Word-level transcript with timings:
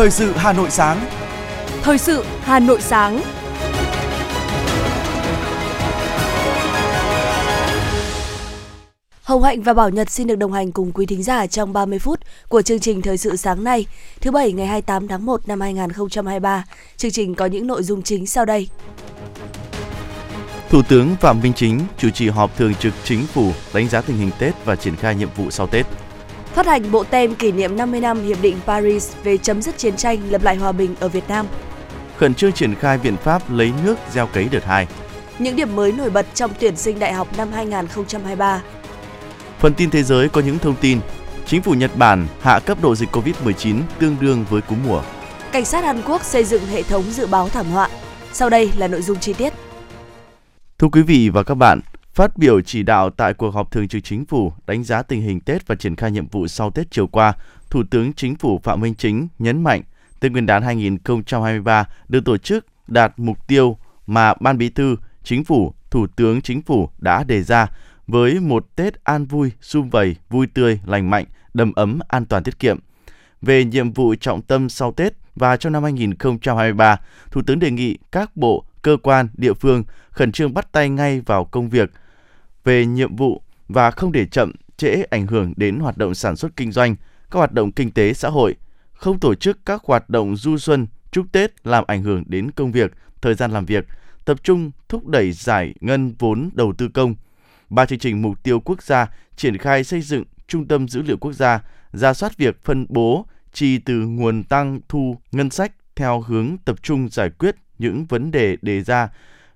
Thời 0.00 0.10
sự 0.10 0.32
Hà 0.32 0.52
Nội 0.52 0.70
sáng. 0.70 1.06
Thời 1.82 1.98
sự 1.98 2.24
Hà 2.40 2.58
Nội 2.58 2.80
sáng. 2.80 3.20
Hồng 9.22 9.42
Hạnh 9.42 9.62
và 9.62 9.74
Bảo 9.74 9.90
Nhật 9.90 10.10
xin 10.10 10.26
được 10.26 10.34
đồng 10.34 10.52
hành 10.52 10.72
cùng 10.72 10.92
quý 10.92 11.06
thính 11.06 11.22
giả 11.22 11.46
trong 11.46 11.72
30 11.72 11.98
phút 11.98 12.20
của 12.48 12.62
chương 12.62 12.80
trình 12.80 13.02
Thời 13.02 13.16
sự 13.16 13.36
sáng 13.36 13.64
nay, 13.64 13.86
thứ 14.20 14.30
Bảy 14.30 14.52
ngày 14.52 14.66
28 14.66 15.08
tháng 15.08 15.26
1 15.26 15.48
năm 15.48 15.60
2023. 15.60 16.64
Chương 16.96 17.10
trình 17.10 17.34
có 17.34 17.46
những 17.46 17.66
nội 17.66 17.82
dung 17.82 18.02
chính 18.02 18.26
sau 18.26 18.44
đây. 18.44 18.68
Thủ 20.70 20.82
tướng 20.82 21.16
Phạm 21.20 21.40
Minh 21.42 21.52
Chính 21.56 21.80
chủ 21.98 22.10
trì 22.10 22.28
họp 22.28 22.56
thường 22.56 22.74
trực 22.74 22.92
chính 23.04 23.26
phủ 23.26 23.52
đánh 23.74 23.88
giá 23.88 24.00
tình 24.00 24.16
hình 24.16 24.30
Tết 24.38 24.64
và 24.64 24.76
triển 24.76 24.96
khai 24.96 25.14
nhiệm 25.14 25.28
vụ 25.36 25.50
sau 25.50 25.66
Tết. 25.66 25.86
Phát 26.54 26.66
hành 26.66 26.90
bộ 26.90 27.04
tem 27.04 27.34
kỷ 27.34 27.52
niệm 27.52 27.76
50 27.76 28.00
năm 28.00 28.22
Hiệp 28.22 28.42
định 28.42 28.56
Paris 28.66 29.12
về 29.24 29.36
chấm 29.36 29.62
dứt 29.62 29.78
chiến 29.78 29.96
tranh 29.96 30.18
lập 30.30 30.42
lại 30.42 30.56
hòa 30.56 30.72
bình 30.72 30.94
ở 31.00 31.08
Việt 31.08 31.28
Nam. 31.28 31.46
Khẩn 32.16 32.34
trương 32.34 32.52
triển 32.52 32.74
khai 32.74 32.98
biện 32.98 33.16
pháp 33.16 33.50
lấy 33.50 33.72
nước 33.84 33.96
gieo 34.12 34.26
cấy 34.26 34.48
đợt 34.50 34.64
2. 34.64 34.86
Những 35.38 35.56
điểm 35.56 35.76
mới 35.76 35.92
nổi 35.92 36.10
bật 36.10 36.26
trong 36.34 36.50
tuyển 36.60 36.76
sinh 36.76 36.98
đại 36.98 37.12
học 37.12 37.28
năm 37.36 37.52
2023. 37.52 38.62
Phần 39.58 39.74
tin 39.74 39.90
thế 39.90 40.02
giới 40.02 40.28
có 40.28 40.40
những 40.40 40.58
thông 40.58 40.74
tin. 40.80 41.00
Chính 41.46 41.62
phủ 41.62 41.74
Nhật 41.74 41.90
Bản 41.96 42.26
hạ 42.40 42.60
cấp 42.60 42.78
độ 42.82 42.94
dịch 42.94 43.08
COVID-19 43.12 43.80
tương 43.98 44.16
đương 44.20 44.44
với 44.50 44.60
cúm 44.60 44.78
mùa. 44.86 45.02
Cảnh 45.52 45.64
sát 45.64 45.84
Hàn 45.84 46.02
Quốc 46.06 46.24
xây 46.24 46.44
dựng 46.44 46.66
hệ 46.66 46.82
thống 46.82 47.04
dự 47.10 47.26
báo 47.26 47.48
thảm 47.48 47.66
họa. 47.66 47.88
Sau 48.32 48.50
đây 48.50 48.72
là 48.76 48.88
nội 48.88 49.02
dung 49.02 49.18
chi 49.18 49.32
tiết. 49.32 49.52
Thưa 50.78 50.88
quý 50.92 51.02
vị 51.02 51.28
và 51.28 51.42
các 51.42 51.54
bạn, 51.54 51.80
phát 52.14 52.36
biểu 52.36 52.60
chỉ 52.60 52.82
đạo 52.82 53.10
tại 53.10 53.34
cuộc 53.34 53.50
họp 53.50 53.70
thường 53.70 53.88
trực 53.88 54.04
chính 54.04 54.24
phủ 54.24 54.52
đánh 54.66 54.84
giá 54.84 55.02
tình 55.02 55.22
hình 55.22 55.40
Tết 55.40 55.66
và 55.66 55.74
triển 55.74 55.96
khai 55.96 56.10
nhiệm 56.10 56.26
vụ 56.26 56.46
sau 56.46 56.70
Tết 56.70 56.90
chiều 56.90 57.06
qua, 57.06 57.32
Thủ 57.70 57.82
tướng 57.90 58.12
Chính 58.12 58.36
phủ 58.36 58.60
Phạm 58.62 58.80
Minh 58.80 58.94
Chính 58.94 59.28
nhấn 59.38 59.62
mạnh 59.62 59.82
Tết 60.20 60.32
Nguyên 60.32 60.46
đán 60.46 60.62
2023 60.62 61.84
được 62.08 62.24
tổ 62.24 62.36
chức 62.36 62.66
đạt 62.86 63.12
mục 63.16 63.46
tiêu 63.46 63.76
mà 64.06 64.34
Ban 64.34 64.58
Bí 64.58 64.68
thư, 64.68 64.96
Chính 65.22 65.44
phủ, 65.44 65.74
Thủ 65.90 66.06
tướng 66.16 66.42
Chính 66.42 66.62
phủ 66.62 66.88
đã 66.98 67.24
đề 67.24 67.42
ra 67.42 67.66
với 68.06 68.40
một 68.40 68.66
Tết 68.76 69.04
an 69.04 69.26
vui, 69.26 69.52
sum 69.60 69.88
vầy, 69.88 70.16
vui 70.30 70.46
tươi, 70.46 70.80
lành 70.86 71.10
mạnh, 71.10 71.24
đầm 71.54 71.72
ấm, 71.72 71.98
an 72.08 72.24
toàn 72.24 72.42
tiết 72.42 72.58
kiệm. 72.58 72.78
Về 73.42 73.64
nhiệm 73.64 73.92
vụ 73.92 74.14
trọng 74.14 74.42
tâm 74.42 74.68
sau 74.68 74.92
Tết 74.92 75.12
và 75.36 75.56
trong 75.56 75.72
năm 75.72 75.82
2023, 75.82 76.96
Thủ 77.30 77.42
tướng 77.46 77.58
đề 77.58 77.70
nghị 77.70 77.98
các 78.12 78.36
bộ, 78.36 78.64
cơ 78.82 78.96
quan, 79.02 79.28
địa 79.34 79.52
phương 79.52 79.84
khẩn 80.10 80.32
trương 80.32 80.54
bắt 80.54 80.72
tay 80.72 80.88
ngay 80.88 81.20
vào 81.20 81.44
công 81.44 81.68
việc 81.68 81.90
về 82.64 82.86
nhiệm 82.86 83.16
vụ 83.16 83.42
và 83.68 83.90
không 83.90 84.12
để 84.12 84.26
chậm 84.26 84.52
trễ 84.76 85.02
ảnh 85.10 85.26
hưởng 85.26 85.52
đến 85.56 85.80
hoạt 85.80 85.96
động 85.96 86.14
sản 86.14 86.36
xuất 86.36 86.56
kinh 86.56 86.72
doanh, 86.72 86.96
các 87.30 87.38
hoạt 87.38 87.52
động 87.52 87.72
kinh 87.72 87.90
tế 87.90 88.14
xã 88.14 88.28
hội, 88.28 88.56
không 88.92 89.20
tổ 89.20 89.34
chức 89.34 89.58
các 89.66 89.82
hoạt 89.84 90.10
động 90.10 90.36
du 90.36 90.58
xuân, 90.58 90.86
chúc 91.10 91.26
Tết 91.32 91.66
làm 91.66 91.84
ảnh 91.86 92.02
hưởng 92.02 92.24
đến 92.26 92.50
công 92.50 92.72
việc, 92.72 92.92
thời 93.22 93.34
gian 93.34 93.50
làm 93.50 93.66
việc, 93.66 93.86
tập 94.24 94.38
trung 94.42 94.70
thúc 94.88 95.06
đẩy 95.06 95.32
giải 95.32 95.74
ngân 95.80 96.14
vốn 96.18 96.50
đầu 96.52 96.72
tư 96.72 96.88
công. 96.88 97.14
Ba 97.68 97.86
chương 97.86 97.98
trình 97.98 98.22
mục 98.22 98.42
tiêu 98.42 98.60
quốc 98.60 98.82
gia 98.82 99.06
triển 99.36 99.56
khai 99.56 99.84
xây 99.84 100.00
dựng 100.00 100.24
trung 100.48 100.66
tâm 100.66 100.88
dữ 100.88 101.02
liệu 101.02 101.16
quốc 101.16 101.32
gia, 101.32 101.60
ra 101.92 102.14
soát 102.14 102.36
việc 102.36 102.64
phân 102.64 102.86
bố 102.88 103.26
chi 103.52 103.78
từ 103.78 103.94
nguồn 103.94 104.44
tăng 104.44 104.80
thu 104.88 105.16
ngân 105.32 105.50
sách 105.50 105.72
theo 105.96 106.20
hướng 106.20 106.56
tập 106.64 106.76
trung 106.82 107.08
giải 107.08 107.30
quyết 107.30 107.56
những 107.78 108.04
vấn 108.04 108.30
đề 108.30 108.56
đề 108.62 108.82
ra 108.82 109.08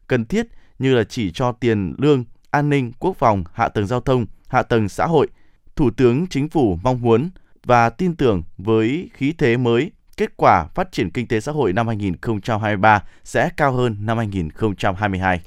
cần 0.07 0.25
thiết 0.25 0.47
như 0.79 0.95
là 0.95 1.05
chỉ 1.05 1.31
cho 1.31 1.53
tiền 1.53 1.95
lương, 1.99 2.25
an 2.55 2.71
ninh, 2.71 2.93
quốc 2.99 3.17
phòng, 3.17 3.45
hạ 3.53 3.69
tầng 3.69 3.87
giao 3.87 4.01
thông, 4.01 4.27
hạ 4.49 4.63
tầng 4.63 4.89
xã 4.89 5.07
hội. 5.07 5.29
Thủ 5.77 5.91
tướng 5.97 6.27
Chính 6.27 6.49
phủ 6.49 6.79
mong 6.83 7.03
muốn 7.03 7.31
và 7.65 7.91
tin 7.91 8.17
tưởng 8.17 8.43
với 8.59 9.11
khí 9.15 9.35
thế 9.39 9.57
mới, 9.57 9.91
kết 10.17 10.37
quả 10.37 10.67
phát 10.75 10.93
triển 10.93 11.11
kinh 11.11 11.27
tế 11.27 11.41
xã 11.41 11.53
hội 11.53 11.73
năm 11.73 11.87
2023 11.87 13.03
sẽ 13.25 13.49
cao 13.57 13.73
hơn 13.73 13.97
năm 14.01 14.17
2022. 14.17 15.41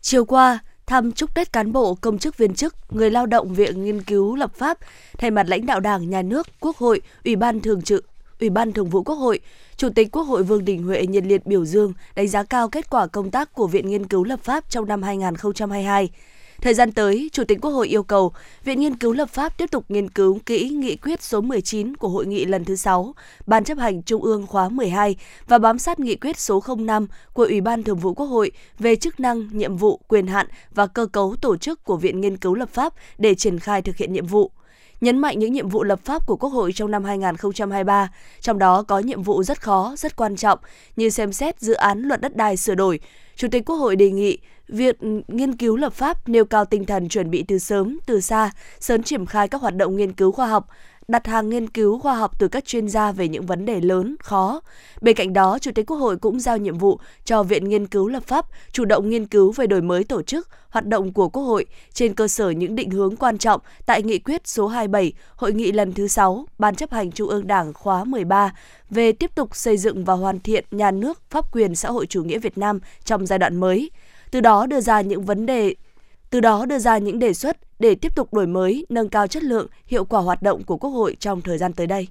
Chiều 0.00 0.24
qua, 0.24 0.58
thăm 0.86 1.12
chúc 1.12 1.34
Tết 1.34 1.52
cán 1.52 1.72
bộ, 1.72 1.94
công 1.94 2.18
chức 2.18 2.36
viên 2.36 2.54
chức, 2.54 2.74
người 2.90 3.10
lao 3.10 3.26
động 3.26 3.54
Viện 3.54 3.84
Nghiên 3.84 4.02
cứu 4.02 4.36
Lập 4.36 4.54
pháp, 4.54 4.78
thay 5.18 5.30
mặt 5.30 5.48
lãnh 5.48 5.66
đạo 5.66 5.80
Đảng, 5.80 6.10
Nhà 6.10 6.22
nước, 6.22 6.46
Quốc 6.60 6.76
hội, 6.76 7.00
Ủy 7.24 7.36
ban 7.36 7.60
Thường 7.60 7.82
trực, 7.82 8.06
Ủy 8.40 8.50
ban 8.50 8.72
Thường 8.72 8.90
vụ 8.90 9.02
Quốc 9.02 9.14
hội, 9.14 9.40
Chủ 9.76 9.88
tịch 9.90 10.08
Quốc 10.12 10.22
hội 10.22 10.42
Vương 10.42 10.64
Đình 10.64 10.82
Huệ 10.82 11.06
nhiệt 11.06 11.24
liệt 11.24 11.46
biểu 11.46 11.64
dương, 11.64 11.92
đánh 12.14 12.28
giá 12.28 12.42
cao 12.42 12.68
kết 12.68 12.90
quả 12.90 13.06
công 13.06 13.30
tác 13.30 13.52
của 13.52 13.66
Viện 13.66 13.88
Nghiên 13.88 14.06
cứu 14.06 14.24
Lập 14.24 14.40
pháp 14.42 14.70
trong 14.70 14.88
năm 14.88 15.02
2022. 15.02 16.10
Thời 16.60 16.74
gian 16.74 16.92
tới, 16.92 17.30
Chủ 17.32 17.44
tịch 17.44 17.58
Quốc 17.62 17.70
hội 17.70 17.88
yêu 17.88 18.02
cầu 18.02 18.32
Viện 18.64 18.80
Nghiên 18.80 18.96
cứu 18.96 19.12
Lập 19.12 19.28
pháp 19.30 19.58
tiếp 19.58 19.70
tục 19.70 19.84
nghiên 19.88 20.10
cứu 20.10 20.38
kỹ 20.46 20.68
nghị 20.68 20.96
quyết 20.96 21.22
số 21.22 21.40
19 21.40 21.96
của 21.96 22.08
Hội 22.08 22.26
nghị 22.26 22.44
lần 22.44 22.64
thứ 22.64 22.76
6, 22.76 23.14
Ban 23.46 23.64
chấp 23.64 23.78
hành 23.78 24.02
Trung 24.02 24.22
ương 24.22 24.46
khóa 24.46 24.68
12 24.68 25.16
và 25.48 25.58
bám 25.58 25.78
sát 25.78 26.00
nghị 26.00 26.16
quyết 26.16 26.38
số 26.38 26.62
05 26.78 27.06
của 27.32 27.44
Ủy 27.44 27.60
ban 27.60 27.82
Thường 27.82 27.98
vụ 27.98 28.14
Quốc 28.14 28.26
hội 28.26 28.52
về 28.78 28.96
chức 28.96 29.20
năng, 29.20 29.48
nhiệm 29.52 29.76
vụ, 29.76 30.00
quyền 30.08 30.26
hạn 30.26 30.46
và 30.74 30.86
cơ 30.86 31.06
cấu 31.06 31.36
tổ 31.40 31.56
chức 31.56 31.84
của 31.84 31.96
Viện 31.96 32.20
Nghiên 32.20 32.36
cứu 32.36 32.54
Lập 32.54 32.68
pháp 32.72 32.94
để 33.18 33.34
triển 33.34 33.58
khai 33.58 33.82
thực 33.82 33.96
hiện 33.96 34.12
nhiệm 34.12 34.26
vụ 34.26 34.50
nhấn 35.00 35.18
mạnh 35.18 35.38
những 35.38 35.52
nhiệm 35.52 35.68
vụ 35.68 35.82
lập 35.82 36.00
pháp 36.04 36.26
của 36.26 36.36
Quốc 36.36 36.50
hội 36.50 36.72
trong 36.72 36.90
năm 36.90 37.04
2023, 37.04 38.08
trong 38.40 38.58
đó 38.58 38.82
có 38.82 38.98
nhiệm 38.98 39.22
vụ 39.22 39.42
rất 39.42 39.62
khó, 39.62 39.94
rất 39.96 40.16
quan 40.16 40.36
trọng 40.36 40.58
như 40.96 41.10
xem 41.10 41.32
xét 41.32 41.60
dự 41.60 41.72
án 41.74 42.02
luật 42.02 42.20
đất 42.20 42.36
đai 42.36 42.56
sửa 42.56 42.74
đổi. 42.74 43.00
Chủ 43.36 43.48
tịch 43.48 43.64
Quốc 43.66 43.76
hội 43.76 43.96
đề 43.96 44.10
nghị 44.10 44.38
việc 44.68 44.98
nghiên 45.28 45.56
cứu 45.56 45.76
lập 45.76 45.92
pháp 45.92 46.28
nêu 46.28 46.44
cao 46.44 46.64
tinh 46.64 46.84
thần 46.84 47.08
chuẩn 47.08 47.30
bị 47.30 47.44
từ 47.48 47.58
sớm, 47.58 47.98
từ 48.06 48.20
xa, 48.20 48.50
sớm 48.80 49.02
triển 49.02 49.26
khai 49.26 49.48
các 49.48 49.60
hoạt 49.60 49.76
động 49.76 49.96
nghiên 49.96 50.12
cứu 50.12 50.32
khoa 50.32 50.46
học, 50.46 50.68
đặt 51.10 51.26
hàng 51.26 51.48
nghiên 51.48 51.68
cứu 51.68 51.98
khoa 51.98 52.14
học 52.14 52.38
từ 52.38 52.48
các 52.48 52.64
chuyên 52.64 52.88
gia 52.88 53.12
về 53.12 53.28
những 53.28 53.46
vấn 53.46 53.66
đề 53.66 53.80
lớn, 53.80 54.16
khó. 54.20 54.60
Bên 55.00 55.16
cạnh 55.16 55.32
đó, 55.32 55.58
Chủ 55.58 55.70
tịch 55.74 55.86
Quốc 55.86 55.96
hội 55.96 56.16
cũng 56.16 56.40
giao 56.40 56.56
nhiệm 56.56 56.78
vụ 56.78 56.98
cho 57.24 57.42
Viện 57.42 57.68
Nghiên 57.68 57.86
cứu 57.86 58.08
Lập 58.08 58.22
pháp 58.26 58.46
chủ 58.72 58.84
động 58.84 59.10
nghiên 59.10 59.26
cứu 59.26 59.52
về 59.52 59.66
đổi 59.66 59.82
mới 59.82 60.04
tổ 60.04 60.22
chức, 60.22 60.48
hoạt 60.70 60.86
động 60.86 61.12
của 61.12 61.28
Quốc 61.28 61.42
hội 61.42 61.66
trên 61.92 62.14
cơ 62.14 62.28
sở 62.28 62.50
những 62.50 62.74
định 62.74 62.90
hướng 62.90 63.16
quan 63.16 63.38
trọng 63.38 63.60
tại 63.86 64.02
nghị 64.02 64.18
quyết 64.18 64.48
số 64.48 64.66
27 64.66 65.12
Hội 65.36 65.52
nghị 65.52 65.72
lần 65.72 65.92
thứ 65.92 66.08
6 66.08 66.46
Ban 66.58 66.74
chấp 66.74 66.90
hành 66.90 67.12
Trung 67.12 67.28
ương 67.28 67.46
Đảng 67.46 67.72
khóa 67.72 68.04
13 68.04 68.54
về 68.90 69.12
tiếp 69.12 69.30
tục 69.34 69.56
xây 69.56 69.76
dựng 69.76 70.04
và 70.04 70.14
hoàn 70.14 70.40
thiện 70.40 70.64
nhà 70.70 70.90
nước 70.90 71.22
pháp 71.30 71.52
quyền 71.52 71.74
xã 71.74 71.90
hội 71.90 72.06
chủ 72.06 72.24
nghĩa 72.24 72.38
Việt 72.38 72.58
Nam 72.58 72.80
trong 73.04 73.26
giai 73.26 73.38
đoạn 73.38 73.56
mới. 73.56 73.90
Từ 74.30 74.40
đó 74.40 74.66
đưa 74.66 74.80
ra 74.80 75.00
những 75.00 75.24
vấn 75.24 75.46
đề 75.46 75.74
từ 76.30 76.40
đó 76.40 76.66
đưa 76.66 76.78
ra 76.78 76.98
những 76.98 77.18
đề 77.18 77.34
xuất 77.34 77.56
để 77.78 77.94
tiếp 77.94 78.14
tục 78.14 78.34
đổi 78.34 78.46
mới, 78.46 78.86
nâng 78.88 79.08
cao 79.08 79.26
chất 79.26 79.42
lượng, 79.42 79.66
hiệu 79.86 80.04
quả 80.04 80.20
hoạt 80.20 80.42
động 80.42 80.64
của 80.64 80.76
Quốc 80.76 80.90
hội 80.90 81.16
trong 81.20 81.40
thời 81.40 81.58
gian 81.58 81.72
tới 81.72 81.86
đây. 81.86 82.08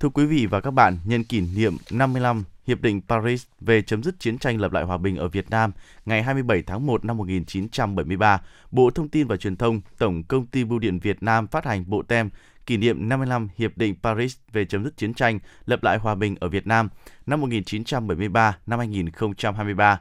Thưa 0.00 0.08
quý 0.08 0.26
vị 0.26 0.46
và 0.46 0.60
các 0.60 0.70
bạn, 0.70 0.98
nhân 1.04 1.24
kỷ 1.24 1.40
niệm 1.40 1.76
55 1.90 2.44
Hiệp 2.66 2.80
định 2.80 3.00
Paris 3.08 3.44
về 3.60 3.82
chấm 3.82 4.02
dứt 4.02 4.14
chiến 4.18 4.38
tranh 4.38 4.60
lập 4.60 4.72
lại 4.72 4.84
hòa 4.84 4.98
bình 4.98 5.16
ở 5.16 5.28
Việt 5.28 5.50
Nam 5.50 5.72
ngày 6.06 6.22
27 6.22 6.62
tháng 6.62 6.86
1 6.86 7.04
năm 7.04 7.16
1973, 7.16 8.40
Bộ 8.70 8.90
Thông 8.90 9.08
tin 9.08 9.26
và 9.26 9.36
Truyền 9.36 9.56
thông, 9.56 9.80
Tổng 9.98 10.22
Công 10.22 10.46
ty 10.46 10.64
Bưu 10.64 10.78
điện 10.78 10.98
Việt 10.98 11.22
Nam 11.22 11.46
phát 11.46 11.64
hành 11.64 11.84
bộ 11.86 12.02
tem 12.02 12.30
kỷ 12.66 12.76
niệm 12.76 13.08
55 13.08 13.48
Hiệp 13.56 13.78
định 13.78 13.94
Paris 14.02 14.36
về 14.52 14.64
chấm 14.64 14.84
dứt 14.84 14.96
chiến 14.96 15.14
tranh 15.14 15.38
lập 15.66 15.82
lại 15.82 15.98
hòa 15.98 16.14
bình 16.14 16.36
ở 16.40 16.48
Việt 16.48 16.66
Nam 16.66 16.88
năm 17.26 17.40
1973 17.40 18.58
năm 18.66 18.78
2023 18.78 20.00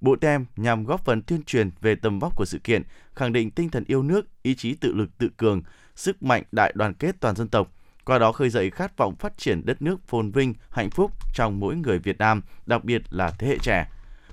Bộ 0.00 0.16
tem 0.16 0.46
nhằm 0.56 0.84
góp 0.84 1.04
phần 1.04 1.22
tuyên 1.22 1.42
truyền 1.42 1.70
về 1.80 1.94
tầm 1.94 2.18
vóc 2.18 2.36
của 2.36 2.44
sự 2.44 2.58
kiện, 2.58 2.82
khẳng 3.14 3.32
định 3.32 3.50
tinh 3.50 3.68
thần 3.68 3.84
yêu 3.86 4.02
nước, 4.02 4.26
ý 4.42 4.54
chí 4.54 4.74
tự 4.74 4.94
lực 4.94 5.18
tự 5.18 5.28
cường, 5.36 5.62
sức 5.96 6.22
mạnh 6.22 6.42
đại 6.52 6.72
đoàn 6.74 6.94
kết 6.94 7.16
toàn 7.20 7.36
dân 7.36 7.48
tộc, 7.48 7.72
qua 8.04 8.18
đó 8.18 8.32
khơi 8.32 8.50
dậy 8.50 8.70
khát 8.70 8.96
vọng 8.96 9.16
phát 9.16 9.38
triển 9.38 9.66
đất 9.66 9.82
nước 9.82 10.08
phồn 10.08 10.30
vinh, 10.30 10.54
hạnh 10.70 10.90
phúc 10.90 11.12
trong 11.34 11.60
mỗi 11.60 11.76
người 11.76 11.98
Việt 11.98 12.18
Nam, 12.18 12.42
đặc 12.66 12.84
biệt 12.84 13.02
là 13.10 13.30
thế 13.38 13.46
hệ 13.46 13.58
trẻ. 13.58 13.88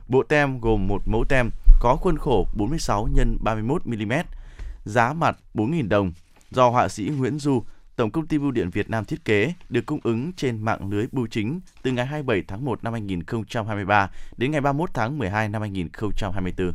Bộ 0.08 0.24
tem 0.24 0.60
gồm 0.60 0.88
một 0.88 1.02
mẫu 1.06 1.24
tem 1.30 1.50
có 1.80 1.96
khuôn 1.96 2.18
khổ 2.18 2.48
46 2.58 3.10
x 3.16 3.20
31 3.40 3.86
mm, 3.86 4.14
giá 4.84 5.14
mặt 5.14 5.38
4.000 5.54 5.88
đồng, 5.88 6.12
do 6.52 6.70
họa 6.70 6.90
sĩ 6.90 7.04
Nguyễn 7.04 7.40
Du, 7.40 7.64
Tổng 7.96 8.12
công 8.12 8.28
ty 8.28 8.38
Bưu 8.38 8.52
điện 8.52 8.70
Việt 8.70 8.90
Nam 8.90 9.06
thiết 9.06 9.26
kế 9.26 9.54
được 9.70 9.86
cung 9.86 10.00
ứng 10.04 10.34
trên 10.34 10.62
mạng 10.62 10.90
lưới 10.90 11.06
bưu 11.12 11.28
chính 11.28 11.60
từ 11.82 11.92
ngày 11.92 12.06
27 12.06 12.44
tháng 12.48 12.66
1 12.66 12.84
năm 12.84 12.94
2023 12.94 14.10
đến 14.38 14.52
ngày 14.52 14.62
31 14.62 14.90
tháng 14.94 15.18
12 15.18 15.50
năm 15.50 15.62
2024. 15.62 16.72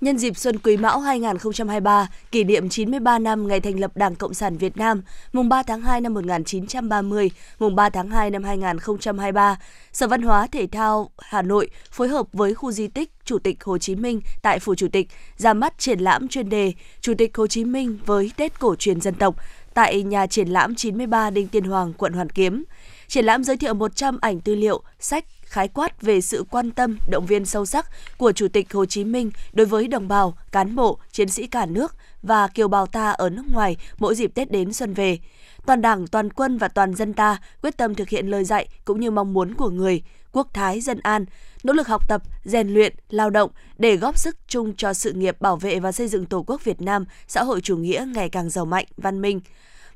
Nhân 0.00 0.18
dịp 0.18 0.36
Xuân 0.36 0.58
Quý 0.58 0.76
Mão 0.76 1.00
2023, 1.00 2.08
kỷ 2.30 2.44
niệm 2.44 2.68
93 2.68 3.18
năm 3.18 3.48
ngày 3.48 3.60
thành 3.60 3.80
lập 3.80 3.90
Đảng 3.94 4.14
Cộng 4.14 4.34
sản 4.34 4.56
Việt 4.56 4.76
Nam, 4.76 5.02
mùng 5.32 5.48
3 5.48 5.62
tháng 5.62 5.82
2 5.82 6.00
năm 6.00 6.14
1930, 6.14 7.30
mùng 7.58 7.76
3 7.76 7.90
tháng 7.90 8.08
2 8.08 8.30
năm 8.30 8.44
2023, 8.44 9.58
Sở 9.92 10.06
Văn 10.06 10.22
hóa 10.22 10.46
Thể 10.46 10.66
thao 10.66 11.10
Hà 11.18 11.42
Nội 11.42 11.70
phối 11.90 12.08
hợp 12.08 12.26
với 12.32 12.54
khu 12.54 12.72
di 12.72 12.88
tích 12.88 13.10
Chủ 13.24 13.38
tịch 13.38 13.64
Hồ 13.64 13.78
Chí 13.78 13.94
Minh 13.94 14.20
tại 14.42 14.58
Phủ 14.58 14.74
Chủ 14.74 14.88
tịch 14.92 15.08
ra 15.36 15.54
mắt 15.54 15.78
triển 15.78 15.98
lãm 15.98 16.28
chuyên 16.28 16.48
đề 16.48 16.72
Chủ 17.00 17.14
tịch 17.18 17.36
Hồ 17.36 17.46
Chí 17.46 17.64
Minh 17.64 17.98
với 18.06 18.30
Tết 18.36 18.60
cổ 18.60 18.74
truyền 18.74 19.00
dân 19.00 19.14
tộc 19.14 19.34
tại 19.74 20.02
nhà 20.02 20.26
triển 20.26 20.48
lãm 20.48 20.74
93 20.74 21.30
Đinh 21.30 21.48
Tiên 21.48 21.64
Hoàng, 21.64 21.92
quận 21.92 22.12
Hoàn 22.12 22.30
Kiếm. 22.30 22.64
Triển 23.08 23.24
lãm 23.24 23.44
giới 23.44 23.56
thiệu 23.56 23.74
100 23.74 24.18
ảnh 24.20 24.40
tư 24.40 24.54
liệu, 24.54 24.82
sách, 25.00 25.24
khái 25.50 25.68
quát 25.68 26.02
về 26.02 26.20
sự 26.20 26.44
quan 26.50 26.70
tâm, 26.70 26.98
động 27.10 27.26
viên 27.26 27.44
sâu 27.44 27.66
sắc 27.66 27.86
của 28.18 28.32
Chủ 28.32 28.48
tịch 28.48 28.72
Hồ 28.72 28.86
Chí 28.86 29.04
Minh 29.04 29.30
đối 29.52 29.66
với 29.66 29.88
đồng 29.88 30.08
bào, 30.08 30.36
cán 30.52 30.76
bộ, 30.76 30.98
chiến 31.12 31.28
sĩ 31.28 31.46
cả 31.46 31.66
nước 31.66 31.96
và 32.22 32.48
kiều 32.48 32.68
bào 32.68 32.86
ta 32.86 33.10
ở 33.10 33.30
nước 33.30 33.42
ngoài 33.52 33.76
mỗi 33.98 34.14
dịp 34.14 34.34
Tết 34.34 34.50
đến 34.50 34.72
xuân 34.72 34.94
về. 34.94 35.18
Toàn 35.66 35.82
Đảng, 35.82 36.06
toàn 36.06 36.30
quân 36.32 36.58
và 36.58 36.68
toàn 36.68 36.94
dân 36.94 37.12
ta 37.12 37.38
quyết 37.62 37.76
tâm 37.76 37.94
thực 37.94 38.08
hiện 38.08 38.26
lời 38.26 38.44
dạy 38.44 38.68
cũng 38.84 39.00
như 39.00 39.10
mong 39.10 39.32
muốn 39.32 39.54
của 39.54 39.70
người, 39.70 40.02
quốc 40.32 40.48
thái 40.54 40.80
dân 40.80 41.00
an, 41.02 41.24
nỗ 41.62 41.72
lực 41.72 41.88
học 41.88 42.08
tập, 42.08 42.22
rèn 42.44 42.68
luyện, 42.68 42.94
lao 43.08 43.30
động 43.30 43.50
để 43.78 43.96
góp 43.96 44.18
sức 44.18 44.36
chung 44.48 44.74
cho 44.76 44.92
sự 44.92 45.12
nghiệp 45.12 45.40
bảo 45.40 45.56
vệ 45.56 45.80
và 45.80 45.92
xây 45.92 46.08
dựng 46.08 46.26
Tổ 46.26 46.44
quốc 46.46 46.64
Việt 46.64 46.80
Nam 46.80 47.04
xã 47.28 47.42
hội 47.42 47.60
chủ 47.60 47.76
nghĩa 47.76 48.06
ngày 48.14 48.28
càng 48.28 48.50
giàu 48.50 48.64
mạnh, 48.64 48.86
văn 48.96 49.20
minh. 49.20 49.40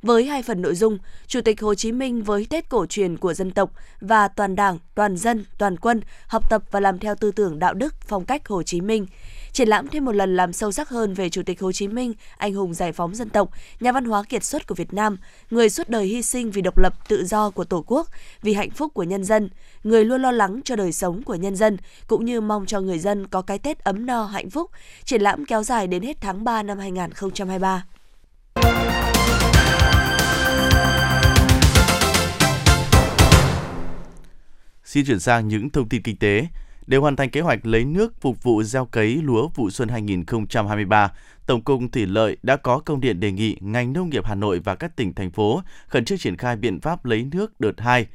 Với 0.05 0.25
hai 0.25 0.43
phần 0.43 0.63
nội 0.63 0.75
dung, 0.75 0.99
Chủ 1.27 1.41
tịch 1.41 1.61
Hồ 1.61 1.75
Chí 1.75 1.93
Minh 1.93 2.23
với 2.23 2.47
Tết 2.51 2.69
cổ 2.69 2.87
truyền 2.87 3.17
của 3.17 3.35
dân 3.35 3.51
tộc 3.51 3.71
và 4.01 4.29
toàn 4.29 4.57
đảng, 4.57 4.79
toàn 4.95 5.17
dân, 5.17 5.45
toàn 5.59 5.77
quân 5.77 6.01
học 6.27 6.51
tập 6.51 6.63
và 6.71 6.81
làm 6.81 6.99
theo 6.99 7.15
tư 7.15 7.31
tưởng 7.31 7.59
đạo 7.59 7.75
đức, 7.75 7.95
phong 8.07 8.25
cách 8.25 8.49
Hồ 8.49 8.63
Chí 8.63 8.81
Minh. 8.81 9.07
Triển 9.53 9.69
lãm 9.69 9.89
thêm 9.89 10.05
một 10.05 10.13
lần 10.13 10.37
làm 10.37 10.53
sâu 10.53 10.73
sắc 10.73 10.89
hơn 10.89 11.15
về 11.15 11.29
Chủ 11.29 11.43
tịch 11.43 11.61
Hồ 11.61 11.73
Chí 11.73 11.89
Minh, 11.89 12.13
anh 12.37 12.55
hùng 12.55 12.75
giải 12.75 12.93
phóng 12.93 13.15
dân 13.15 13.29
tộc, 13.29 13.51
nhà 13.81 13.93
văn 13.93 14.05
hóa 14.05 14.23
kiệt 14.29 14.45
xuất 14.45 14.67
của 14.67 14.75
Việt 14.75 14.95
Nam, 14.95 15.17
người 15.51 15.71
suốt 15.71 15.89
đời 15.89 16.07
hy 16.07 16.23
sinh 16.23 16.51
vì 16.51 16.63
độc 16.63 16.79
lập 16.79 17.09
tự 17.09 17.25
do 17.25 17.51
của 17.51 17.65
Tổ 17.65 17.85
quốc, 17.87 18.09
vì 18.43 18.55
hạnh 18.55 18.71
phúc 18.71 18.95
của 18.95 19.03
nhân 19.03 19.25
dân, 19.25 19.49
người 19.85 20.05
luôn 20.05 20.23
lo 20.23 20.31
lắng 20.31 20.61
cho 20.65 20.77
đời 20.77 20.93
sống 20.93 21.23
của 21.23 21.35
nhân 21.35 21.57
dân, 21.57 21.77
cũng 22.07 22.25
như 22.25 22.41
mong 22.41 22.67
cho 22.67 22.81
người 22.81 22.99
dân 22.99 23.27
có 23.27 23.43
cái 23.43 23.59
Tết 23.59 23.85
ấm 23.85 24.07
no 24.07 24.25
hạnh 24.25 24.51
phúc. 24.51 24.71
Triển 25.05 25.23
lãm 25.23 25.45
kéo 25.45 25.63
dài 25.63 25.87
đến 25.87 26.03
hết 26.03 26.17
tháng 26.21 26.45
3 26.45 26.63
năm 26.63 26.79
2023. 26.79 27.85
Xin 34.95 35.07
chuyển 35.07 35.21
sang 35.21 35.49
những 35.49 35.71
thông 35.71 35.89
tin 35.89 36.03
kinh 36.03 36.17
tế. 36.17 36.47
Để 36.87 36.99
hoàn 36.99 37.17
thành 37.17 37.31
kế 37.31 37.41
hoạch 37.41 37.67
lấy 37.67 37.85
nước 37.85 38.21
phục 38.21 38.43
vụ 38.43 38.63
gieo 38.63 38.87
cấy 38.87 39.21
lúa 39.23 39.49
vụ 39.49 39.71
xuân 39.71 39.89
2023, 39.89 41.13
Tổng 41.47 41.63
cục 41.63 41.81
Thủy 41.93 42.07
lợi 42.07 42.37
đã 42.43 42.57
có 42.57 42.79
công 42.79 43.01
điện 43.01 43.21
đề 43.21 43.33
nghị 43.33 43.57
ngành 43.61 43.93
nông 43.93 44.11
nghiệp 44.11 44.25
Hà 44.25 44.35
Nội 44.35 44.59
và 44.59 44.75
các 44.75 44.97
tỉnh 44.97 45.15
thành 45.15 45.31
phố 45.31 45.63
khẩn 45.87 46.05
trương 46.05 46.19
triển 46.19 46.37
khai 46.37 46.57
biện 46.57 46.81
pháp 46.81 47.05
lấy 47.05 47.29
nước 47.33 47.61
đợt 47.61 47.81
2. 47.81 48.07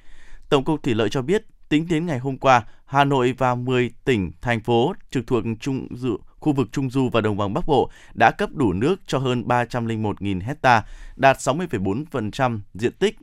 Tổng 0.50 0.64
cục 0.64 0.84
Thủy 0.84 0.96
lợi 0.96 1.10
cho 1.10 1.22
biết, 1.22 1.46
tính 1.70 1.88
đến 1.90 2.06
ngày 2.06 2.20
hôm 2.20 2.38
qua, 2.38 2.64
Hà 2.86 3.04
Nội 3.04 3.36
và 3.38 3.56
10 3.56 3.92
tỉnh 4.06 4.32
thành 4.42 4.60
phố 4.60 4.94
trực 5.12 5.28
thuộc 5.28 5.44
trung 5.60 5.88
dự 5.96 6.18
khu 6.40 6.54
vực 6.54 6.68
Trung 6.72 6.90
Du 6.90 7.10
và 7.10 7.22
Đồng 7.22 7.38
bằng 7.38 7.54
Bắc 7.54 7.66
Bộ 7.68 7.90
đã 8.14 8.32
cấp 8.32 8.50
đủ 8.54 8.74
nước 8.74 9.02
cho 9.08 9.18
hơn 9.18 9.44
301.000 9.48 10.42
hecta, 10.42 10.84
đạt 11.16 11.38
60,4% 11.38 12.60
diện 12.74 12.94
tích 13.00 13.18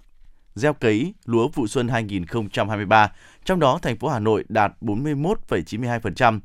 gieo 0.56 0.72
cấy 0.72 1.14
lúa 1.24 1.48
vụ 1.48 1.66
xuân 1.66 1.88
2023, 1.88 3.12
trong 3.44 3.60
đó 3.60 3.78
thành 3.82 3.96
phố 3.96 4.08
Hà 4.08 4.18
Nội 4.18 4.44
đạt 4.48 4.72
41,92%. 4.80 6.40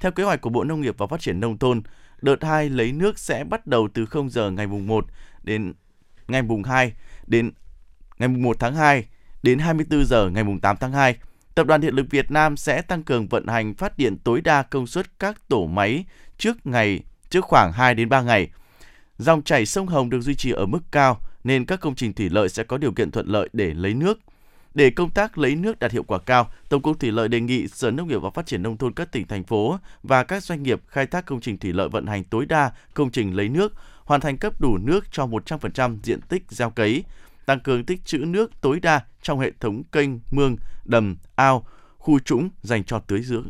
Theo 0.00 0.12
kế 0.12 0.22
hoạch 0.22 0.40
của 0.40 0.50
Bộ 0.50 0.64
Nông 0.64 0.80
nghiệp 0.80 0.94
và 0.98 1.06
Phát 1.06 1.20
triển 1.20 1.40
Nông 1.40 1.58
thôn, 1.58 1.82
đợt 2.22 2.44
2 2.44 2.70
lấy 2.70 2.92
nước 2.92 3.18
sẽ 3.18 3.44
bắt 3.44 3.66
đầu 3.66 3.88
từ 3.94 4.06
0 4.06 4.30
giờ 4.30 4.50
ngày 4.50 4.66
mùng 4.66 4.86
1 4.86 5.06
đến 5.42 5.72
ngày 6.28 6.42
mùng 6.42 6.62
2 6.62 6.92
đến 7.26 7.50
ngày 8.18 8.28
mùng 8.28 8.42
1 8.42 8.56
tháng 8.60 8.74
2 8.74 9.04
đến 9.42 9.58
24 9.58 10.04
giờ 10.04 10.30
ngày 10.30 10.44
mùng 10.44 10.60
8 10.60 10.76
tháng 10.76 10.92
2. 10.92 11.16
Tập 11.54 11.66
đoàn 11.66 11.80
Điện 11.80 11.94
lực 11.94 12.06
Việt 12.10 12.30
Nam 12.30 12.56
sẽ 12.56 12.82
tăng 12.82 13.02
cường 13.02 13.28
vận 13.28 13.46
hành 13.46 13.74
phát 13.74 13.98
điện 13.98 14.16
tối 14.24 14.40
đa 14.40 14.62
công 14.62 14.86
suất 14.86 15.18
các 15.18 15.48
tổ 15.48 15.66
máy 15.66 16.04
trước 16.38 16.66
ngày 16.66 17.00
trước 17.30 17.44
khoảng 17.44 17.72
2 17.72 17.94
đến 17.94 18.08
3 18.08 18.22
ngày. 18.22 18.48
Dòng 19.18 19.42
chảy 19.42 19.66
sông 19.66 19.86
Hồng 19.86 20.10
được 20.10 20.20
duy 20.20 20.34
trì 20.34 20.50
ở 20.50 20.66
mức 20.66 20.80
cao 20.90 21.20
nên 21.48 21.64
các 21.64 21.80
công 21.80 21.94
trình 21.94 22.12
thủy 22.12 22.28
lợi 22.30 22.48
sẽ 22.48 22.64
có 22.64 22.78
điều 22.78 22.92
kiện 22.92 23.10
thuận 23.10 23.26
lợi 23.26 23.48
để 23.52 23.74
lấy 23.74 23.94
nước. 23.94 24.18
Để 24.74 24.90
công 24.90 25.10
tác 25.10 25.38
lấy 25.38 25.54
nước 25.54 25.78
đạt 25.78 25.92
hiệu 25.92 26.02
quả 26.02 26.18
cao, 26.18 26.50
Tổng 26.68 26.82
cục 26.82 27.00
Thủy 27.00 27.12
lợi 27.12 27.28
đề 27.28 27.40
nghị 27.40 27.68
Sở 27.68 27.90
Nông 27.90 28.08
nghiệp 28.08 28.18
và 28.18 28.30
Phát 28.30 28.46
triển 28.46 28.62
nông 28.62 28.76
thôn 28.76 28.92
các 28.92 29.12
tỉnh 29.12 29.26
thành 29.26 29.44
phố 29.44 29.78
và 30.02 30.24
các 30.24 30.42
doanh 30.42 30.62
nghiệp 30.62 30.80
khai 30.86 31.06
thác 31.06 31.26
công 31.26 31.40
trình 31.40 31.58
thủy 31.58 31.72
lợi 31.72 31.88
vận 31.88 32.06
hành 32.06 32.24
tối 32.24 32.46
đa 32.46 32.72
công 32.94 33.10
trình 33.10 33.36
lấy 33.36 33.48
nước, 33.48 33.72
hoàn 34.04 34.20
thành 34.20 34.36
cấp 34.38 34.60
đủ 34.60 34.78
nước 34.78 35.04
cho 35.12 35.26
100% 35.26 35.96
diện 36.02 36.20
tích 36.20 36.42
gieo 36.48 36.70
cấy, 36.70 37.04
tăng 37.46 37.60
cường 37.60 37.84
tích 37.84 38.04
trữ 38.04 38.18
nước 38.18 38.60
tối 38.60 38.80
đa 38.80 39.00
trong 39.22 39.40
hệ 39.40 39.52
thống 39.60 39.82
kênh, 39.92 40.10
mương, 40.30 40.56
đầm, 40.84 41.16
ao, 41.34 41.66
khu 41.98 42.18
trũng 42.18 42.48
dành 42.62 42.84
cho 42.84 42.98
tưới 42.98 43.22
dưỡng. 43.22 43.48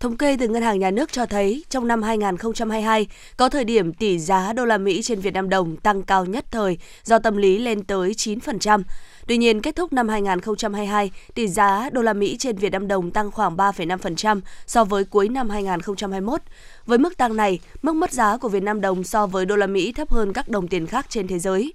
Thống 0.00 0.16
kê 0.16 0.36
từ 0.36 0.48
Ngân 0.48 0.62
hàng 0.62 0.78
Nhà 0.78 0.90
nước 0.90 1.12
cho 1.12 1.26
thấy, 1.26 1.64
trong 1.68 1.88
năm 1.88 2.02
2022 2.02 3.06
có 3.36 3.48
thời 3.48 3.64
điểm 3.64 3.92
tỷ 3.92 4.18
giá 4.18 4.52
đô 4.52 4.64
la 4.64 4.78
Mỹ 4.78 5.02
trên 5.02 5.20
Việt 5.20 5.34
Nam 5.34 5.48
đồng 5.48 5.76
tăng 5.76 6.02
cao 6.02 6.24
nhất 6.24 6.44
thời 6.50 6.78
do 7.04 7.18
tâm 7.18 7.36
lý 7.36 7.58
lên 7.58 7.84
tới 7.84 8.10
9%. 8.10 8.82
Tuy 9.28 9.36
nhiên, 9.36 9.60
kết 9.60 9.76
thúc 9.76 9.92
năm 9.92 10.08
2022, 10.08 11.10
tỷ 11.34 11.48
giá 11.48 11.90
đô 11.92 12.02
la 12.02 12.12
Mỹ 12.12 12.36
trên 12.38 12.56
Việt 12.56 12.72
Nam 12.72 12.88
đồng 12.88 13.10
tăng 13.10 13.30
khoảng 13.30 13.56
3,5% 13.56 14.40
so 14.66 14.84
với 14.84 15.04
cuối 15.04 15.28
năm 15.28 15.50
2021. 15.50 16.40
Với 16.86 16.98
mức 16.98 17.16
tăng 17.16 17.36
này, 17.36 17.58
mức 17.82 17.92
mất 17.92 18.12
giá 18.12 18.36
của 18.36 18.48
Việt 18.48 18.62
Nam 18.62 18.80
đồng 18.80 19.04
so 19.04 19.26
với 19.26 19.46
đô 19.46 19.56
la 19.56 19.66
Mỹ 19.66 19.92
thấp 19.92 20.10
hơn 20.10 20.32
các 20.32 20.48
đồng 20.48 20.68
tiền 20.68 20.86
khác 20.86 21.06
trên 21.08 21.28
thế 21.28 21.38
giới. 21.38 21.72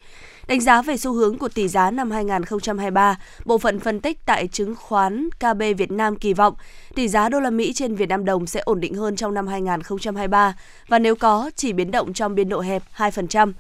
Đánh 0.48 0.62
giá 0.62 0.82
về 0.82 0.98
xu 0.98 1.14
hướng 1.14 1.38
của 1.38 1.50
tỷ 1.50 1.68
giá 1.68 1.92
năm 1.92 2.12
2023, 2.12 3.20
bộ 3.46 3.58
phận 3.58 3.80
phân 3.80 4.00
tích 4.00 4.26
tại 4.26 4.48
chứng 4.48 4.76
khoán 4.76 5.30
KB 5.40 5.64
Việt 5.78 5.92
Nam 5.92 6.16
kỳ 6.16 6.34
vọng 6.34 6.54
tỷ 6.96 7.08
giá 7.08 7.30
đô 7.30 7.40
la 7.40 7.50
Mỹ 7.50 7.74
trên 7.74 7.96
Việt 7.96 8.10
Nam 8.10 8.26
đồng 8.26 8.48
sẽ 8.48 8.60
ổn 8.60 8.80
định 8.80 8.96
hơn 8.96 9.16
trong 9.16 9.34
năm 9.34 9.48
2023 9.48 10.56
và 10.88 11.00
nếu 11.00 11.16
có 11.16 11.52
chỉ 11.56 11.74
biến 11.74 11.92
động 11.92 12.14
trong 12.14 12.36
biên 12.36 12.50
độ 12.50 12.62
hẹp 12.62 12.84
2%. 12.98 13.54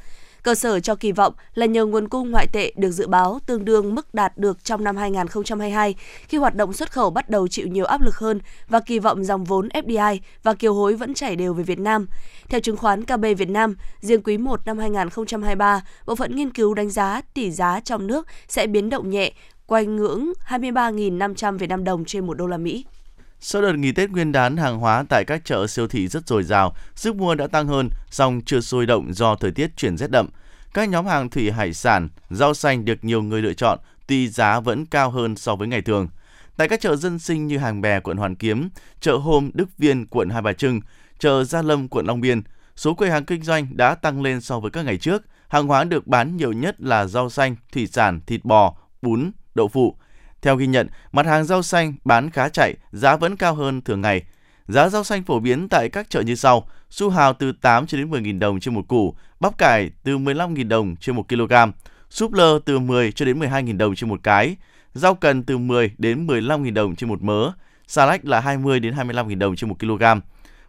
Cơ 0.43 0.55
sở 0.55 0.79
cho 0.79 0.95
kỳ 0.95 1.11
vọng 1.11 1.33
là 1.55 1.65
nhờ 1.65 1.85
nguồn 1.85 2.07
cung 2.07 2.31
ngoại 2.31 2.47
tệ 2.47 2.73
được 2.75 2.91
dự 2.91 3.07
báo 3.07 3.39
tương 3.45 3.65
đương 3.65 3.95
mức 3.95 4.13
đạt 4.13 4.37
được 4.37 4.63
trong 4.63 4.83
năm 4.83 4.97
2022 4.97 5.95
khi 6.27 6.37
hoạt 6.37 6.55
động 6.55 6.73
xuất 6.73 6.91
khẩu 6.91 7.09
bắt 7.09 7.29
đầu 7.29 7.47
chịu 7.47 7.67
nhiều 7.67 7.85
áp 7.85 8.01
lực 8.01 8.15
hơn 8.15 8.39
và 8.67 8.79
kỳ 8.79 8.99
vọng 8.99 9.23
dòng 9.23 9.43
vốn 9.43 9.67
FDI 9.67 10.19
và 10.43 10.53
kiều 10.53 10.73
hối 10.73 10.95
vẫn 10.95 11.13
chảy 11.13 11.35
đều 11.35 11.53
về 11.53 11.63
Việt 11.63 11.79
Nam. 11.79 12.07
Theo 12.49 12.59
chứng 12.59 12.77
khoán 12.77 13.05
KB 13.05 13.25
Việt 13.37 13.49
Nam, 13.49 13.75
riêng 13.99 14.21
quý 14.23 14.37
1 14.37 14.65
năm 14.65 14.77
2023, 14.77 15.81
bộ 16.05 16.15
phận 16.15 16.35
nghiên 16.35 16.49
cứu 16.49 16.73
đánh 16.73 16.89
giá 16.89 17.21
tỷ 17.33 17.51
giá 17.51 17.79
trong 17.79 18.07
nước 18.07 18.27
sẽ 18.47 18.67
biến 18.67 18.89
động 18.89 19.09
nhẹ 19.09 19.33
quanh 19.65 19.95
ngưỡng 19.95 20.33
23.500 20.47 21.57
Việt 21.57 21.67
Nam 21.67 21.83
đồng 21.83 22.05
trên 22.05 22.27
một 22.27 22.33
đô 22.33 22.47
la 22.47 22.57
Mỹ. 22.57 22.85
Sau 23.45 23.61
đợt 23.61 23.73
nghỉ 23.73 23.91
Tết 23.91 24.11
Nguyên 24.11 24.31
đán, 24.31 24.57
hàng 24.57 24.79
hóa 24.79 25.03
tại 25.09 25.23
các 25.27 25.45
chợ 25.45 25.67
siêu 25.67 25.87
thị 25.87 26.07
rất 26.07 26.27
dồi 26.27 26.43
dào, 26.43 26.75
sức 26.95 27.15
mua 27.15 27.35
đã 27.35 27.47
tăng 27.47 27.67
hơn, 27.67 27.89
song 28.09 28.41
chưa 28.45 28.61
sôi 28.61 28.85
động 28.85 29.13
do 29.13 29.35
thời 29.35 29.51
tiết 29.51 29.77
chuyển 29.77 29.97
rét 29.97 30.11
đậm. 30.11 30.29
Các 30.73 30.89
nhóm 30.89 31.05
hàng 31.05 31.29
thủy 31.29 31.51
hải 31.51 31.73
sản, 31.73 32.09
rau 32.29 32.53
xanh 32.53 32.85
được 32.85 33.03
nhiều 33.03 33.21
người 33.21 33.41
lựa 33.41 33.53
chọn, 33.53 33.79
tuy 34.07 34.29
giá 34.29 34.59
vẫn 34.59 34.85
cao 34.85 35.09
hơn 35.11 35.35
so 35.35 35.55
với 35.55 35.67
ngày 35.67 35.81
thường. 35.81 36.07
Tại 36.57 36.69
các 36.69 36.81
chợ 36.81 36.95
dân 36.95 37.19
sinh 37.19 37.47
như 37.47 37.57
Hàng 37.57 37.81
Bè, 37.81 37.99
quận 37.99 38.17
Hoàn 38.17 38.35
Kiếm, 38.35 38.69
chợ 38.99 39.15
Hôm, 39.17 39.49
Đức 39.53 39.69
Viên, 39.77 40.07
quận 40.07 40.29
Hai 40.29 40.41
Bà 40.41 40.53
Trưng, 40.53 40.81
chợ 41.19 41.43
Gia 41.43 41.61
Lâm, 41.61 41.87
quận 41.87 42.05
Long 42.05 42.21
Biên, 42.21 42.41
số 42.75 42.93
quầy 42.93 43.11
hàng 43.11 43.25
kinh 43.25 43.43
doanh 43.43 43.67
đã 43.71 43.95
tăng 43.95 44.21
lên 44.21 44.41
so 44.41 44.59
với 44.59 44.71
các 44.71 44.85
ngày 44.85 44.97
trước. 44.97 45.23
Hàng 45.47 45.67
hóa 45.67 45.83
được 45.83 46.07
bán 46.07 46.37
nhiều 46.37 46.51
nhất 46.51 46.81
là 46.81 47.05
rau 47.05 47.29
xanh, 47.29 47.55
thủy 47.73 47.87
sản, 47.87 48.19
thịt 48.25 48.45
bò, 48.45 48.75
bún, 49.01 49.31
đậu 49.55 49.67
phụ. 49.67 49.97
Theo 50.43 50.55
ghi 50.55 50.67
nhận, 50.67 50.87
mặt 51.11 51.25
hàng 51.25 51.45
rau 51.45 51.61
xanh 51.61 51.93
bán 52.05 52.29
khá 52.29 52.49
chạy, 52.49 52.75
giá 52.91 53.15
vẫn 53.15 53.35
cao 53.35 53.55
hơn 53.55 53.81
thường 53.81 54.01
ngày. 54.01 54.23
Giá 54.67 54.89
rau 54.89 55.03
xanh 55.03 55.23
phổ 55.23 55.39
biến 55.39 55.69
tại 55.69 55.89
các 55.89 56.09
chợ 56.09 56.21
như 56.21 56.35
sau: 56.35 56.67
su 56.89 57.09
hào 57.09 57.33
từ 57.33 57.51
8 57.51 57.87
cho 57.87 57.97
đến 57.97 58.11
10.000 58.11 58.39
đồng 58.39 58.59
trên 58.59 58.73
một 58.73 58.87
củ, 58.87 59.15
bắp 59.39 59.57
cải 59.57 59.89
từ 60.03 60.17
15.000 60.17 60.67
đồng 60.67 60.95
trên 60.95 61.15
1 61.15 61.29
kg, 61.29 61.53
súp 62.09 62.33
lơ 62.33 62.59
từ 62.65 62.79
10 62.79 63.11
cho 63.11 63.25
đến 63.25 63.39
12.000 63.39 63.77
đồng 63.77 63.95
trên 63.95 64.09
một 64.09 64.19
cái, 64.23 64.55
rau 64.93 65.15
cần 65.15 65.43
từ 65.43 65.57
10 65.57 65.91
đến 65.97 66.27
15.000 66.27 66.73
đồng 66.73 66.95
trên 66.95 67.09
một 67.09 67.21
mớ, 67.21 67.51
xà 67.87 68.05
lách 68.05 68.25
là 68.25 68.39
20 68.39 68.79
đến 68.79 68.93
25.000 68.93 69.37
đồng 69.37 69.55
trên 69.55 69.69
1 69.69 69.79
kg. 69.79 70.03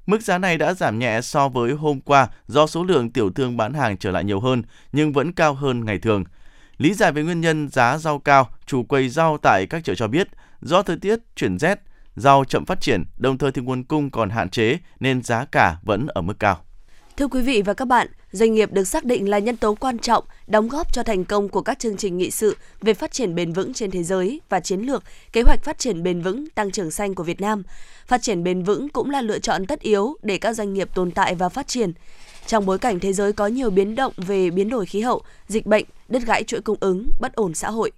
Mức 0.07 0.23
giá 0.23 0.39
này 0.39 0.59
đã 0.59 0.75
giảm 0.75 0.99
nhẹ 0.99 1.21
so 1.21 1.49
với 1.49 1.73
hôm 1.73 2.01
qua 2.01 2.29
do 2.47 2.67
số 2.67 2.85
lượng 2.85 3.11
tiểu 3.11 3.31
thương 3.31 3.57
bán 3.57 3.75
hàng 3.75 3.97
trở 3.97 4.11
lại 4.11 4.25
nhiều 4.25 4.41
hơn 4.41 4.63
nhưng 4.93 5.13
vẫn 5.13 5.33
cao 5.33 5.55
hơn 5.55 5.85
ngày 5.85 5.99
thường. 5.99 6.25
Lý 6.79 6.95
giải 6.95 7.13
về 7.13 7.23
nguyên 7.23 7.41
nhân 7.41 7.69
giá 7.69 7.99
rau 7.99 8.19
cao, 8.19 8.49
chủ 8.67 8.83
quầy 8.83 9.09
rau 9.09 9.39
tại 9.43 9.67
các 9.71 9.85
chợ 9.85 9.95
cho 9.95 10.09
biết, 10.09 10.29
do 10.61 10.83
thời 10.83 10.97
tiết 10.97 11.19
chuyển 11.37 11.59
rét, 11.59 11.81
rau 12.17 12.45
chậm 12.45 12.65
phát 12.65 12.81
triển, 12.81 13.05
đồng 13.17 13.39
thời 13.39 13.53
thì 13.53 13.63
nguồn 13.63 13.85
cung 13.85 14.11
còn 14.11 14.31
hạn 14.31 14.51
chế 14.51 14.79
nên 15.01 15.23
giá 15.23 15.45
cả 15.45 15.77
vẫn 15.83 16.07
ở 16.07 16.23
mức 16.23 16.39
cao. 16.39 16.65
Thưa 17.17 17.29
quý 17.29 17.43
vị 17.43 17.63
và 17.63 17.75
các 17.75 17.89
bạn, 17.89 18.09
doanh 18.35 18.55
nghiệp 18.55 18.73
được 18.73 18.85
xác 18.85 19.05
định 19.05 19.29
là 19.29 19.39
nhân 19.39 19.57
tố 19.57 19.75
quan 19.75 19.99
trọng 19.99 20.25
đóng 20.47 20.69
góp 20.69 20.93
cho 20.93 21.03
thành 21.03 21.25
công 21.25 21.49
của 21.49 21.61
các 21.61 21.79
chương 21.79 21.97
trình 21.97 22.19
nghị 22.19 22.31
sự 22.31 22.57
về 22.81 22.95
phát 22.95 23.13
triển 23.13 23.35
bền 23.35 23.53
vững 23.53 23.75
trên 23.75 23.91
thế 23.91 24.03
giới 24.03 24.41
và 24.49 24.61
chiến 24.61 24.81
lược 24.81 25.03
kế 25.33 25.43
hoạch 25.43 25.65
phát 25.65 25.79
triển 25.79 26.03
bền 26.03 26.23
vững 26.23 26.51
tăng 26.51 26.71
trưởng 26.71 26.91
xanh 26.91 27.15
của 27.15 27.23
Việt 27.23 27.41
Nam. 27.41 27.63
Phát 28.07 28.23
triển 28.23 28.45
bền 28.45 28.63
vững 28.63 28.89
cũng 28.89 29.11
là 29.11 29.21
lựa 29.21 29.39
chọn 29.39 29.67
tất 29.67 29.81
yếu 29.81 30.17
để 30.23 30.39
các 30.39 30.53
doanh 30.53 30.75
nghiệp 30.75 30.89
tồn 30.95 31.11
tại 31.11 31.35
và 31.35 31.49
phát 31.49 31.69
triển. 31.69 31.93
Trong 32.47 32.67
bối 32.67 32.79
cảnh 32.79 33.01
thế 33.01 33.13
giới 33.13 33.33
có 33.33 33.47
nhiều 33.47 33.71
biến 33.71 33.95
động 33.95 34.13
về 34.17 34.51
biến 34.51 34.69
đổi 34.69 34.87
khí 34.87 35.01
hậu, 35.01 35.23
dịch 35.49 35.67
bệnh, 35.67 35.85
đứt 36.09 36.23
gãy 36.27 36.45
chuỗi 36.45 36.61
cung 36.61 36.79
ứng, 36.81 37.07
bất 37.21 37.35
ổn 37.35 37.55
xã 37.55 37.71
hội. 37.71 37.93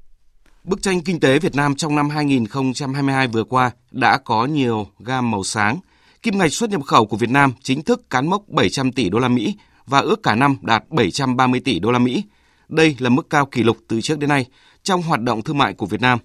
Bức 0.65 0.83
tranh 0.83 1.01
kinh 1.01 1.21
tế 1.21 1.39
Việt 1.39 1.55
Nam 1.55 1.77
trong 1.77 1.97
năm 1.97 2.09
2022 2.09 3.29
vừa 3.29 3.45
qua 3.45 3.71
đã 3.91 4.19
có 4.19 4.47
nhiều 4.47 4.87
gam 4.99 5.31
màu 5.31 5.45
sáng. 5.45 5.79
Kim 6.23 6.39
ngạch 6.39 6.53
xuất 6.53 6.71
nhập 6.71 6.83
khẩu 6.83 7.07
của 7.07 7.17
Việt 7.17 7.31
Nam 7.31 7.53
chính 7.63 7.83
thức 7.83 8.11
cán 8.11 8.27
mốc 8.27 8.49
700 8.49 8.93
tỷ 8.93 9.09
đô 9.09 9.19
la 9.19 9.29
Mỹ 9.29 9.55
và 9.87 10.01
ước 10.01 10.23
cả 10.23 10.35
năm 10.35 10.57
đạt 10.63 10.85
730 10.91 11.61
tỷ 11.61 11.79
đô 11.79 11.91
la 11.91 11.99
Mỹ. 11.99 12.25
Đây 12.69 12.97
là 12.99 13.11
mức 13.11 13.31
cao 13.31 13.47
kỷ 13.47 13.63
lục 13.63 13.77
từ 13.89 14.01
trước 14.01 14.19
đến 14.19 14.29
nay 14.29 14.47
trong 14.83 15.03
hoạt 15.03 15.21
động 15.21 15.43
thương 15.43 15.59
mại 15.59 15.73
của 15.73 15.87
Việt 15.87 16.01
Nam. 16.01 16.19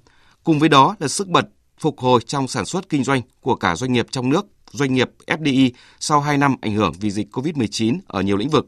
Cùng 0.43 0.59
với 0.59 0.69
đó 0.69 0.95
là 0.99 1.07
sức 1.07 1.27
bật 1.27 1.47
phục 1.79 1.99
hồi 1.99 2.21
trong 2.25 2.47
sản 2.47 2.65
xuất 2.65 2.89
kinh 2.89 3.03
doanh 3.03 3.21
của 3.41 3.55
cả 3.55 3.75
doanh 3.75 3.93
nghiệp 3.93 4.07
trong 4.11 4.29
nước, 4.29 4.45
doanh 4.71 4.93
nghiệp 4.93 5.09
FDI 5.27 5.71
sau 5.99 6.21
2 6.21 6.37
năm 6.37 6.55
ảnh 6.61 6.75
hưởng 6.75 6.93
vì 6.99 7.11
dịch 7.11 7.27
COVID-19 7.31 7.97
ở 8.07 8.21
nhiều 8.21 8.37
lĩnh 8.37 8.49
vực. 8.49 8.67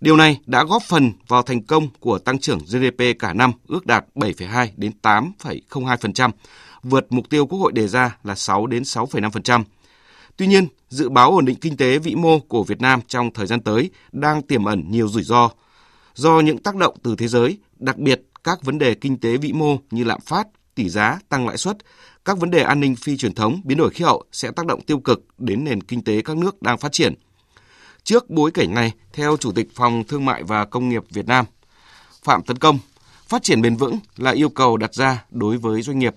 Điều 0.00 0.16
này 0.16 0.40
đã 0.46 0.64
góp 0.64 0.82
phần 0.82 1.12
vào 1.28 1.42
thành 1.42 1.62
công 1.62 1.88
của 2.00 2.18
tăng 2.18 2.38
trưởng 2.38 2.58
GDP 2.58 3.18
cả 3.18 3.32
năm 3.32 3.52
ước 3.66 3.86
đạt 3.86 4.04
7,2 4.14 4.68
đến 4.76 4.92
8,02%, 5.02 6.30
vượt 6.82 7.06
mục 7.10 7.30
tiêu 7.30 7.46
Quốc 7.46 7.58
hội 7.58 7.72
đề 7.72 7.88
ra 7.88 8.16
là 8.24 8.34
6 8.34 8.66
đến 8.66 8.82
6,5%. 8.82 9.62
Tuy 10.36 10.46
nhiên, 10.46 10.68
dự 10.88 11.08
báo 11.08 11.30
ổn 11.30 11.44
định 11.44 11.56
kinh 11.60 11.76
tế 11.76 11.98
vĩ 11.98 12.14
mô 12.14 12.38
của 12.38 12.64
Việt 12.64 12.80
Nam 12.80 13.00
trong 13.08 13.32
thời 13.32 13.46
gian 13.46 13.60
tới 13.60 13.90
đang 14.12 14.42
tiềm 14.42 14.64
ẩn 14.64 14.84
nhiều 14.90 15.08
rủi 15.08 15.22
ro 15.22 15.50
do 16.14 16.40
những 16.40 16.58
tác 16.58 16.76
động 16.76 16.96
từ 17.02 17.16
thế 17.16 17.28
giới, 17.28 17.58
đặc 17.78 17.98
biệt 17.98 18.22
các 18.44 18.62
vấn 18.62 18.78
đề 18.78 18.94
kinh 18.94 19.20
tế 19.20 19.36
vĩ 19.36 19.52
mô 19.52 19.76
như 19.90 20.04
lạm 20.04 20.20
phát, 20.20 20.46
tỷ 20.74 20.88
giá, 20.88 21.18
tăng 21.28 21.46
lãi 21.48 21.56
suất, 21.56 21.76
các 22.24 22.38
vấn 22.38 22.50
đề 22.50 22.62
an 22.62 22.80
ninh 22.80 22.96
phi 22.96 23.16
truyền 23.16 23.34
thống, 23.34 23.60
biến 23.64 23.78
đổi 23.78 23.90
khí 23.90 24.04
hậu 24.04 24.24
sẽ 24.32 24.50
tác 24.50 24.66
động 24.66 24.80
tiêu 24.80 24.98
cực 24.98 25.24
đến 25.38 25.64
nền 25.64 25.82
kinh 25.82 26.04
tế 26.04 26.22
các 26.22 26.36
nước 26.36 26.62
đang 26.62 26.78
phát 26.78 26.92
triển. 26.92 27.14
Trước 28.04 28.30
bối 28.30 28.50
cảnh 28.50 28.74
này, 28.74 28.92
theo 29.12 29.36
Chủ 29.36 29.52
tịch 29.52 29.68
Phòng 29.74 30.04
Thương 30.04 30.24
mại 30.24 30.42
và 30.42 30.64
Công 30.64 30.88
nghiệp 30.88 31.02
Việt 31.10 31.26
Nam, 31.26 31.44
Phạm 32.22 32.42
Tấn 32.42 32.58
Công, 32.58 32.78
phát 33.28 33.42
triển 33.42 33.62
bền 33.62 33.76
vững 33.76 33.98
là 34.16 34.30
yêu 34.30 34.48
cầu 34.48 34.76
đặt 34.76 34.94
ra 34.94 35.24
đối 35.30 35.56
với 35.56 35.82
doanh 35.82 35.98
nghiệp. 35.98 36.14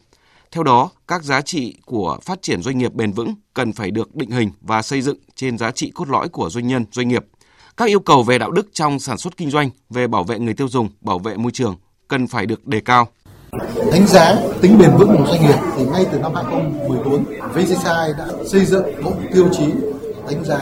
Theo 0.52 0.64
đó, 0.64 0.90
các 1.08 1.24
giá 1.24 1.42
trị 1.42 1.78
của 1.86 2.18
phát 2.22 2.42
triển 2.42 2.62
doanh 2.62 2.78
nghiệp 2.78 2.94
bền 2.94 3.12
vững 3.12 3.34
cần 3.54 3.74
phải 3.74 3.92
được 3.92 4.16
định 4.16 4.32
hình 4.32 4.52
và 4.62 4.82
xây 4.82 5.02
dựng 5.02 5.18
trên 5.36 5.58
giá 5.58 5.72
trị 5.72 5.92
cốt 5.96 6.10
lõi 6.10 6.30
của 6.30 6.50
doanh 6.50 6.68
nhân, 6.68 6.86
doanh 6.92 7.08
nghiệp. 7.08 7.26
Các 7.78 7.86
yêu 7.86 8.00
cầu 8.00 8.24
về 8.24 8.38
đạo 8.38 8.52
đức 8.52 8.68
trong 8.74 9.00
sản 9.00 9.18
xuất 9.18 9.38
kinh 9.38 9.52
doanh, 9.52 9.70
về 9.90 10.08
bảo 10.08 10.24
vệ 10.24 10.40
người 10.40 10.54
tiêu 10.54 10.68
dùng, 10.68 10.90
bảo 11.02 11.20
vệ 11.20 11.36
môi 11.36 11.52
trường 11.52 11.76
cần 12.08 12.28
phải 12.28 12.46
được 12.46 12.68
đề 12.68 12.80
cao. 12.80 13.08
Đánh 13.92 14.08
giá 14.08 14.36
tính 14.62 14.78
bền 14.78 14.90
vững 14.98 15.16
của 15.18 15.26
doanh 15.32 15.42
nghiệp 15.42 15.60
thì 15.78 15.86
ngay 15.86 16.06
từ 16.12 16.20
năm 16.20 16.36
2014, 16.36 17.24
VCCI 17.54 18.14
đã 18.18 18.28
xây 18.46 18.66
dựng 18.66 18.84
bộ 19.04 19.14
tiêu 19.34 19.50
chí 19.52 19.66
đánh 20.30 20.46
giá 20.46 20.62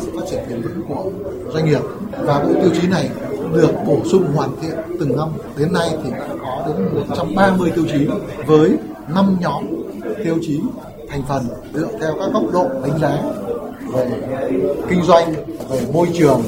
sự 0.00 0.12
phát 0.16 0.22
triển 0.30 0.40
bền 0.48 0.62
vững 0.62 0.82
của 0.88 1.10
doanh 1.52 1.64
nghiệp 1.64 1.80
và 2.10 2.44
bộ 2.44 2.54
tiêu 2.62 2.70
chí 2.80 2.88
này 2.88 3.10
được 3.54 3.72
bổ 3.86 4.02
sung 4.10 4.32
hoàn 4.34 4.50
thiện 4.62 4.76
từng 5.00 5.16
năm. 5.16 5.28
Đến 5.56 5.72
nay 5.72 5.90
thì 6.04 6.10
đã 6.10 6.28
có 6.40 6.64
đến 6.66 6.94
130 6.94 7.70
tiêu 7.74 7.84
chí 7.92 8.06
với 8.46 8.76
5 9.14 9.36
nhóm 9.40 9.64
tiêu 10.24 10.38
chí 10.42 10.60
thành 11.08 11.22
phần 11.28 11.46
dựa 11.74 11.88
theo 12.00 12.14
các 12.20 12.32
góc 12.32 12.42
độ 12.52 12.68
đánh 12.82 12.98
giá 13.00 13.18
về 13.92 14.10
kinh 14.90 15.02
doanh, 15.02 15.34
về 15.70 15.86
môi 15.92 16.08
trường, 16.18 16.42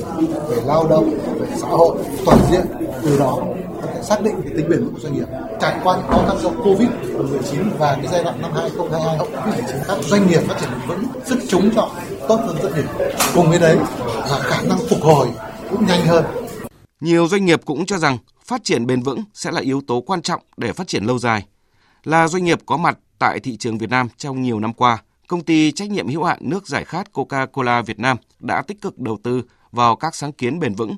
về 0.49 0.57
lao 0.66 0.88
động, 0.88 1.11
về 1.40 1.47
xã 1.57 1.69
hội 1.69 1.97
toàn 2.26 2.38
diện. 2.50 2.66
Từ 3.02 3.19
đó 3.19 3.38
xác 4.02 4.23
định 4.23 4.35
cái 4.45 4.52
tính 4.57 4.69
bền 4.69 4.85
vững 4.85 4.95
của 4.95 5.00
doanh 5.00 5.14
nghiệp. 5.14 5.26
Trải 5.61 5.81
qua 5.85 5.97
những 5.97 6.07
khó 6.11 6.25
khăn 6.28 6.37
do 6.42 6.50
Covid 6.64 6.88
19 7.31 7.71
và 7.78 7.95
cái 7.95 8.07
giai 8.12 8.25
đoạn 8.25 8.42
năm 8.42 8.50
2022 8.54 9.16
hậu 9.16 9.26
Covid 9.26 9.54
19 9.54 9.76
các 9.88 9.99
doanh 10.02 10.28
nghiệp 10.28 10.40
phát 10.49 10.57
triển 10.61 10.71
bền 10.71 10.88
vững, 10.88 11.04
sức 11.25 11.38
chống 11.49 11.71
chọi 11.75 11.88
tốt 12.28 12.40
hơn 12.47 12.57
rất 12.62 12.71
nhiều. 12.75 13.09
Cùng 13.35 13.50
với 13.50 13.59
đấy 13.59 13.76
là 14.31 14.38
khả 14.42 14.62
năng 14.62 14.78
phục 14.78 15.02
hồi 15.02 15.28
cũng 15.71 15.87
nhanh 15.87 16.07
hơn. 16.07 16.25
Nhiều 17.00 17.28
doanh 17.28 17.45
nghiệp 17.45 17.61
cũng 17.64 17.87
cho 17.87 17.99
rằng 17.99 18.19
phát 18.45 18.64
triển 18.64 18.87
bền 18.87 19.02
vững 19.02 19.25
sẽ 19.35 19.50
là 19.50 19.61
yếu 19.61 19.81
tố 19.87 20.00
quan 20.00 20.23
trọng 20.23 20.40
để 20.57 20.73
phát 20.73 20.88
triển 20.88 21.04
lâu 21.04 21.19
dài. 21.19 21.47
Là 22.05 22.29
doanh 22.29 22.45
nghiệp 22.45 22.59
có 22.67 22.77
mặt 22.77 22.99
tại 23.19 23.41
thị 23.41 23.57
trường 23.57 23.79
Việt 23.79 23.91
Nam 23.91 24.09
trong 24.17 24.43
nhiều 24.43 24.61
năm 24.61 24.73
qua, 24.73 25.03
công 25.29 25.45
ty 25.45 25.73
trách 25.73 25.91
nhiệm 25.91 26.09
hữu 26.09 26.25
hạn 26.25 26.39
nước 26.41 26.69
giải 26.69 26.85
khát 26.85 27.07
Coca-Cola 27.13 27.83
Việt 27.83 27.99
Nam 27.99 28.17
đã 28.41 28.63
tích 28.63 28.81
cực 28.81 28.99
đầu 28.99 29.19
tư 29.23 29.43
vào 29.73 29.97
các 29.97 30.15
sáng 30.15 30.33
kiến 30.33 30.61
bền 30.61 30.75
vững, 30.75 30.97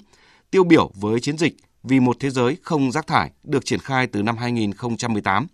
tiêu 0.50 0.64
biểu 0.64 0.90
với 0.94 1.20
chiến 1.20 1.38
dịch 1.38 1.56
vì 1.82 2.00
một 2.00 2.16
thế 2.20 2.30
giới 2.30 2.56
không 2.62 2.92
rác 2.92 3.06
thải 3.06 3.30
được 3.42 3.64
triển 3.64 3.80
khai 3.80 4.06
từ 4.06 4.22
năm 4.22 4.36
2018. 4.36 5.46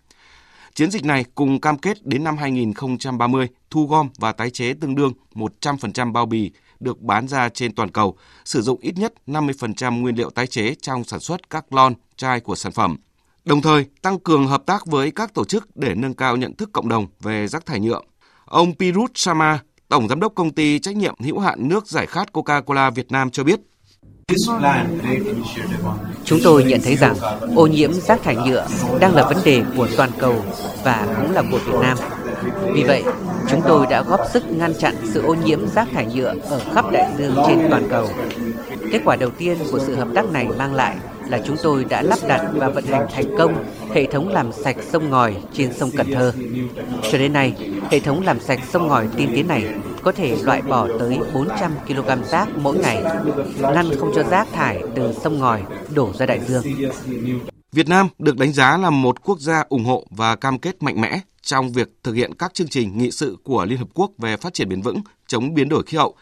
Chiến 0.75 0.91
dịch 0.91 1.05
này 1.05 1.25
cùng 1.35 1.61
cam 1.61 1.79
kết 1.79 2.07
đến 2.07 2.25
năm 2.25 2.37
2030 2.37 3.49
thu 3.71 3.87
gom 3.87 4.09
và 4.19 4.33
tái 4.33 4.51
chế 4.51 4.75
tương 4.75 4.95
đương 4.95 5.13
100% 5.35 6.13
bao 6.13 6.27
bì 6.27 6.51
được 6.81 7.01
bán 7.01 7.29
ra 7.29 7.49
trên 7.49 7.75
toàn 7.75 7.91
cầu, 7.91 8.17
sử 8.45 8.63
dụng 8.63 8.81
ít 8.81 8.99
nhất 8.99 9.15
50% 9.27 10.01
nguyên 10.01 10.17
liệu 10.17 10.31
tái 10.31 10.47
chế 10.47 10.75
trong 10.75 11.05
sản 11.05 11.21
xuất 11.21 11.51
các 11.51 11.73
lon, 11.73 11.95
chai 12.17 12.41
của 12.41 12.55
sản 12.55 12.73
phẩm. 12.73 12.97
Đồng 13.45 13.63
thời, 13.63 13.87
tăng 14.03 14.19
cường 14.19 14.47
hợp 14.47 14.63
tác 14.67 14.87
với 14.87 15.11
các 15.11 15.35
tổ 15.35 15.45
chức 15.45 15.77
để 15.77 15.95
nâng 15.95 16.15
cao 16.15 16.37
nhận 16.37 16.57
thức 16.57 16.71
cộng 16.73 16.89
đồng 16.89 17.07
về 17.21 17.47
rác 17.47 17.67
thải 17.67 17.81
nhựa. 17.81 18.01
Ông 18.45 18.75
Pirut 18.75 19.11
Sama, 19.15 19.59
Tổng 19.89 20.09
Giám 20.09 20.21
đốc 20.21 20.35
Công 20.35 20.51
ty 20.51 20.79
Trách 20.79 20.97
nhiệm 20.97 21.15
hữu 21.21 21.39
hạn 21.39 21.69
nước 21.69 21.87
giải 21.87 22.07
khát 22.07 22.33
Coca-Cola 22.33 22.91
Việt 22.91 23.13
Nam 23.13 23.31
cho 23.31 23.45
biết, 23.45 23.61
Chúng 26.25 26.41
tôi 26.45 26.65
nhận 26.65 26.81
thấy 26.81 26.97
rằng 26.97 27.17
ô 27.57 27.67
nhiễm 27.67 27.93
rác 27.93 28.23
thải 28.23 28.37
nhựa 28.37 28.67
đang 29.01 29.15
là 29.15 29.25
vấn 29.25 29.37
đề 29.45 29.63
của 29.77 29.89
toàn 29.97 30.11
cầu 30.19 30.35
và 30.85 31.07
cũng 31.17 31.33
là 31.33 31.43
của 31.51 31.59
Việt 31.59 31.79
Nam. 31.81 31.99
Vì 32.73 32.83
vậy, 32.83 33.05
chúng 33.51 33.61
tôi 33.69 33.87
đã 33.91 34.03
góp 34.03 34.21
sức 34.33 34.43
ngăn 34.51 34.75
chặn 34.79 34.95
sự 35.05 35.23
ô 35.23 35.35
nhiễm 35.35 35.69
rác 35.69 35.89
thải 35.93 36.07
nhựa 36.15 36.35
ở 36.51 36.61
khắp 36.75 36.85
đại 36.93 37.13
dương 37.19 37.35
trên 37.47 37.67
toàn 37.71 37.89
cầu. 37.91 38.09
Kết 38.93 39.01
quả 39.05 39.17
đầu 39.17 39.31
tiên 39.31 39.59
của 39.73 39.79
sự 39.79 39.95
hợp 39.95 40.09
tác 40.15 40.31
này 40.33 40.49
mang 40.59 40.75
lại 40.75 40.97
là 41.31 41.41
chúng 41.47 41.57
tôi 41.63 41.85
đã 41.85 42.03
lắp 42.03 42.19
đặt 42.29 42.51
và 42.55 42.69
vận 42.69 42.85
hành 42.85 43.07
thành 43.13 43.37
công 43.39 43.65
hệ 43.95 44.07
thống 44.07 44.29
làm 44.29 44.53
sạch 44.53 44.77
sông 44.93 45.11
ngòi 45.11 45.37
trên 45.53 45.73
sông 45.73 45.91
Cần 45.97 46.13
Thơ. 46.13 46.33
Cho 47.13 47.19
đến 47.19 47.33
nay, 47.33 47.55
hệ 47.91 48.01
thống 48.01 48.23
làm 48.23 48.41
sạch 48.41 48.61
sông 48.73 48.89
ngòi 48.89 49.09
tiên 49.17 49.31
tiến 49.35 49.49
này 49.49 49.75
có 50.03 50.13
thể 50.13 50.37
loại 50.43 50.63
bỏ 50.63 50.89
tới 50.99 51.19
400 51.35 51.73
kg 51.87 52.25
rác 52.31 52.49
mỗi 52.57 52.79
ngày, 52.79 53.03
ngăn 53.61 53.91
không 53.99 54.13
cho 54.15 54.23
rác 54.23 54.49
thải 54.53 54.83
từ 54.95 55.13
sông 55.23 55.39
ngòi 55.39 55.63
đổ 55.95 56.13
ra 56.19 56.27
đại 56.27 56.41
dương. 56.49 56.63
Việt 57.73 57.89
Nam 57.89 58.09
được 58.19 58.37
đánh 58.37 58.53
giá 58.53 58.77
là 58.77 58.91
một 58.91 59.23
quốc 59.25 59.41
gia 59.41 59.65
ủng 59.69 59.85
hộ 59.85 60.05
và 60.11 60.37
cam 60.37 60.59
kết 60.59 60.83
mạnh 60.83 61.01
mẽ 61.01 61.21
trong 61.43 61.73
việc 61.73 61.89
thực 62.03 62.13
hiện 62.13 62.35
các 62.35 62.55
chương 62.55 62.69
trình 62.69 62.99
nghị 62.99 63.11
sự 63.11 63.37
của 63.45 63.65
Liên 63.65 63.79
Hợp 63.79 63.89
Quốc 63.95 64.11
về 64.19 64.37
phát 64.37 64.55
triển 64.55 64.69
bền 64.69 64.83
vững, 64.83 65.03
chống 65.27 65.55
biến 65.55 65.69
đổi 65.69 65.83
khí 65.87 65.97
hậu. 65.97 66.15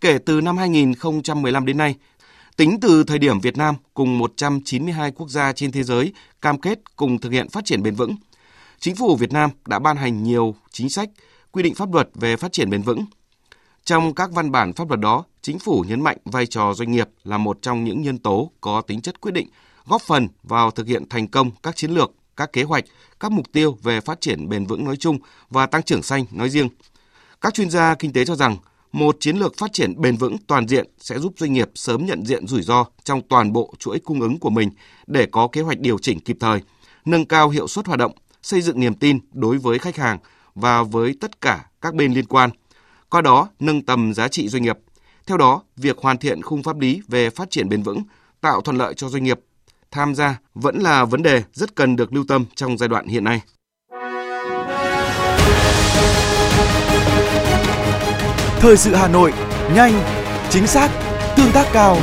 Kể 0.00 0.18
từ 0.18 0.40
năm 0.40 0.58
2015 0.58 1.66
đến 1.66 1.78
nay, 1.78 1.94
tính 2.56 2.80
từ 2.80 3.04
thời 3.04 3.18
điểm 3.18 3.40
Việt 3.40 3.56
Nam 3.56 3.74
cùng 3.94 4.18
192 4.18 5.10
quốc 5.12 5.28
gia 5.28 5.52
trên 5.52 5.72
thế 5.72 5.82
giới 5.82 6.12
cam 6.40 6.60
kết 6.60 6.96
cùng 6.96 7.18
thực 7.18 7.32
hiện 7.32 7.48
phát 7.48 7.64
triển 7.64 7.82
bền 7.82 7.94
vững, 7.94 8.16
Chính 8.82 8.96
phủ 8.96 9.16
Việt 9.16 9.32
Nam 9.32 9.50
đã 9.66 9.78
ban 9.78 9.96
hành 9.96 10.22
nhiều 10.22 10.54
chính 10.70 10.88
sách, 10.88 11.10
quy 11.52 11.62
định 11.62 11.74
pháp 11.74 11.94
luật 11.94 12.08
về 12.14 12.36
phát 12.36 12.52
triển 12.52 12.70
bền 12.70 12.82
vững. 12.82 13.04
Trong 13.84 14.14
các 14.14 14.32
văn 14.32 14.50
bản 14.50 14.72
pháp 14.72 14.88
luật 14.88 15.00
đó, 15.00 15.24
chính 15.42 15.58
phủ 15.58 15.84
nhấn 15.88 16.00
mạnh 16.00 16.16
vai 16.24 16.46
trò 16.46 16.74
doanh 16.74 16.92
nghiệp 16.92 17.08
là 17.24 17.38
một 17.38 17.58
trong 17.62 17.84
những 17.84 18.02
nhân 18.02 18.18
tố 18.18 18.50
có 18.60 18.80
tính 18.80 19.00
chất 19.00 19.20
quyết 19.20 19.32
định, 19.32 19.48
góp 19.86 20.02
phần 20.02 20.28
vào 20.42 20.70
thực 20.70 20.86
hiện 20.86 21.08
thành 21.08 21.28
công 21.28 21.50
các 21.62 21.76
chiến 21.76 21.90
lược, 21.90 22.12
các 22.36 22.52
kế 22.52 22.62
hoạch, 22.62 22.84
các 23.20 23.32
mục 23.32 23.52
tiêu 23.52 23.78
về 23.82 24.00
phát 24.00 24.20
triển 24.20 24.48
bền 24.48 24.66
vững 24.66 24.84
nói 24.84 24.96
chung 24.96 25.18
và 25.50 25.66
tăng 25.66 25.82
trưởng 25.82 26.02
xanh 26.02 26.24
nói 26.30 26.50
riêng. 26.50 26.68
Các 27.40 27.54
chuyên 27.54 27.70
gia 27.70 27.94
kinh 27.94 28.12
tế 28.12 28.24
cho 28.24 28.34
rằng 28.34 28.56
một 28.92 29.16
chiến 29.20 29.36
lược 29.36 29.58
phát 29.58 29.72
triển 29.72 30.00
bền 30.00 30.16
vững 30.16 30.38
toàn 30.46 30.68
diện 30.68 30.86
sẽ 30.98 31.18
giúp 31.18 31.32
doanh 31.36 31.52
nghiệp 31.52 31.70
sớm 31.74 32.06
nhận 32.06 32.26
diện 32.26 32.46
rủi 32.46 32.62
ro 32.62 32.84
trong 33.04 33.20
toàn 33.28 33.52
bộ 33.52 33.74
chuỗi 33.78 33.98
cung 33.98 34.20
ứng 34.20 34.38
của 34.38 34.50
mình 34.50 34.70
để 35.06 35.26
có 35.26 35.48
kế 35.52 35.60
hoạch 35.60 35.80
điều 35.80 35.98
chỉnh 35.98 36.20
kịp 36.20 36.36
thời, 36.40 36.60
nâng 37.04 37.26
cao 37.26 37.48
hiệu 37.48 37.68
suất 37.68 37.86
hoạt 37.86 37.98
động, 37.98 38.12
xây 38.42 38.62
dựng 38.62 38.80
niềm 38.80 38.94
tin 38.94 39.18
đối 39.32 39.58
với 39.58 39.78
khách 39.78 39.96
hàng 39.96 40.18
và 40.54 40.82
với 40.82 41.14
tất 41.20 41.40
cả 41.40 41.66
các 41.80 41.94
bên 41.94 42.12
liên 42.12 42.26
quan, 42.26 42.50
qua 43.10 43.20
đó 43.20 43.48
nâng 43.60 43.82
tầm 43.82 44.14
giá 44.14 44.28
trị 44.28 44.48
doanh 44.48 44.62
nghiệp. 44.62 44.78
Theo 45.26 45.36
đó, 45.36 45.62
việc 45.76 45.98
hoàn 45.98 46.18
thiện 46.18 46.42
khung 46.42 46.62
pháp 46.62 46.78
lý 46.78 47.02
về 47.08 47.30
phát 47.30 47.50
triển 47.50 47.68
bền 47.68 47.82
vững, 47.82 48.02
tạo 48.40 48.60
thuận 48.60 48.76
lợi 48.76 48.94
cho 48.94 49.08
doanh 49.08 49.24
nghiệp 49.24 49.40
tham 49.90 50.14
gia 50.14 50.38
vẫn 50.54 50.78
là 50.78 51.04
vấn 51.04 51.22
đề 51.22 51.42
rất 51.52 51.76
cần 51.76 51.96
được 51.96 52.12
lưu 52.12 52.24
tâm 52.28 52.44
trong 52.54 52.78
giai 52.78 52.88
đoạn 52.88 53.06
hiện 53.06 53.24
nay. 53.24 53.42
Thời 58.62 58.76
sự 58.76 58.94
Hà 58.94 59.08
Nội, 59.08 59.32
nhanh, 59.74 59.92
chính 60.50 60.66
xác, 60.66 60.90
tương 61.36 61.52
tác 61.52 61.66
cao. 61.72 61.96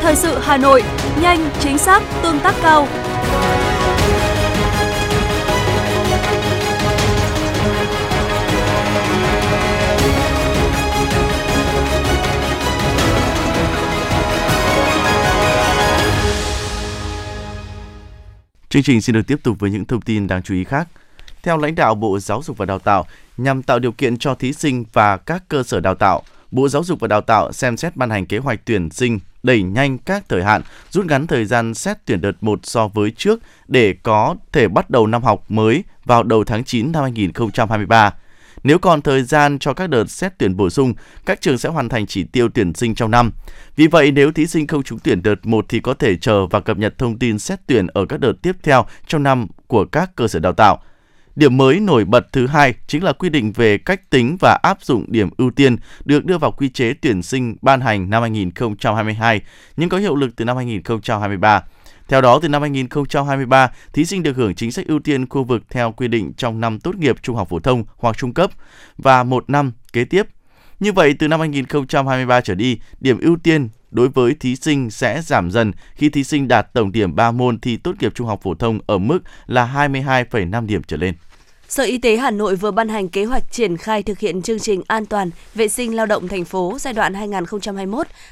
Thời 0.00 0.16
sự 0.16 0.38
Hà 0.42 0.56
Nội, 0.56 0.82
nhanh, 1.20 1.50
chính 1.60 1.78
xác, 1.78 2.02
tương 2.22 2.40
tác 2.40 2.54
cao. 2.62 2.88
Chương 18.68 18.82
trình 18.82 19.00
xin 19.00 19.14
được 19.14 19.26
tiếp 19.26 19.38
tục 19.42 19.56
với 19.58 19.70
những 19.70 19.84
thông 19.84 20.00
tin 20.00 20.26
đáng 20.26 20.42
chú 20.42 20.54
ý 20.54 20.64
khác. 20.64 20.88
Theo 21.42 21.58
lãnh 21.58 21.74
đạo 21.74 21.94
Bộ 21.94 22.18
Giáo 22.18 22.42
dục 22.42 22.56
và 22.56 22.66
Đào 22.66 22.78
tạo, 22.78 23.06
nhằm 23.36 23.62
tạo 23.62 23.78
điều 23.78 23.92
kiện 23.92 24.16
cho 24.16 24.34
thí 24.34 24.52
sinh 24.52 24.84
và 24.92 25.16
các 25.16 25.42
cơ 25.48 25.62
sở 25.62 25.80
đào 25.80 25.94
tạo, 25.94 26.22
Bộ 26.50 26.68
Giáo 26.68 26.84
dục 26.84 27.00
và 27.00 27.08
Đào 27.08 27.20
tạo 27.20 27.52
xem 27.52 27.76
xét 27.76 27.96
ban 27.96 28.10
hành 28.10 28.26
kế 28.26 28.38
hoạch 28.38 28.60
tuyển 28.64 28.90
sinh 28.90 29.18
đẩy 29.42 29.62
nhanh 29.62 29.98
các 29.98 30.24
thời 30.28 30.44
hạn, 30.44 30.62
rút 30.90 31.06
ngắn 31.06 31.26
thời 31.26 31.44
gian 31.44 31.74
xét 31.74 31.96
tuyển 32.04 32.20
đợt 32.20 32.32
1 32.40 32.60
so 32.62 32.88
với 32.88 33.10
trước 33.10 33.40
để 33.68 33.94
có 34.02 34.36
thể 34.52 34.68
bắt 34.68 34.90
đầu 34.90 35.06
năm 35.06 35.22
học 35.22 35.44
mới 35.48 35.84
vào 36.04 36.22
đầu 36.22 36.44
tháng 36.44 36.64
9 36.64 36.92
năm 36.92 37.02
2023. 37.02 38.14
Nếu 38.64 38.78
còn 38.78 39.02
thời 39.02 39.22
gian 39.22 39.58
cho 39.58 39.72
các 39.72 39.86
đợt 39.86 40.10
xét 40.10 40.32
tuyển 40.38 40.56
bổ 40.56 40.70
sung, 40.70 40.94
các 41.26 41.40
trường 41.40 41.58
sẽ 41.58 41.68
hoàn 41.68 41.88
thành 41.88 42.06
chỉ 42.06 42.24
tiêu 42.24 42.48
tuyển 42.54 42.74
sinh 42.74 42.94
trong 42.94 43.10
năm. 43.10 43.32
Vì 43.76 43.86
vậy, 43.86 44.10
nếu 44.10 44.32
thí 44.32 44.46
sinh 44.46 44.66
không 44.66 44.82
trúng 44.82 44.98
tuyển 44.98 45.22
đợt 45.22 45.46
1 45.46 45.64
thì 45.68 45.80
có 45.80 45.94
thể 45.94 46.16
chờ 46.16 46.46
và 46.46 46.60
cập 46.60 46.78
nhật 46.78 46.98
thông 46.98 47.18
tin 47.18 47.38
xét 47.38 47.60
tuyển 47.66 47.86
ở 47.86 48.06
các 48.06 48.20
đợt 48.20 48.32
tiếp 48.42 48.56
theo 48.62 48.86
trong 49.06 49.22
năm 49.22 49.46
của 49.66 49.84
các 49.84 50.16
cơ 50.16 50.28
sở 50.28 50.38
đào 50.38 50.52
tạo. 50.52 50.82
Điểm 51.36 51.56
mới 51.56 51.80
nổi 51.80 52.04
bật 52.04 52.32
thứ 52.32 52.46
hai 52.46 52.74
chính 52.86 53.04
là 53.04 53.12
quy 53.12 53.28
định 53.28 53.52
về 53.52 53.78
cách 53.78 54.10
tính 54.10 54.36
và 54.40 54.58
áp 54.62 54.82
dụng 54.82 55.04
điểm 55.08 55.30
ưu 55.36 55.50
tiên 55.50 55.76
được 56.04 56.24
đưa 56.24 56.38
vào 56.38 56.52
quy 56.52 56.68
chế 56.68 56.94
tuyển 56.94 57.22
sinh 57.22 57.56
ban 57.62 57.80
hành 57.80 58.10
năm 58.10 58.22
2022 58.22 59.40
nhưng 59.76 59.88
có 59.88 59.98
hiệu 59.98 60.16
lực 60.16 60.36
từ 60.36 60.44
năm 60.44 60.56
2023. 60.56 61.62
Theo 62.08 62.20
đó, 62.20 62.38
từ 62.42 62.48
năm 62.48 62.62
2023, 62.62 63.70
thí 63.92 64.04
sinh 64.04 64.22
được 64.22 64.36
hưởng 64.36 64.54
chính 64.54 64.72
sách 64.72 64.86
ưu 64.86 64.98
tiên 64.98 65.28
khu 65.28 65.44
vực 65.44 65.62
theo 65.70 65.92
quy 65.92 66.08
định 66.08 66.32
trong 66.36 66.60
năm 66.60 66.80
tốt 66.80 66.94
nghiệp 66.94 67.16
trung 67.22 67.36
học 67.36 67.48
phổ 67.48 67.60
thông 67.60 67.84
hoặc 67.96 68.18
trung 68.18 68.34
cấp 68.34 68.50
và 68.98 69.22
một 69.22 69.50
năm 69.50 69.72
kế 69.92 70.04
tiếp. 70.04 70.26
Như 70.80 70.92
vậy, 70.92 71.14
từ 71.18 71.28
năm 71.28 71.40
2023 71.40 72.40
trở 72.40 72.54
đi, 72.54 72.78
điểm 73.00 73.18
ưu 73.20 73.36
tiên 73.36 73.68
đối 73.92 74.08
với 74.08 74.34
thí 74.40 74.56
sinh 74.56 74.90
sẽ 74.90 75.22
giảm 75.22 75.50
dần 75.50 75.72
khi 75.94 76.08
thí 76.08 76.24
sinh 76.24 76.48
đạt 76.48 76.72
tổng 76.72 76.92
điểm 76.92 77.14
3 77.14 77.30
môn 77.30 77.60
thi 77.60 77.76
tốt 77.76 77.92
nghiệp 78.00 78.12
trung 78.14 78.26
học 78.26 78.40
phổ 78.42 78.54
thông 78.54 78.78
ở 78.86 78.98
mức 78.98 79.18
là 79.46 79.88
22,5 79.90 80.66
điểm 80.66 80.82
trở 80.82 80.96
lên. 80.96 81.14
Sở 81.68 81.84
Y 81.84 81.98
tế 81.98 82.16
Hà 82.16 82.30
Nội 82.30 82.56
vừa 82.56 82.70
ban 82.70 82.88
hành 82.88 83.08
kế 83.08 83.24
hoạch 83.24 83.52
triển 83.52 83.76
khai 83.76 84.02
thực 84.02 84.18
hiện 84.18 84.42
chương 84.42 84.58
trình 84.58 84.82
an 84.86 85.06
toàn 85.06 85.30
vệ 85.54 85.68
sinh 85.68 85.96
lao 85.96 86.06
động 86.06 86.28
thành 86.28 86.44
phố 86.44 86.76
giai 86.80 86.94
đoạn 86.94 87.12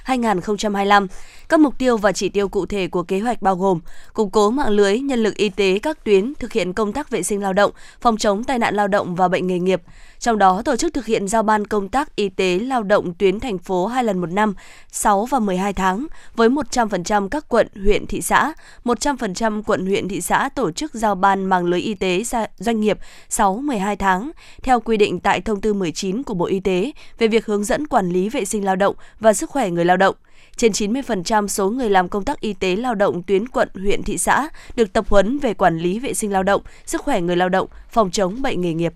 2021-2025. 0.07 1.07
Các 1.51 1.61
mục 1.61 1.79
tiêu 1.79 1.97
và 1.97 2.13
chỉ 2.13 2.29
tiêu 2.29 2.49
cụ 2.49 2.67
thể 2.67 2.89
của 2.89 3.03
kế 3.03 3.21
hoạch 3.21 3.43
bao 3.43 3.57
gồm 3.57 3.81
củng 4.13 4.31
cố 4.31 4.51
mạng 4.51 4.69
lưới 4.69 4.99
nhân 4.99 5.23
lực 5.23 5.37
y 5.37 5.49
tế 5.49 5.79
các 5.79 6.05
tuyến 6.05 6.35
thực 6.35 6.53
hiện 6.53 6.73
công 6.73 6.93
tác 6.93 7.11
vệ 7.11 7.23
sinh 7.23 7.43
lao 7.43 7.53
động, 7.53 7.71
phòng 8.01 8.17
chống 8.17 8.45
tai 8.45 8.59
nạn 8.59 8.75
lao 8.75 8.89
động 8.89 9.15
và 9.15 9.29
bệnh 9.29 9.47
nghề 9.47 9.59
nghiệp. 9.59 9.83
Trong 10.19 10.39
đó, 10.39 10.63
tổ 10.65 10.77
chức 10.77 10.95
thực 10.95 11.07
hiện 11.07 11.29
giao 11.29 11.43
ban 11.43 11.67
công 11.67 11.89
tác 11.89 12.17
y 12.17 12.29
tế 12.29 12.59
lao 12.59 12.83
động 12.83 13.15
tuyến 13.15 13.41
thành 13.41 13.59
phố 13.59 13.87
hai 13.87 14.05
lần 14.05 14.19
một 14.19 14.31
năm, 14.31 14.55
6 14.93 15.27
và 15.27 15.39
12 15.39 15.73
tháng, 15.73 16.07
với 16.37 16.49
100% 16.49 17.29
các 17.29 17.49
quận, 17.49 17.69
huyện, 17.75 18.07
thị 18.07 18.21
xã. 18.21 18.53
100% 18.85 19.63
quận, 19.63 19.87
huyện, 19.87 20.09
thị 20.09 20.21
xã 20.21 20.49
tổ 20.49 20.71
chức 20.71 20.95
giao 20.95 21.15
ban 21.15 21.45
mạng 21.45 21.65
lưới 21.65 21.81
y 21.81 21.95
tế 21.95 22.23
doanh 22.59 22.81
nghiệp 22.81 22.99
6-12 23.31 23.97
tháng, 23.97 24.31
theo 24.63 24.81
quy 24.81 24.97
định 24.97 25.21
tại 25.21 25.41
Thông 25.41 25.61
tư 25.61 25.75
19 25.75 26.23
của 26.23 26.35
Bộ 26.35 26.47
Y 26.47 26.61
tế 26.61 26.93
về 27.19 27.29
việc 27.29 27.47
hướng 27.47 27.65
dẫn 27.65 27.87
quản 27.87 28.09
lý 28.09 28.29
vệ 28.29 28.45
sinh 28.45 28.65
lao 28.65 28.77
động 28.77 28.95
và 29.21 29.33
sức 29.33 29.51
khỏe 29.51 29.71
người 29.71 29.85
lao 29.85 29.97
động. 29.97 30.15
Trên 30.57 30.73
90% 30.73 31.47
số 31.47 31.71
người 31.71 31.91
làm 31.91 32.09
công 32.09 32.25
tác 32.25 32.41
y 32.41 32.53
tế 32.53 32.77
lao 32.77 32.95
động 32.95 33.23
tuyến 33.23 33.49
quận, 33.49 33.69
huyện, 33.75 34.03
thị 34.03 34.19
xã 34.19 34.49
được 34.77 34.93
tập 34.93 35.05
huấn 35.09 35.39
về 35.39 35.55
quản 35.55 35.79
lý 35.79 35.99
vệ 35.99 36.15
sinh 36.15 36.33
lao 36.33 36.43
động, 36.43 36.63
sức 36.87 37.01
khỏe 37.01 37.21
người 37.21 37.37
lao 37.37 37.49
động, 37.49 37.69
phòng 37.91 38.11
chống 38.11 38.43
bệnh 38.43 38.61
nghề 38.61 38.75
nghiệp. 38.75 38.93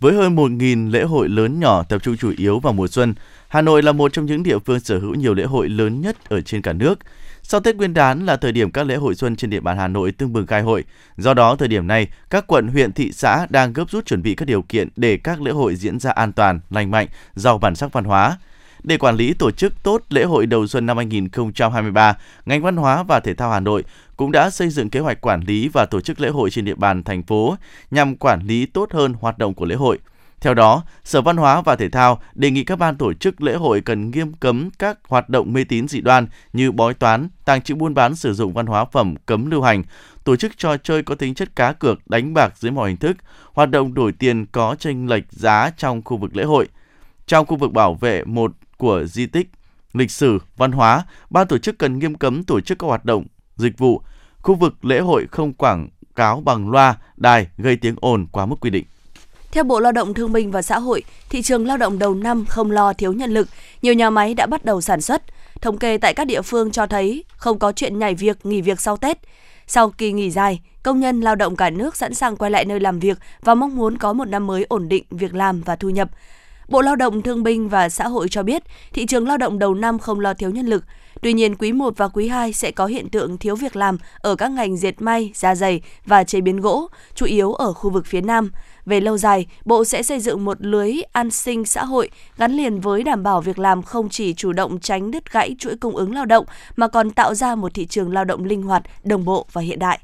Với 0.00 0.14
hơn 0.14 0.36
1.000 0.36 0.90
lễ 0.90 1.02
hội 1.02 1.28
lớn 1.28 1.60
nhỏ 1.60 1.82
tập 1.82 2.02
trung 2.02 2.16
chủ 2.16 2.32
yếu 2.36 2.58
vào 2.58 2.72
mùa 2.72 2.88
xuân, 2.88 3.14
Hà 3.48 3.62
Nội 3.62 3.82
là 3.82 3.92
một 3.92 4.12
trong 4.12 4.26
những 4.26 4.42
địa 4.42 4.58
phương 4.58 4.80
sở 4.80 4.98
hữu 4.98 5.14
nhiều 5.14 5.34
lễ 5.34 5.44
hội 5.44 5.68
lớn 5.68 6.00
nhất 6.00 6.28
ở 6.28 6.40
trên 6.40 6.62
cả 6.62 6.72
nước. 6.72 6.98
Sau 7.42 7.60
Tết 7.60 7.76
Nguyên 7.76 7.94
đán 7.94 8.26
là 8.26 8.36
thời 8.36 8.52
điểm 8.52 8.70
các 8.70 8.86
lễ 8.86 8.96
hội 8.96 9.14
xuân 9.14 9.36
trên 9.36 9.50
địa 9.50 9.60
bàn 9.60 9.78
Hà 9.78 9.88
Nội 9.88 10.12
tương 10.12 10.32
bừng 10.32 10.46
khai 10.46 10.62
hội. 10.62 10.84
Do 11.16 11.34
đó, 11.34 11.56
thời 11.56 11.68
điểm 11.68 11.86
này, 11.86 12.08
các 12.30 12.46
quận, 12.46 12.68
huyện, 12.68 12.92
thị 12.92 13.12
xã 13.12 13.46
đang 13.50 13.72
gấp 13.72 13.90
rút 13.90 14.06
chuẩn 14.06 14.22
bị 14.22 14.34
các 14.34 14.44
điều 14.44 14.62
kiện 14.62 14.88
để 14.96 15.16
các 15.16 15.42
lễ 15.42 15.50
hội 15.50 15.76
diễn 15.76 15.98
ra 15.98 16.10
an 16.10 16.32
toàn, 16.32 16.60
lành 16.70 16.90
mạnh, 16.90 17.06
giàu 17.34 17.58
bản 17.58 17.74
sắc 17.74 17.92
văn 17.92 18.04
hóa. 18.04 18.38
Để 18.84 18.96
quản 18.96 19.16
lý 19.16 19.34
tổ 19.34 19.50
chức 19.50 19.82
tốt 19.82 20.02
lễ 20.08 20.24
hội 20.24 20.46
đầu 20.46 20.66
xuân 20.66 20.86
năm 20.86 20.96
2023, 20.96 22.16
ngành 22.46 22.62
văn 22.62 22.76
hóa 22.76 23.02
và 23.02 23.20
thể 23.20 23.34
thao 23.34 23.50
Hà 23.50 23.60
Nội 23.60 23.84
cũng 24.16 24.32
đã 24.32 24.50
xây 24.50 24.68
dựng 24.68 24.90
kế 24.90 25.00
hoạch 25.00 25.20
quản 25.20 25.40
lý 25.40 25.68
và 25.68 25.86
tổ 25.86 26.00
chức 26.00 26.20
lễ 26.20 26.28
hội 26.28 26.50
trên 26.50 26.64
địa 26.64 26.74
bàn 26.74 27.02
thành 27.02 27.22
phố 27.22 27.56
nhằm 27.90 28.16
quản 28.16 28.46
lý 28.46 28.66
tốt 28.66 28.92
hơn 28.92 29.14
hoạt 29.20 29.38
động 29.38 29.54
của 29.54 29.64
lễ 29.64 29.74
hội. 29.74 29.98
Theo 30.40 30.54
đó, 30.54 30.84
Sở 31.04 31.22
Văn 31.22 31.36
hóa 31.36 31.62
và 31.62 31.76
Thể 31.76 31.88
thao 31.88 32.20
đề 32.34 32.50
nghị 32.50 32.64
các 32.64 32.78
ban 32.78 32.96
tổ 32.96 33.12
chức 33.12 33.42
lễ 33.42 33.54
hội 33.54 33.80
cần 33.80 34.10
nghiêm 34.10 34.32
cấm 34.32 34.70
các 34.78 34.98
hoạt 35.08 35.28
động 35.28 35.52
mê 35.52 35.64
tín 35.64 35.88
dị 35.88 36.00
đoan 36.00 36.26
như 36.52 36.72
bói 36.72 36.94
toán, 36.94 37.28
tàng 37.44 37.62
trữ 37.62 37.74
buôn 37.74 37.94
bán 37.94 38.14
sử 38.14 38.34
dụng 38.34 38.52
văn 38.52 38.66
hóa 38.66 38.84
phẩm 38.84 39.14
cấm 39.26 39.50
lưu 39.50 39.62
hành, 39.62 39.82
tổ 40.24 40.36
chức 40.36 40.58
trò 40.58 40.76
chơi 40.76 41.02
có 41.02 41.14
tính 41.14 41.34
chất 41.34 41.56
cá 41.56 41.72
cược, 41.72 41.98
đánh 42.06 42.34
bạc 42.34 42.52
dưới 42.56 42.72
mọi 42.72 42.88
hình 42.88 42.96
thức, 42.96 43.16
hoạt 43.52 43.70
động 43.70 43.94
đổi 43.94 44.12
tiền 44.12 44.46
có 44.46 44.76
tranh 44.78 45.08
lệch 45.08 45.24
giá 45.30 45.70
trong 45.76 46.02
khu 46.04 46.16
vực 46.16 46.36
lễ 46.36 46.44
hội. 46.44 46.68
Trong 47.26 47.46
khu 47.46 47.56
vực 47.56 47.72
bảo 47.72 47.94
vệ 47.94 48.24
một 48.24 48.52
của 48.82 49.04
di 49.04 49.26
tích, 49.26 49.50
lịch 49.92 50.10
sử, 50.10 50.38
văn 50.56 50.72
hóa, 50.72 51.04
ban 51.30 51.46
tổ 51.46 51.58
chức 51.58 51.78
cần 51.78 51.98
nghiêm 51.98 52.14
cấm 52.14 52.44
tổ 52.44 52.60
chức 52.60 52.78
các 52.78 52.86
hoạt 52.86 53.04
động, 53.04 53.24
dịch 53.56 53.78
vụ, 53.78 54.02
khu 54.40 54.54
vực 54.54 54.84
lễ 54.84 55.00
hội 55.00 55.26
không 55.30 55.52
quảng 55.52 55.88
cáo 56.16 56.40
bằng 56.40 56.70
loa, 56.70 56.96
đài 57.16 57.46
gây 57.58 57.76
tiếng 57.76 57.96
ồn 58.00 58.26
quá 58.32 58.46
mức 58.46 58.56
quy 58.60 58.70
định. 58.70 58.84
Theo 59.52 59.64
Bộ 59.64 59.80
Lao 59.80 59.92
động 59.92 60.14
Thương 60.14 60.32
binh 60.32 60.50
và 60.50 60.62
Xã 60.62 60.78
hội, 60.78 61.02
thị 61.30 61.42
trường 61.42 61.66
lao 61.66 61.76
động 61.76 61.98
đầu 61.98 62.14
năm 62.14 62.44
không 62.48 62.70
lo 62.70 62.92
thiếu 62.92 63.12
nhân 63.12 63.30
lực, 63.30 63.48
nhiều 63.82 63.94
nhà 63.94 64.10
máy 64.10 64.34
đã 64.34 64.46
bắt 64.46 64.64
đầu 64.64 64.80
sản 64.80 65.00
xuất. 65.00 65.22
Thống 65.60 65.78
kê 65.78 65.98
tại 65.98 66.14
các 66.14 66.26
địa 66.26 66.42
phương 66.42 66.70
cho 66.70 66.86
thấy 66.86 67.24
không 67.36 67.58
có 67.58 67.72
chuyện 67.72 67.98
nhảy 67.98 68.14
việc, 68.14 68.46
nghỉ 68.46 68.60
việc 68.60 68.80
sau 68.80 68.96
Tết. 68.96 69.18
Sau 69.66 69.90
kỳ 69.90 70.12
nghỉ 70.12 70.30
dài, 70.30 70.60
công 70.82 71.00
nhân 71.00 71.20
lao 71.20 71.34
động 71.34 71.56
cả 71.56 71.70
nước 71.70 71.96
sẵn 71.96 72.14
sàng 72.14 72.36
quay 72.36 72.50
lại 72.50 72.64
nơi 72.64 72.80
làm 72.80 72.98
việc 72.98 73.18
và 73.40 73.54
mong 73.54 73.76
muốn 73.76 73.98
có 73.98 74.12
một 74.12 74.24
năm 74.24 74.46
mới 74.46 74.66
ổn 74.68 74.88
định 74.88 75.04
việc 75.10 75.34
làm 75.34 75.60
và 75.60 75.76
thu 75.76 75.90
nhập. 75.90 76.10
Bộ 76.72 76.82
Lao 76.82 76.96
động 76.96 77.22
Thương 77.22 77.42
binh 77.42 77.68
và 77.68 77.88
Xã 77.88 78.08
hội 78.08 78.28
cho 78.28 78.42
biết, 78.42 78.62
thị 78.92 79.06
trường 79.06 79.26
lao 79.26 79.36
động 79.36 79.58
đầu 79.58 79.74
năm 79.74 79.98
không 79.98 80.20
lo 80.20 80.34
thiếu 80.34 80.50
nhân 80.50 80.66
lực. 80.66 80.84
Tuy 81.22 81.32
nhiên, 81.32 81.54
quý 81.56 81.72
1 81.72 81.96
và 81.96 82.08
quý 82.08 82.28
2 82.28 82.52
sẽ 82.52 82.70
có 82.70 82.86
hiện 82.86 83.08
tượng 83.08 83.38
thiếu 83.38 83.56
việc 83.56 83.76
làm 83.76 83.98
ở 84.16 84.36
các 84.36 84.50
ngành 84.50 84.76
dệt 84.76 85.02
may, 85.02 85.30
da 85.34 85.54
dày 85.54 85.80
và 86.06 86.24
chế 86.24 86.40
biến 86.40 86.60
gỗ, 86.60 86.88
chủ 87.14 87.26
yếu 87.26 87.52
ở 87.52 87.72
khu 87.72 87.90
vực 87.90 88.06
phía 88.06 88.20
Nam. 88.20 88.50
Về 88.86 89.00
lâu 89.00 89.18
dài, 89.18 89.46
Bộ 89.64 89.84
sẽ 89.84 90.02
xây 90.02 90.20
dựng 90.20 90.44
một 90.44 90.56
lưới 90.60 90.92
an 91.12 91.30
sinh 91.30 91.64
xã 91.64 91.84
hội 91.84 92.10
gắn 92.36 92.52
liền 92.52 92.80
với 92.80 93.02
đảm 93.02 93.22
bảo 93.22 93.40
việc 93.40 93.58
làm 93.58 93.82
không 93.82 94.08
chỉ 94.08 94.34
chủ 94.34 94.52
động 94.52 94.80
tránh 94.80 95.10
đứt 95.10 95.32
gãy 95.32 95.56
chuỗi 95.58 95.76
cung 95.76 95.96
ứng 95.96 96.14
lao 96.14 96.24
động 96.24 96.44
mà 96.76 96.88
còn 96.88 97.10
tạo 97.10 97.34
ra 97.34 97.54
một 97.54 97.74
thị 97.74 97.86
trường 97.86 98.12
lao 98.12 98.24
động 98.24 98.44
linh 98.44 98.62
hoạt, 98.62 98.82
đồng 99.04 99.24
bộ 99.24 99.46
và 99.52 99.62
hiện 99.62 99.78
đại. 99.78 99.98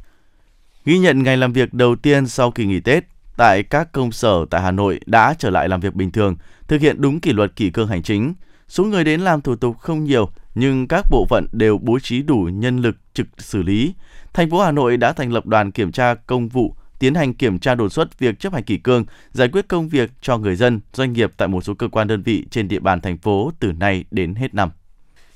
Ghi 0.84 0.98
nhận 0.98 1.22
ngày 1.22 1.36
làm 1.36 1.52
việc 1.52 1.74
đầu 1.74 1.96
tiên 1.96 2.26
sau 2.26 2.50
kỳ 2.50 2.66
nghỉ 2.66 2.80
Tết, 2.80 3.04
tại 3.38 3.62
các 3.62 3.92
công 3.92 4.12
sở 4.12 4.44
tại 4.50 4.62
Hà 4.62 4.70
Nội 4.70 5.00
đã 5.06 5.34
trở 5.38 5.50
lại 5.50 5.68
làm 5.68 5.80
việc 5.80 5.94
bình 5.94 6.10
thường, 6.10 6.36
thực 6.68 6.80
hiện 6.80 7.00
đúng 7.00 7.20
kỷ 7.20 7.32
luật 7.32 7.56
kỷ 7.56 7.70
cương 7.70 7.88
hành 7.88 8.02
chính. 8.02 8.34
Số 8.68 8.84
người 8.84 9.04
đến 9.04 9.20
làm 9.20 9.40
thủ 9.40 9.56
tục 9.56 9.78
không 9.78 10.04
nhiều, 10.04 10.30
nhưng 10.54 10.88
các 10.88 11.04
bộ 11.10 11.26
phận 11.30 11.46
đều 11.52 11.78
bố 11.78 11.98
trí 11.98 12.22
đủ 12.22 12.48
nhân 12.52 12.78
lực 12.78 12.96
trực 13.14 13.26
xử 13.38 13.62
lý. 13.62 13.94
Thành 14.32 14.50
phố 14.50 14.60
Hà 14.60 14.72
Nội 14.72 14.96
đã 14.96 15.12
thành 15.12 15.32
lập 15.32 15.46
đoàn 15.46 15.70
kiểm 15.70 15.92
tra 15.92 16.14
công 16.14 16.48
vụ 16.48 16.74
tiến 16.98 17.14
hành 17.14 17.34
kiểm 17.34 17.58
tra 17.58 17.74
đột 17.74 17.92
xuất 17.92 18.18
việc 18.18 18.40
chấp 18.40 18.52
hành 18.52 18.62
kỷ 18.62 18.76
cương, 18.76 19.04
giải 19.32 19.48
quyết 19.48 19.68
công 19.68 19.88
việc 19.88 20.10
cho 20.20 20.38
người 20.38 20.56
dân, 20.56 20.80
doanh 20.92 21.12
nghiệp 21.12 21.32
tại 21.36 21.48
một 21.48 21.64
số 21.64 21.74
cơ 21.74 21.88
quan 21.88 22.08
đơn 22.08 22.22
vị 22.22 22.46
trên 22.50 22.68
địa 22.68 22.80
bàn 22.80 23.00
thành 23.00 23.18
phố 23.18 23.52
từ 23.60 23.72
nay 23.72 24.04
đến 24.10 24.34
hết 24.34 24.54
năm. 24.54 24.70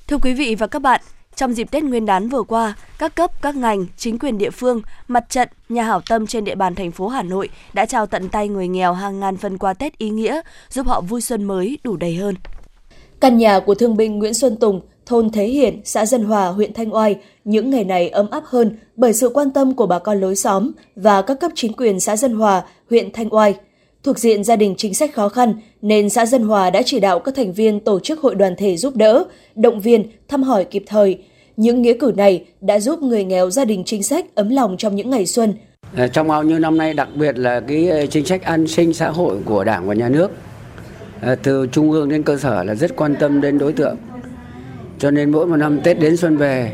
Thưa 0.07 0.17
quý 0.17 0.33
vị 0.33 0.55
và 0.55 0.67
các 0.67 0.81
bạn, 0.81 1.01
trong 1.35 1.53
dịp 1.53 1.71
Tết 1.71 1.83
Nguyên 1.83 2.05
đán 2.05 2.29
vừa 2.29 2.43
qua, 2.43 2.73
các 2.97 3.15
cấp, 3.15 3.41
các 3.41 3.55
ngành, 3.55 3.85
chính 3.97 4.19
quyền 4.19 4.37
địa 4.37 4.49
phương, 4.49 4.81
mặt 5.07 5.25
trận, 5.29 5.49
nhà 5.69 5.83
hảo 5.83 6.01
tâm 6.09 6.27
trên 6.27 6.43
địa 6.43 6.55
bàn 6.55 6.75
thành 6.75 6.91
phố 6.91 7.07
Hà 7.07 7.23
Nội 7.23 7.49
đã 7.73 7.85
trao 7.85 8.05
tận 8.05 8.29
tay 8.29 8.47
người 8.47 8.67
nghèo 8.67 8.93
hàng 8.93 9.19
ngàn 9.19 9.37
phần 9.37 9.57
quà 9.57 9.73
Tết 9.73 9.97
ý 9.97 10.09
nghĩa, 10.09 10.41
giúp 10.69 10.87
họ 10.87 11.01
vui 11.01 11.21
xuân 11.21 11.43
mới 11.43 11.77
đủ 11.83 11.97
đầy 11.97 12.15
hơn. 12.15 12.35
Căn 13.19 13.37
nhà 13.37 13.59
của 13.59 13.75
thương 13.75 13.97
binh 13.97 14.19
Nguyễn 14.19 14.33
Xuân 14.33 14.55
Tùng, 14.55 14.81
thôn 15.05 15.29
Thế 15.29 15.45
Hiển, 15.45 15.81
xã 15.85 16.05
Dân 16.05 16.23
Hòa, 16.23 16.47
huyện 16.47 16.73
Thanh 16.73 16.93
Oai 16.95 17.15
những 17.45 17.69
ngày 17.69 17.83
này 17.83 18.09
ấm 18.09 18.29
áp 18.29 18.43
hơn 18.45 18.77
bởi 18.95 19.13
sự 19.13 19.29
quan 19.29 19.51
tâm 19.51 19.75
của 19.75 19.85
bà 19.85 19.99
con 19.99 20.19
lối 20.19 20.35
xóm 20.35 20.71
và 20.95 21.21
các 21.21 21.39
cấp 21.39 21.51
chính 21.55 21.73
quyền 21.73 21.99
xã 21.99 22.15
Dân 22.15 22.33
Hòa, 22.33 22.63
huyện 22.89 23.11
Thanh 23.13 23.33
Oai. 23.33 23.55
Thuộc 24.03 24.19
diện 24.19 24.43
gia 24.43 24.55
đình 24.55 24.75
chính 24.77 24.93
sách 24.93 25.13
khó 25.13 25.29
khăn 25.29 25.53
nên 25.81 26.09
xã 26.09 26.25
Dân 26.25 26.43
Hòa 26.43 26.69
đã 26.69 26.81
chỉ 26.85 26.99
đạo 26.99 27.19
các 27.19 27.35
thành 27.35 27.53
viên 27.53 27.79
tổ 27.79 27.99
chức 27.99 28.19
hội 28.19 28.35
đoàn 28.35 28.55
thể 28.57 28.77
giúp 28.77 28.95
đỡ, 28.95 29.23
động 29.55 29.79
viên, 29.79 30.03
thăm 30.27 30.43
hỏi 30.43 30.65
kịp 30.65 30.83
thời. 30.87 31.21
Những 31.57 31.81
nghĩa 31.81 31.93
cử 31.99 32.13
này 32.17 32.45
đã 32.61 32.79
giúp 32.79 33.01
người 33.01 33.23
nghèo 33.23 33.49
gia 33.49 33.65
đình 33.65 33.83
chính 33.85 34.03
sách 34.03 34.25
ấm 34.35 34.49
lòng 34.49 34.75
trong 34.77 34.95
những 34.95 35.09
ngày 35.09 35.25
xuân. 35.25 35.53
Ờ, 35.97 36.07
trong 36.07 36.27
bao 36.27 36.43
nhiêu 36.43 36.59
năm 36.59 36.77
nay 36.77 36.93
đặc 36.93 37.07
biệt 37.15 37.37
là 37.37 37.59
cái 37.59 37.89
ờ, 37.89 38.05
chính 38.05 38.25
sách 38.25 38.43
an 38.43 38.67
sinh 38.67 38.93
xã 38.93 39.09
hội 39.09 39.37
của 39.45 39.63
Đảng 39.63 39.87
và 39.87 39.93
Nhà 39.93 40.09
nước 40.09 40.31
ờ, 41.21 41.35
từ 41.35 41.67
trung 41.71 41.91
ương 41.91 42.09
đến 42.09 42.23
cơ 42.23 42.37
sở 42.37 42.63
là 42.63 42.75
rất 42.75 42.95
quan 42.95 43.15
tâm 43.19 43.41
đến 43.41 43.57
đối 43.57 43.73
tượng. 43.73 43.95
Cho 44.99 45.11
nên 45.11 45.31
mỗi 45.31 45.47
một 45.47 45.55
năm 45.55 45.79
Tết 45.83 45.99
đến 45.99 46.17
xuân 46.17 46.37
về 46.37 46.71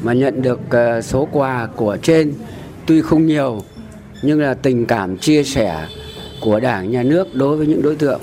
mà 0.00 0.12
nhận 0.12 0.42
được 0.42 0.60
số 1.02 1.28
quà 1.32 1.68
của 1.76 1.96
trên 2.02 2.32
tuy 2.86 3.02
không 3.02 3.26
nhiều 3.26 3.62
nhưng 4.22 4.40
là 4.40 4.54
tình 4.54 4.86
cảm 4.86 5.18
chia 5.18 5.44
sẻ 5.44 5.86
của 6.40 6.60
Đảng, 6.60 6.90
Nhà 6.90 7.02
nước 7.02 7.34
đối 7.34 7.56
với 7.56 7.66
những 7.66 7.82
đối 7.82 7.96
tượng. 7.96 8.20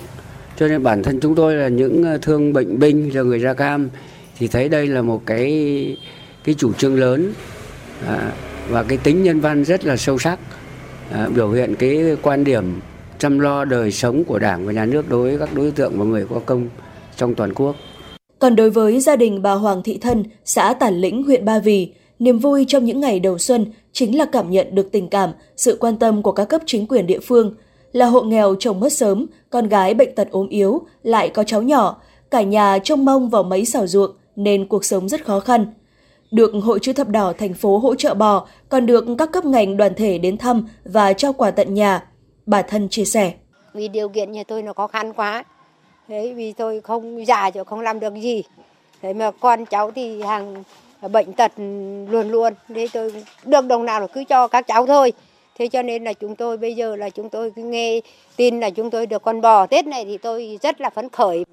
Cho 0.57 0.67
nên 0.67 0.83
bản 0.83 1.03
thân 1.03 1.19
chúng 1.19 1.35
tôi 1.35 1.55
là 1.55 1.67
những 1.67 2.03
ờ, 2.03 2.17
thương 2.21 2.53
bệnh 2.53 2.79
binh 2.79 3.15
là 3.15 3.21
người 3.21 3.39
da 3.39 3.53
cam 3.53 3.89
thì 4.37 4.47
thấy 4.47 4.69
đây 4.69 4.87
là 4.87 5.01
một 5.01 5.21
cái 5.25 5.97
cái 6.43 6.55
chủ 6.57 6.73
trương 6.73 6.99
lớn 6.99 7.33
à, 8.07 8.31
và 8.69 8.83
cái 8.83 8.97
tính 8.97 9.23
nhân 9.23 9.39
văn 9.39 9.63
rất 9.65 9.85
là 9.85 9.97
sâu 9.97 10.17
sắc 10.17 10.39
à, 11.11 11.27
biểu 11.35 11.51
hiện 11.51 11.75
cái 11.75 12.17
quan 12.21 12.43
điểm 12.43 12.79
chăm 13.19 13.39
lo 13.39 13.65
đời 13.65 13.91
sống 13.91 14.23
của 14.23 14.39
Đảng 14.39 14.65
và 14.65 14.73
Nhà 14.73 14.85
nước 14.85 15.09
đối 15.09 15.29
với 15.29 15.39
các 15.39 15.55
đối 15.55 15.71
tượng 15.71 15.93
và 15.99 16.05
người 16.05 16.25
có 16.29 16.41
công 16.45 16.69
trong 17.15 17.35
toàn 17.35 17.53
quốc. 17.53 17.75
Còn 18.39 18.55
đối 18.55 18.69
với 18.69 18.99
gia 18.99 19.15
đình 19.15 19.41
bà 19.41 19.53
Hoàng 19.53 19.83
Thị 19.83 19.97
Thân, 20.01 20.23
xã 20.45 20.73
Tản 20.73 21.01
Lĩnh, 21.01 21.23
huyện 21.23 21.45
Ba 21.45 21.59
Vì, 21.59 21.93
niềm 22.19 22.39
vui 22.39 22.65
trong 22.67 22.85
những 22.85 22.99
ngày 22.99 23.19
đầu 23.19 23.37
xuân 23.37 23.65
chính 23.91 24.17
là 24.17 24.25
cảm 24.31 24.51
nhận 24.51 24.75
được 24.75 24.91
tình 24.91 25.07
cảm, 25.07 25.29
sự 25.57 25.77
quan 25.79 25.97
tâm 25.97 26.23
của 26.23 26.31
các 26.31 26.45
cấp 26.45 26.61
chính 26.65 26.87
quyền 26.87 27.07
địa 27.07 27.19
phương– 27.19 27.55
là 27.91 28.05
hộ 28.05 28.21
nghèo 28.21 28.55
chồng 28.59 28.79
mất 28.79 28.93
sớm, 28.93 29.25
con 29.49 29.67
gái 29.67 29.93
bệnh 29.93 30.15
tật 30.15 30.27
ốm 30.31 30.47
yếu, 30.47 30.81
lại 31.03 31.29
có 31.29 31.43
cháu 31.43 31.61
nhỏ, 31.61 32.01
cả 32.31 32.41
nhà 32.41 32.79
trông 32.83 33.05
mong 33.05 33.29
vào 33.29 33.43
mấy 33.43 33.65
xào 33.65 33.87
ruộng 33.87 34.11
nên 34.35 34.67
cuộc 34.67 34.85
sống 34.85 35.09
rất 35.09 35.25
khó 35.25 35.39
khăn. 35.39 35.73
Được 36.31 36.51
Hội 36.63 36.79
chữ 36.81 36.93
thập 36.93 37.07
đỏ 37.07 37.33
thành 37.37 37.53
phố 37.53 37.77
hỗ 37.77 37.95
trợ 37.95 38.13
bò, 38.13 38.47
còn 38.69 38.85
được 38.85 39.05
các 39.17 39.31
cấp 39.31 39.45
ngành 39.45 39.77
đoàn 39.77 39.93
thể 39.95 40.17
đến 40.17 40.37
thăm 40.37 40.67
và 40.85 41.13
trao 41.13 41.33
quà 41.33 41.51
tận 41.51 41.73
nhà. 41.73 42.03
Bà 42.45 42.61
thân 42.61 42.89
chia 42.89 43.05
sẻ. 43.05 43.33
Vì 43.73 43.87
điều 43.87 44.09
kiện 44.09 44.31
nhà 44.31 44.43
tôi 44.47 44.61
nó 44.61 44.73
khó 44.73 44.87
khăn 44.87 45.13
quá. 45.13 45.43
Thế 46.07 46.33
vì 46.35 46.53
tôi 46.53 46.81
không 46.81 47.25
già 47.25 47.51
rồi 47.53 47.65
không 47.65 47.79
làm 47.79 47.99
được 47.99 48.13
gì. 48.13 48.43
Thế 49.01 49.13
mà 49.13 49.31
con 49.31 49.65
cháu 49.65 49.91
thì 49.91 50.21
hàng 50.21 50.63
bệnh 51.11 51.33
tật 51.33 51.51
luôn 52.09 52.29
luôn. 52.29 52.53
Thế 52.75 52.87
tôi 52.93 53.13
được 53.45 53.65
đồng 53.65 53.85
nào 53.85 53.99
là 53.99 54.07
cứ 54.07 54.23
cho 54.23 54.47
các 54.47 54.67
cháu 54.67 54.87
thôi. 54.87 55.13
Thế 55.61 55.67
cho 55.67 55.81
nên 55.81 56.03
là 56.03 56.13
chúng 56.13 56.35
tôi 56.35 56.57
bây 56.57 56.75
giờ 56.75 56.95
là 56.95 57.09
chúng 57.09 57.29
tôi 57.29 57.51
nghe 57.55 57.99
tin 58.37 58.59
là 58.59 58.69
chúng 58.69 58.89
tôi 58.89 59.05
được 59.05 59.21
con 59.21 59.41
bò 59.41 59.67
Tết 59.67 59.87
này 59.87 60.05
thì 60.05 60.17
tôi 60.17 60.59
rất 60.61 60.81
là 60.81 60.89
phấn 60.89 61.09
khởi. 61.09 61.45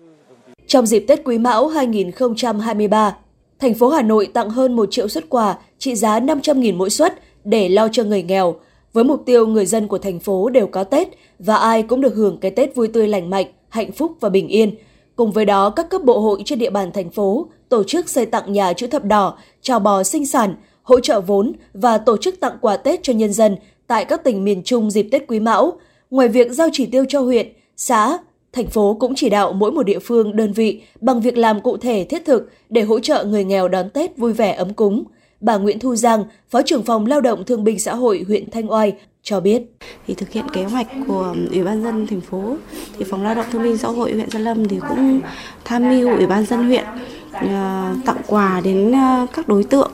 Trong 0.66 0.86
dịp 0.86 1.04
Tết 1.08 1.20
Quý 1.24 1.38
Mão 1.38 1.66
2023, 1.68 3.16
thành 3.58 3.74
phố 3.74 3.88
Hà 3.88 4.02
Nội 4.02 4.26
tặng 4.34 4.50
hơn 4.50 4.76
1 4.76 4.88
triệu 4.90 5.08
xuất 5.08 5.28
quà 5.28 5.58
trị 5.78 5.94
giá 5.94 6.20
500.000 6.20 6.76
mỗi 6.76 6.90
suất 6.90 7.14
để 7.44 7.68
lo 7.68 7.88
cho 7.92 8.04
người 8.04 8.22
nghèo, 8.22 8.54
với 8.92 9.04
mục 9.04 9.22
tiêu 9.26 9.46
người 9.46 9.66
dân 9.66 9.88
của 9.88 9.98
thành 9.98 10.20
phố 10.20 10.48
đều 10.48 10.66
có 10.66 10.84
Tết 10.84 11.08
và 11.38 11.56
ai 11.56 11.82
cũng 11.82 12.00
được 12.00 12.14
hưởng 12.14 12.38
cái 12.40 12.50
Tết 12.50 12.74
vui 12.74 12.88
tươi 12.88 13.08
lành 13.08 13.30
mạnh, 13.30 13.46
hạnh 13.68 13.92
phúc 13.92 14.12
và 14.20 14.28
bình 14.28 14.48
yên. 14.48 14.74
Cùng 15.16 15.32
với 15.32 15.44
đó, 15.44 15.70
các 15.70 15.88
cấp 15.90 16.02
bộ 16.04 16.20
hội 16.20 16.42
trên 16.44 16.58
địa 16.58 16.70
bàn 16.70 16.92
thành 16.92 17.10
phố 17.10 17.48
tổ 17.68 17.84
chức 17.84 18.08
xây 18.08 18.26
tặng 18.26 18.52
nhà 18.52 18.72
chữ 18.72 18.86
thập 18.86 19.04
đỏ, 19.04 19.38
trào 19.62 19.78
bò 19.78 20.02
sinh 20.02 20.26
sản, 20.26 20.54
hỗ 20.82 21.00
trợ 21.00 21.20
vốn 21.20 21.52
và 21.74 21.98
tổ 21.98 22.16
chức 22.16 22.40
tặng 22.40 22.58
quà 22.60 22.76
Tết 22.76 23.00
cho 23.02 23.12
nhân 23.12 23.32
dân 23.32 23.56
tại 23.88 24.04
các 24.04 24.24
tỉnh 24.24 24.44
miền 24.44 24.62
Trung 24.64 24.90
dịp 24.90 25.08
Tết 25.12 25.24
Quý 25.28 25.40
Mão. 25.40 25.72
Ngoài 26.10 26.28
việc 26.28 26.52
giao 26.52 26.68
chỉ 26.72 26.86
tiêu 26.86 27.04
cho 27.08 27.20
huyện, 27.20 27.46
xã, 27.76 28.18
thành 28.52 28.66
phố 28.66 28.96
cũng 29.00 29.12
chỉ 29.16 29.28
đạo 29.28 29.52
mỗi 29.52 29.72
một 29.72 29.82
địa 29.82 29.98
phương, 29.98 30.36
đơn 30.36 30.52
vị 30.52 30.82
bằng 31.00 31.20
việc 31.20 31.38
làm 31.38 31.60
cụ 31.60 31.76
thể 31.76 32.06
thiết 32.08 32.24
thực 32.24 32.50
để 32.70 32.82
hỗ 32.82 33.00
trợ 33.00 33.24
người 33.24 33.44
nghèo 33.44 33.68
đón 33.68 33.90
Tết 33.90 34.16
vui 34.16 34.32
vẻ 34.32 34.52
ấm 34.52 34.74
cúng. 34.74 35.04
Bà 35.40 35.56
Nguyễn 35.56 35.78
Thu 35.78 35.94
Giang, 35.94 36.24
Phó 36.50 36.62
trưởng 36.62 36.82
phòng 36.82 37.06
Lao 37.06 37.20
động 37.20 37.44
Thương 37.44 37.64
binh 37.64 37.78
Xã 37.78 37.94
hội 37.94 38.24
huyện 38.28 38.50
Thanh 38.50 38.70
Oai 38.72 38.92
cho 39.22 39.40
biết. 39.40 39.62
Thì 40.06 40.14
thực 40.14 40.30
hiện 40.30 40.44
kế 40.52 40.64
hoạch 40.64 40.86
của 41.06 41.34
Ủy 41.50 41.62
ban 41.62 41.82
dân 41.82 42.06
thành 42.06 42.20
phố, 42.20 42.56
thì 42.98 43.04
Phòng 43.04 43.22
Lao 43.22 43.34
động 43.34 43.46
Thương 43.52 43.62
binh 43.62 43.78
Xã 43.78 43.88
hội 43.88 44.12
huyện 44.12 44.30
Gia 44.30 44.38
Lâm 44.38 44.68
thì 44.68 44.76
cũng 44.88 45.20
tham 45.64 45.90
mưu 45.90 46.16
Ủy 46.16 46.26
ban 46.26 46.46
dân 46.46 46.64
huyện 46.64 46.84
Ờ, 47.32 47.94
tặng 48.04 48.20
quà 48.26 48.60
đến 48.60 48.92
ờ, 48.92 49.26
các 49.32 49.48
đối 49.48 49.64
tượng 49.64 49.90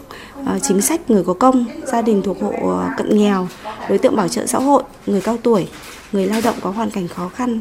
ờ, 0.47 0.59
chính 0.63 0.81
sách 0.81 1.11
người 1.11 1.25
có 1.25 1.35
công, 1.35 1.65
gia 1.87 2.03
đình 2.03 2.23
thuộc 2.23 2.37
hộ 2.43 2.53
cận 2.97 3.19
nghèo, 3.19 3.49
đối 3.89 3.99
tượng 3.99 4.17
bảo 4.17 4.29
trợ 4.29 4.47
xã 4.47 4.59
hội, 4.59 4.83
người 5.07 5.21
cao 5.21 5.37
tuổi, 5.43 5.69
người 6.13 6.27
lao 6.27 6.41
động 6.45 6.55
có 6.61 6.71
hoàn 6.71 6.91
cảnh 6.91 7.09
khó 7.09 7.29
khăn 7.29 7.61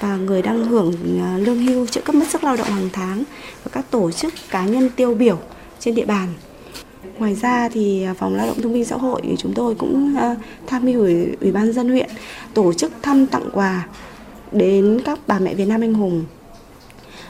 và 0.00 0.16
người 0.16 0.42
đang 0.42 0.64
hưởng 0.64 0.92
lương 1.38 1.66
hưu 1.66 1.86
trợ 1.86 2.00
cấp 2.00 2.14
mất 2.14 2.28
sức 2.28 2.44
lao 2.44 2.56
động 2.56 2.66
hàng 2.66 2.88
tháng 2.92 3.24
và 3.64 3.70
các 3.72 3.90
tổ 3.90 4.10
chức 4.10 4.34
cá 4.50 4.64
nhân 4.64 4.90
tiêu 4.96 5.14
biểu 5.14 5.38
trên 5.80 5.94
địa 5.94 6.04
bàn. 6.04 6.28
Ngoài 7.18 7.34
ra 7.34 7.68
thì 7.68 8.06
phòng 8.18 8.34
lao 8.34 8.46
động 8.46 8.62
thương 8.62 8.72
binh 8.72 8.84
xã 8.84 8.96
hội 8.96 9.20
thì 9.24 9.34
chúng 9.38 9.54
tôi 9.54 9.74
cũng 9.74 10.16
tham 10.66 10.84
mưu 10.84 11.00
ủy, 11.00 11.28
ủy 11.40 11.52
ban 11.52 11.72
dân 11.72 11.88
huyện 11.88 12.10
tổ 12.54 12.72
chức 12.72 12.92
thăm 13.02 13.26
tặng 13.26 13.48
quà 13.52 13.86
đến 14.52 15.00
các 15.04 15.18
bà 15.26 15.38
mẹ 15.38 15.54
Việt 15.54 15.64
Nam 15.64 15.80
anh 15.80 15.94
hùng, 15.94 16.24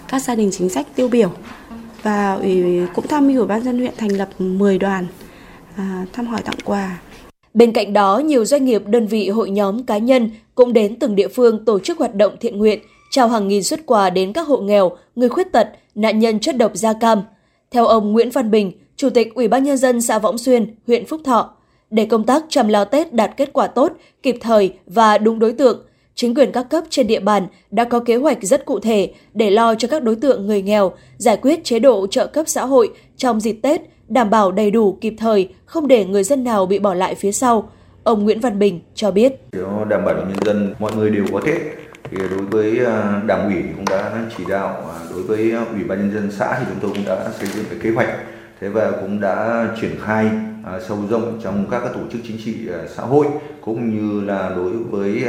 các 0.09 0.23
gia 0.23 0.35
đình 0.35 0.51
chính 0.53 0.69
sách 0.69 0.87
tiêu 0.95 1.09
biểu 1.09 1.33
và 2.09 2.35
ủy 2.35 2.87
cũng 2.95 3.07
tham 3.07 3.29
mưu 3.29 3.39
ủy 3.39 3.47
ban 3.47 3.63
dân 3.63 3.79
huyện 3.79 3.93
thành 3.97 4.17
lập 4.17 4.29
10 4.39 4.79
đoàn 4.79 5.07
à, 5.77 6.07
thăm 6.13 6.27
hỏi 6.27 6.43
tặng 6.43 6.59
quà. 6.65 7.01
Bên 7.55 7.73
cạnh 7.73 7.93
đó, 7.93 8.19
nhiều 8.19 8.45
doanh 8.45 8.65
nghiệp, 8.65 8.83
đơn 8.87 9.07
vị, 9.07 9.29
hội 9.29 9.51
nhóm, 9.51 9.83
cá 9.83 9.99
nhân 9.99 10.31
cũng 10.55 10.73
đến 10.73 10.99
từng 10.99 11.17
địa 11.17 11.29
phương 11.29 11.65
tổ 11.65 11.79
chức 11.79 11.99
hoạt 11.99 12.15
động 12.15 12.37
thiện 12.41 12.59
nguyện, 12.59 12.81
trao 13.11 13.29
hàng 13.29 13.49
nghìn 13.49 13.63
xuất 13.63 13.87
quà 13.87 14.11
đến 14.11 14.33
các 14.33 14.49
hộ 14.49 14.57
nghèo, 14.57 14.91
người 15.17 15.29
khuyết 15.29 15.53
tật, 15.53 15.69
nạn 15.95 16.19
nhân 16.19 16.41
chất 16.41 16.57
độc 16.57 16.73
da 16.75 16.93
cam. 16.93 17.23
Theo 17.71 17.87
ông 17.87 18.13
Nguyễn 18.13 18.31
Văn 18.31 18.51
Bình, 18.51 18.73
Chủ 18.97 19.11
tịch 19.11 19.35
Ủy 19.35 19.49
ban 19.49 19.65
nhân 19.65 19.77
dân 19.77 20.01
xã 20.01 20.19
Võng 20.19 20.39
Xuyên, 20.39 20.75
huyện 20.87 21.07
Phúc 21.07 21.21
Thọ. 21.25 21.51
Để 21.91 22.05
công 22.05 22.25
tác 22.25 22.45
chăm 22.49 22.69
lo 22.69 22.85
Tết 22.85 23.13
đạt 23.13 23.31
kết 23.37 23.53
quả 23.53 23.67
tốt, 23.67 23.93
kịp 24.23 24.37
thời 24.41 24.75
và 24.87 25.19
đúng 25.19 25.39
đối 25.39 25.53
tượng, 25.53 25.87
chính 26.19 26.35
quyền 26.35 26.53
các 26.53 26.67
cấp 26.71 26.85
trên 26.91 27.07
địa 27.07 27.21
bàn 27.21 27.47
đã 27.71 27.85
có 27.85 28.01
kế 28.01 28.17
hoạch 28.17 28.39
rất 28.43 28.67
cụ 28.67 28.81
thể 28.81 29.13
để 29.35 29.51
lo 29.51 29.75
cho 29.75 29.89
các 29.89 30.03
đối 30.03 30.17
tượng 30.17 30.47
người 30.47 30.63
nghèo, 30.63 30.93
giải 31.17 31.37
quyết 31.43 31.65
chế 31.65 31.79
độ 31.79 32.07
trợ 32.07 32.27
cấp 32.27 32.49
xã 32.49 32.65
hội 32.65 32.91
trong 33.17 33.41
dịp 33.41 33.53
Tết, 33.63 33.81
đảm 34.09 34.31
bảo 34.31 34.53
đầy 34.53 34.71
đủ 34.71 34.99
kịp 35.01 35.15
thời, 35.19 35.49
không 35.65 35.89
để 35.89 36.05
người 36.05 36.25
dân 36.25 36.45
nào 36.45 36.67
bị 36.67 36.79
bỏ 36.79 36.95
lại 36.95 37.15
phía 37.15 37.33
sau. 37.33 37.71
Ông 38.03 38.25
Nguyễn 38.25 38.41
Văn 38.41 38.59
Bình 38.59 38.81
cho 38.95 39.11
biết. 39.11 39.33
Đảm 39.89 40.05
bảo 40.05 40.15
nhân 40.15 40.45
dân 40.45 40.75
mọi 40.79 40.93
người 40.97 41.11
đều 41.11 41.25
có 41.33 41.41
Tết 41.47 41.59
thì 42.11 42.17
đối 42.19 42.47
với 42.47 42.87
à, 42.87 43.23
đảng 43.27 43.45
ủy 43.45 43.63
cũng 43.77 43.85
đã 43.91 44.27
chỉ 44.39 44.45
đạo 44.49 44.69
à, 44.69 44.99
đối 45.11 45.23
với 45.23 45.53
ủy 45.73 45.85
ban 45.89 45.99
nhân 45.99 46.15
dân 46.15 46.31
xã 46.33 46.57
thì 46.59 46.65
chúng 46.69 46.81
tôi 46.81 46.91
cũng 46.95 47.05
đã 47.07 47.31
xây 47.39 47.49
dựng 47.49 47.65
cái 47.71 47.79
kế 47.83 47.91
hoạch 47.91 48.09
thế 48.61 48.69
và 48.69 48.91
cũng 48.91 49.21
đã 49.21 49.67
triển 49.81 49.91
khai 50.03 50.27
à, 50.65 50.81
sâu 50.89 50.99
rộng 51.11 51.41
trong 51.45 51.67
các, 51.71 51.83
tổ 51.95 52.01
chức 52.13 52.21
chính 52.29 52.39
trị 52.45 52.55
xã 52.97 53.03
hội 53.03 53.27
cũng 53.61 53.91
như 53.97 54.27
là 54.27 54.53
đối 54.57 54.73
với 54.73 55.25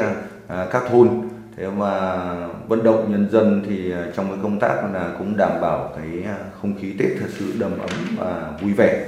À, 0.49 0.67
các 0.71 0.83
thôn. 0.89 1.09
Thế 1.57 1.67
mà 1.77 2.21
vận 2.67 2.83
động 2.83 3.11
nhân 3.11 3.29
dân 3.31 3.63
thì 3.67 3.91
à, 3.91 4.05
trong 4.15 4.27
cái 4.27 4.37
công 4.43 4.59
tác 4.59 4.75
là 4.93 5.09
cũng 5.17 5.37
đảm 5.37 5.51
bảo 5.61 5.93
cái 5.95 6.23
à, 6.25 6.37
không 6.61 6.73
khí 6.81 6.93
Tết 6.99 7.09
thật 7.19 7.27
sự 7.29 7.53
đầm 7.59 7.71
ấm 7.79 7.89
và 8.17 8.53
vui 8.61 8.73
vẻ. 8.73 9.05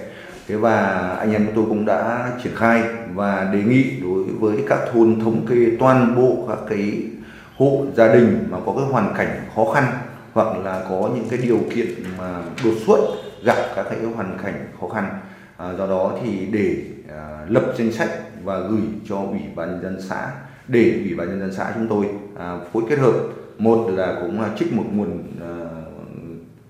Thế 0.48 0.56
và 0.56 1.08
anh 1.20 1.34
em 1.34 1.46
chúng 1.46 1.56
tôi 1.56 1.66
cũng 1.70 1.86
đã 1.86 2.32
triển 2.44 2.56
khai 2.56 2.84
và 3.14 3.50
đề 3.54 3.64
nghị 3.64 4.00
đối 4.02 4.24
với 4.24 4.58
các 4.68 4.80
thôn 4.94 5.20
thống 5.20 5.46
kê 5.48 5.56
toàn 5.80 6.16
bộ 6.16 6.46
các 6.50 6.60
cái 6.70 7.04
hộ 7.58 7.86
gia 7.96 8.14
đình 8.14 8.48
mà 8.50 8.58
có 8.66 8.74
cái 8.78 8.86
hoàn 8.86 9.14
cảnh 9.18 9.42
khó 9.56 9.66
khăn 9.74 9.84
hoặc 10.34 10.58
là 10.64 10.84
có 10.90 11.10
những 11.16 11.26
cái 11.30 11.40
điều 11.44 11.60
kiện 11.76 11.88
mà 12.18 12.42
đột 12.64 12.74
xuất 12.86 13.00
gặp 13.44 13.58
các 13.76 13.86
cái 13.90 14.00
hoàn 14.16 14.38
cảnh 14.44 14.68
khó 14.80 14.88
khăn. 14.88 15.10
À, 15.58 15.74
do 15.78 15.88
đó 15.88 16.12
thì 16.24 16.46
để 16.46 16.76
à, 17.10 17.46
lập 17.48 17.74
danh 17.78 17.92
sách 17.92 18.10
và 18.44 18.60
gửi 18.60 18.82
cho 19.10 19.16
ủy 19.16 19.42
ban 19.56 19.72
nhân 19.72 19.82
dân 19.84 20.02
xã 20.10 20.32
để 20.72 21.02
ủy 21.04 21.16
ban 21.16 21.28
nhân 21.28 21.40
dân 21.40 21.54
xã 21.54 21.72
chúng 21.76 21.88
tôi 21.88 22.06
à, 22.38 22.60
phối 22.74 22.84
kết 22.90 23.00
hợp. 23.00 23.14
Một 23.58 23.90
là 23.90 24.18
cũng 24.22 24.44
trích 24.60 24.74
một 24.74 24.86
nguồn 24.94 25.24
à, 25.42 25.52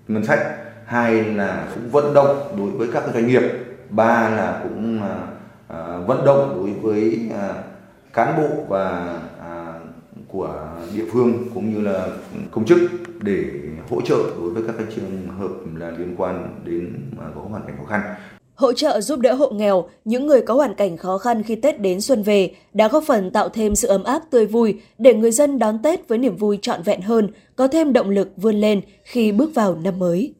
ngân 0.08 0.24
sách. 0.24 0.40
Hai 0.84 1.24
là 1.24 1.68
cũng 1.74 1.90
vận 1.90 2.14
động 2.14 2.54
đối 2.58 2.70
với 2.70 2.88
các 2.92 3.04
doanh 3.14 3.26
nghiệp. 3.26 3.42
Ba 3.90 4.28
là 4.28 4.60
cũng 4.62 5.02
à, 5.02 5.26
à, 5.68 5.98
vận 6.06 6.24
động 6.24 6.52
đối 6.56 6.70
với 6.70 7.30
à, 7.40 7.54
cán 8.12 8.36
bộ 8.36 8.64
và 8.68 9.18
à, 9.40 9.74
của 10.28 10.68
địa 10.94 11.04
phương 11.12 11.32
cũng 11.54 11.74
như 11.74 11.80
là 11.80 12.06
công 12.50 12.64
chức 12.64 12.78
để 13.20 13.44
hỗ 13.90 14.00
trợ 14.00 14.16
đối 14.40 14.50
với 14.50 14.62
các 14.66 14.74
cái 14.78 14.86
trường 14.96 15.28
hợp 15.38 15.50
là 15.76 15.90
liên 15.90 16.14
quan 16.16 16.54
đến 16.64 16.92
mà 17.16 17.24
có 17.34 17.40
hoàn 17.40 17.62
cảnh 17.66 17.76
khó 17.78 17.84
khăn. 17.84 18.00
Hỗ 18.54 18.72
trợ 18.72 19.00
giúp 19.00 19.20
đỡ 19.20 19.34
hộ 19.34 19.50
nghèo, 19.50 19.88
những 20.04 20.26
người 20.26 20.42
có 20.42 20.54
hoàn 20.54 20.74
cảnh 20.74 20.96
khó 20.96 21.18
khăn 21.18 21.42
khi 21.42 21.54
Tết 21.54 21.80
đến 21.80 22.00
xuân 22.00 22.22
về 22.22 22.54
đã 22.72 22.88
góp 22.88 23.04
phần 23.06 23.30
tạo 23.30 23.48
thêm 23.48 23.74
sự 23.74 23.88
ấm 23.88 24.04
áp 24.04 24.22
tươi 24.30 24.46
vui 24.46 24.80
để 24.98 25.14
người 25.14 25.30
dân 25.30 25.58
đón 25.58 25.78
Tết 25.82 26.08
với 26.08 26.18
niềm 26.18 26.36
vui 26.36 26.58
trọn 26.62 26.82
vẹn 26.82 27.00
hơn, 27.00 27.28
có 27.56 27.68
thêm 27.68 27.92
động 27.92 28.10
lực 28.10 28.28
vươn 28.36 28.60
lên 28.60 28.80
khi 29.04 29.32
bước 29.32 29.54
vào 29.54 29.74
năm 29.74 29.98
mới. 29.98 30.34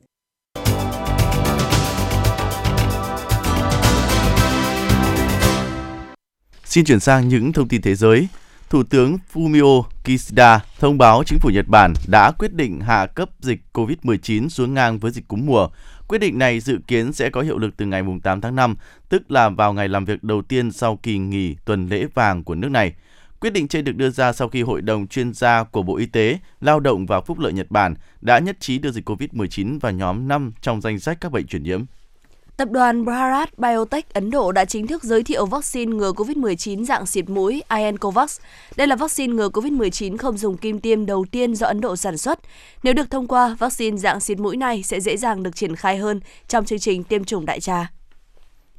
Xin 6.64 6.84
chuyển 6.84 7.00
sang 7.00 7.28
những 7.28 7.52
thông 7.52 7.68
tin 7.68 7.82
thế 7.82 7.94
giới. 7.94 8.28
Thủ 8.72 8.82
tướng 8.82 9.18
Fumio 9.32 9.82
Kishida 10.04 10.60
thông 10.78 10.98
báo 10.98 11.22
chính 11.26 11.38
phủ 11.38 11.50
Nhật 11.50 11.68
Bản 11.68 11.92
đã 12.08 12.30
quyết 12.30 12.54
định 12.54 12.80
hạ 12.80 13.06
cấp 13.06 13.30
dịch 13.40 13.60
COVID-19 13.72 14.48
xuống 14.48 14.74
ngang 14.74 14.98
với 14.98 15.10
dịch 15.10 15.28
cúm 15.28 15.46
mùa. 15.46 15.68
Quyết 16.08 16.18
định 16.18 16.38
này 16.38 16.60
dự 16.60 16.78
kiến 16.86 17.12
sẽ 17.12 17.30
có 17.30 17.40
hiệu 17.40 17.58
lực 17.58 17.76
từ 17.76 17.86
ngày 17.86 18.02
8 18.22 18.40
tháng 18.40 18.56
5, 18.56 18.76
tức 19.08 19.30
là 19.30 19.48
vào 19.48 19.72
ngày 19.72 19.88
làm 19.88 20.04
việc 20.04 20.24
đầu 20.24 20.42
tiên 20.42 20.72
sau 20.72 20.96
kỳ 20.96 21.18
nghỉ 21.18 21.56
tuần 21.64 21.88
lễ 21.88 22.06
vàng 22.14 22.44
của 22.44 22.54
nước 22.54 22.70
này. 22.70 22.94
Quyết 23.40 23.52
định 23.52 23.68
trên 23.68 23.84
được 23.84 23.96
đưa 23.96 24.10
ra 24.10 24.32
sau 24.32 24.48
khi 24.48 24.62
Hội 24.62 24.82
đồng 24.82 25.06
chuyên 25.06 25.34
gia 25.34 25.64
của 25.64 25.82
Bộ 25.82 25.96
Y 25.96 26.06
tế, 26.06 26.38
Lao 26.60 26.80
động 26.80 27.06
và 27.06 27.20
Phúc 27.20 27.38
lợi 27.38 27.52
Nhật 27.52 27.70
Bản 27.70 27.94
đã 28.20 28.38
nhất 28.38 28.56
trí 28.60 28.78
đưa 28.78 28.90
dịch 28.90 29.08
COVID-19 29.08 29.78
vào 29.78 29.92
nhóm 29.92 30.28
5 30.28 30.52
trong 30.60 30.80
danh 30.80 31.00
sách 31.00 31.18
các 31.20 31.32
bệnh 31.32 31.46
truyền 31.46 31.62
nhiễm. 31.62 31.84
Tập 32.62 32.70
đoàn 32.70 33.04
Bharat 33.04 33.58
Biotech 33.58 34.14
Ấn 34.14 34.30
Độ 34.30 34.52
đã 34.52 34.64
chính 34.64 34.86
thức 34.86 35.02
giới 35.02 35.22
thiệu 35.22 35.46
vaccine 35.46 35.92
ngừa 35.96 36.12
COVID-19 36.12 36.84
dạng 36.84 37.06
xịt 37.06 37.28
mũi 37.28 37.62
InCovax. 37.76 38.40
Đây 38.76 38.86
là 38.86 38.96
vaccine 38.96 39.34
ngừa 39.34 39.48
COVID-19 39.48 40.16
không 40.16 40.38
dùng 40.38 40.56
kim 40.56 40.80
tiêm 40.80 41.06
đầu 41.06 41.24
tiên 41.30 41.54
do 41.54 41.66
Ấn 41.66 41.80
Độ 41.80 41.96
sản 41.96 42.18
xuất. 42.18 42.38
Nếu 42.82 42.94
được 42.94 43.10
thông 43.10 43.26
qua, 43.26 43.56
vaccine 43.58 43.96
dạng 43.96 44.20
xịt 44.20 44.38
mũi 44.38 44.56
này 44.56 44.82
sẽ 44.82 45.00
dễ 45.00 45.16
dàng 45.16 45.42
được 45.42 45.56
triển 45.56 45.76
khai 45.76 45.96
hơn 45.96 46.20
trong 46.48 46.64
chương 46.64 46.78
trình 46.78 47.04
tiêm 47.04 47.24
chủng 47.24 47.46
đại 47.46 47.60
trà. 47.60 47.90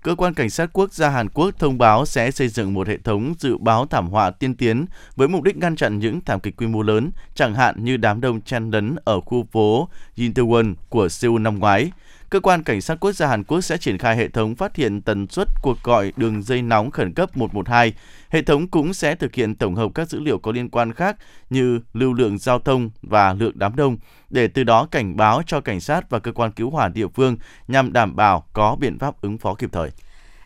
Cơ 0.04 0.15
quan 0.15 0.34
Cảnh 0.34 0.50
sát 0.50 0.69
Quốc 0.74 0.93
gia 0.93 1.10
Hàn 1.10 1.30
Quốc 1.30 1.52
thông 1.60 1.78
báo 1.78 2.06
sẽ 2.06 2.32
xây 2.32 2.48
dựng 2.48 2.74
một 2.74 2.88
hệ 2.88 2.98
thống 2.98 3.34
dự 3.39 3.58
báo 3.58 3.86
thảm 3.86 4.10
họa 4.10 4.32
tiên 4.32 4.56
tiến 4.56 4.86
với 5.15 5.28
mục 5.28 5.43
đích 5.43 5.58
ngăn 5.58 5.76
chặn 5.76 6.00
những 6.00 6.22
thảm 6.22 6.39
kịch 6.39 6.58
quy 6.58 6.67
mô 6.67 6.82
lớn, 6.82 7.12
chẳng 7.36 7.56
hạn 7.56 7.84
như 7.84 7.98
đám 7.98 8.22
đông 8.22 8.41
chen 8.41 8.72
lấn 8.72 8.96
ở 9.06 9.22
khu 9.22 9.48
phố 9.52 9.89
Incheon 10.15 10.74
của 10.89 11.10
Seoul 11.10 11.41
năm 11.41 11.60
ngoái. 11.60 11.91
Cơ 12.34 12.39
quan 12.39 12.63
Cảnh 12.63 12.82
sát 12.82 13.00
Quốc 13.00 13.12
gia 13.12 13.28
Hàn 13.28 13.43
Quốc 13.43 13.62
sẽ 13.62 13.78
triển 13.78 13.98
khai 13.98 14.17
hệ 14.17 14.28
thống 14.28 14.56
phát 14.56 14.76
hiện 14.76 15.02
tần 15.02 15.28
suất 15.28 15.48
cuộc 15.62 15.84
gọi 15.84 16.13
đường 16.15 16.43
dây 16.43 16.62
nóng 16.62 16.91
khẩn 16.91 17.13
cấp 17.13 17.38
112. 17.38 17.93
Hệ 18.30 18.41
thống 18.41 18.67
cũng 18.67 18.93
sẽ 18.93 19.15
thực 19.15 19.36
hiện 19.36 19.56
tổng 19.56 19.76
hợp 19.76 19.91
các 19.96 20.10
dữ 20.10 20.19
liệu 20.19 20.38
có 20.38 20.52
liên 20.52 20.69
quan 20.69 20.93
khác 20.93 21.17
như 21.50 21.80
lưu 21.93 22.13
lượng 22.13 22.38
giao 22.38 22.60
thông 22.60 22.89
và 23.02 23.34
lượng 23.34 23.54
đám 23.56 23.76
đông, 23.76 23.98
để 24.30 24.48
từ 24.48 24.63
đó 24.63 24.88
cảnh 24.91 25.17
báo 25.17 25.41
cho 25.48 25.62
cảnh 25.62 25.80
sát 25.80 26.10
và 26.10 26.19
cơ 26.19 26.32
quan 26.32 26.52
cứu 26.52 26.69
hỏa 26.69 26.88
địa 26.88 27.08
phương 27.08 27.38
nhằm 27.67 27.93
đảm 27.93 28.15
bảo 28.15 28.46
có 28.54 28.76
biện 28.80 29.00
pháp 29.00 29.22
ứng 29.22 29.38
phó 29.38 29.54
kịp 29.54 29.69
thời 29.72 29.89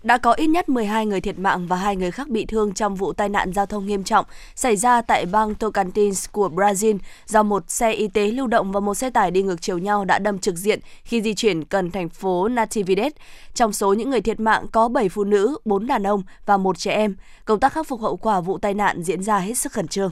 đã 0.07 0.17
có 0.17 0.31
ít 0.31 0.47
nhất 0.47 0.69
12 0.69 1.05
người 1.05 1.21
thiệt 1.21 1.39
mạng 1.39 1.67
và 1.67 1.75
hai 1.75 1.95
người 1.95 2.11
khác 2.11 2.27
bị 2.27 2.45
thương 2.45 2.73
trong 2.73 2.95
vụ 2.95 3.13
tai 3.13 3.29
nạn 3.29 3.53
giao 3.53 3.65
thông 3.65 3.85
nghiêm 3.85 4.03
trọng 4.03 4.25
xảy 4.55 4.75
ra 4.75 5.01
tại 5.01 5.25
bang 5.25 5.55
Tocantins 5.55 6.25
của 6.31 6.49
Brazil 6.49 6.97
do 7.25 7.43
một 7.43 7.63
xe 7.67 7.91
y 7.91 8.07
tế 8.07 8.31
lưu 8.31 8.47
động 8.47 8.71
và 8.71 8.79
một 8.79 8.95
xe 8.95 9.09
tải 9.09 9.31
đi 9.31 9.41
ngược 9.41 9.61
chiều 9.61 9.77
nhau 9.77 10.05
đã 10.05 10.19
đâm 10.19 10.39
trực 10.39 10.55
diện 10.55 10.79
khi 11.03 11.21
di 11.21 11.33
chuyển 11.33 11.63
gần 11.69 11.91
thành 11.91 12.09
phố 12.09 12.47
Natividad. 12.47 13.11
Trong 13.53 13.73
số 13.73 13.93
những 13.93 14.09
người 14.09 14.21
thiệt 14.21 14.39
mạng 14.39 14.65
có 14.71 14.87
7 14.87 15.09
phụ 15.09 15.23
nữ, 15.23 15.57
4 15.65 15.87
đàn 15.87 16.03
ông 16.03 16.23
và 16.45 16.57
một 16.57 16.77
trẻ 16.77 16.91
em. 16.91 17.15
Công 17.45 17.59
tác 17.59 17.73
khắc 17.73 17.87
phục 17.87 18.01
hậu 18.01 18.17
quả 18.17 18.39
vụ 18.39 18.57
tai 18.57 18.73
nạn 18.73 19.03
diễn 19.03 19.23
ra 19.23 19.39
hết 19.39 19.57
sức 19.57 19.73
khẩn 19.73 19.87
trương. 19.87 20.11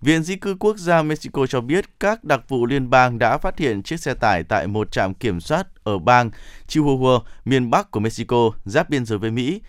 Viện 0.00 0.22
Di 0.22 0.36
cư 0.36 0.54
Quốc 0.54 0.76
gia 0.76 1.02
Mexico 1.02 1.46
cho 1.46 1.60
biết 1.60 1.84
các 2.00 2.24
đặc 2.24 2.40
vụ 2.48 2.66
liên 2.66 2.90
bang 2.90 3.18
đã 3.18 3.38
phát 3.38 3.58
hiện 3.58 3.82
chiếc 3.82 4.00
xe 4.00 4.14
tải 4.14 4.44
tại 4.44 4.66
một 4.66 4.92
trạm 4.92 5.14
kiểm 5.14 5.40
soát 5.40 5.66
ở 5.84 5.98
bang 5.98 6.30
Chihuahua, 6.66 7.20
miền 7.44 7.70
Bắc 7.70 7.90
của 7.90 8.00
Mexico, 8.00 8.50
giáp 8.64 8.90
biên 8.90 9.04
giới 9.04 9.18
với 9.18 9.30
Mỹ. 9.30 9.60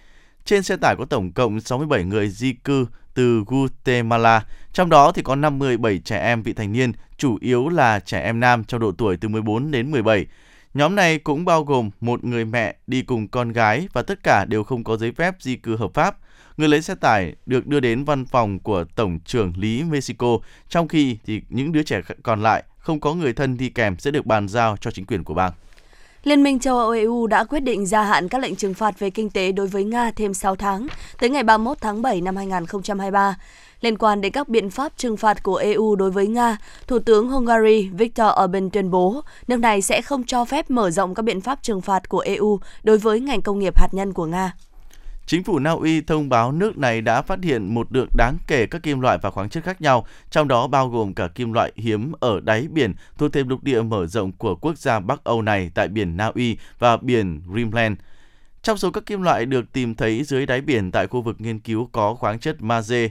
Trên 0.45 0.63
xe 0.63 0.75
tải 0.75 0.95
có 0.95 1.05
tổng 1.05 1.31
cộng 1.31 1.61
67 1.61 2.03
người 2.03 2.29
di 2.29 2.53
cư 2.53 2.85
từ 3.13 3.43
Guatemala, 3.47 4.45
trong 4.73 4.89
đó 4.89 5.11
thì 5.11 5.21
có 5.21 5.35
57 5.35 5.99
trẻ 5.99 6.19
em 6.19 6.43
vị 6.43 6.53
thành 6.53 6.71
niên, 6.71 6.91
chủ 7.17 7.37
yếu 7.41 7.69
là 7.69 7.99
trẻ 7.99 8.21
em 8.21 8.39
nam 8.39 8.63
trong 8.63 8.81
độ 8.81 8.91
tuổi 8.91 9.17
từ 9.17 9.27
14 9.27 9.71
đến 9.71 9.91
17. 9.91 10.25
Nhóm 10.73 10.95
này 10.95 11.17
cũng 11.17 11.45
bao 11.45 11.63
gồm 11.63 11.89
một 12.01 12.23
người 12.23 12.45
mẹ 12.45 12.75
đi 12.87 13.01
cùng 13.01 13.27
con 13.27 13.51
gái 13.51 13.87
và 13.93 14.01
tất 14.01 14.19
cả 14.23 14.45
đều 14.45 14.63
không 14.63 14.83
có 14.83 14.97
giấy 14.97 15.11
phép 15.11 15.35
di 15.39 15.55
cư 15.55 15.75
hợp 15.75 15.93
pháp. 15.93 16.17
Người 16.57 16.69
lấy 16.69 16.81
xe 16.81 16.95
tải 16.95 17.35
được 17.45 17.67
đưa 17.67 17.79
đến 17.79 18.03
văn 18.03 18.25
phòng 18.25 18.59
của 18.59 18.83
Tổng 18.95 19.19
trưởng 19.25 19.53
lý 19.57 19.83
Mexico, 19.83 20.37
trong 20.69 20.87
khi 20.87 21.17
thì 21.25 21.41
những 21.49 21.71
đứa 21.71 21.83
trẻ 21.83 22.01
còn 22.23 22.43
lại 22.43 22.63
không 22.77 22.99
có 22.99 23.13
người 23.13 23.33
thân 23.33 23.57
đi 23.57 23.69
kèm 23.69 23.97
sẽ 23.99 24.11
được 24.11 24.25
bàn 24.25 24.47
giao 24.47 24.77
cho 24.81 24.91
chính 24.91 25.05
quyền 25.05 25.23
của 25.23 25.33
bang. 25.33 25.51
Liên 26.23 26.43
minh 26.43 26.59
châu 26.59 26.77
Âu 26.77 26.89
EU 26.91 27.27
đã 27.27 27.43
quyết 27.43 27.59
định 27.59 27.85
gia 27.85 28.03
hạn 28.03 28.27
các 28.27 28.41
lệnh 28.41 28.55
trừng 28.55 28.73
phạt 28.73 28.99
về 28.99 29.09
kinh 29.09 29.29
tế 29.29 29.51
đối 29.51 29.67
với 29.67 29.83
Nga 29.83 30.11
thêm 30.11 30.33
6 30.33 30.55
tháng, 30.55 30.87
tới 31.19 31.29
ngày 31.29 31.43
31 31.43 31.77
tháng 31.81 32.01
7 32.01 32.21
năm 32.21 32.35
2023. 32.35 33.35
Liên 33.81 33.97
quan 33.97 34.21
đến 34.21 34.31
các 34.31 34.49
biện 34.49 34.69
pháp 34.69 34.91
trừng 34.97 35.17
phạt 35.17 35.43
của 35.43 35.55
EU 35.55 35.95
đối 35.95 36.11
với 36.11 36.27
Nga, 36.27 36.57
Thủ 36.87 36.99
tướng 36.99 37.29
Hungary 37.29 37.89
Viktor 37.89 38.27
Orbán 38.43 38.69
tuyên 38.69 38.91
bố 38.91 39.21
nước 39.47 39.57
này 39.57 39.81
sẽ 39.81 40.01
không 40.01 40.23
cho 40.23 40.45
phép 40.45 40.71
mở 40.71 40.91
rộng 40.91 41.13
các 41.15 41.23
biện 41.23 41.41
pháp 41.41 41.63
trừng 41.63 41.81
phạt 41.81 42.09
của 42.09 42.19
EU 42.19 42.59
đối 42.83 42.97
với 42.97 43.19
ngành 43.19 43.41
công 43.41 43.59
nghiệp 43.59 43.77
hạt 43.77 43.89
nhân 43.91 44.13
của 44.13 44.25
Nga. 44.25 44.53
Chính 45.25 45.43
phủ 45.43 45.59
Na 45.59 45.71
Uy 45.71 46.01
thông 46.01 46.29
báo 46.29 46.51
nước 46.51 46.77
này 46.77 47.01
đã 47.01 47.21
phát 47.21 47.43
hiện 47.43 47.73
một 47.73 47.87
lượng 47.91 48.09
đáng 48.17 48.37
kể 48.47 48.65
các 48.65 48.83
kim 48.83 48.99
loại 48.99 49.17
và 49.21 49.29
khoáng 49.29 49.49
chất 49.49 49.63
khác 49.63 49.81
nhau, 49.81 50.05
trong 50.29 50.47
đó 50.47 50.67
bao 50.67 50.89
gồm 50.89 51.13
cả 51.13 51.27
kim 51.27 51.53
loại 51.53 51.71
hiếm 51.75 52.11
ở 52.19 52.39
đáy 52.39 52.67
biển 52.71 52.93
thuộc 53.17 53.33
thêm 53.33 53.47
lục 53.47 53.63
địa 53.63 53.81
mở 53.81 54.07
rộng 54.07 54.31
của 54.31 54.55
quốc 54.55 54.77
gia 54.77 54.99
Bắc 54.99 55.23
Âu 55.23 55.41
này 55.41 55.71
tại 55.75 55.87
biển 55.87 56.17
Na 56.17 56.25
Uy 56.25 56.57
và 56.79 56.97
biển 56.97 57.41
Greenland. 57.47 57.97
Trong 58.61 58.77
số 58.77 58.91
các 58.91 59.05
kim 59.05 59.21
loại 59.21 59.45
được 59.45 59.73
tìm 59.73 59.95
thấy 59.95 60.23
dưới 60.23 60.45
đáy 60.45 60.61
biển 60.61 60.91
tại 60.91 61.07
khu 61.07 61.21
vực 61.21 61.41
nghiên 61.41 61.59
cứu 61.59 61.89
có 61.91 62.13
khoáng 62.13 62.39
chất 62.39 62.61
magie, 62.61 63.09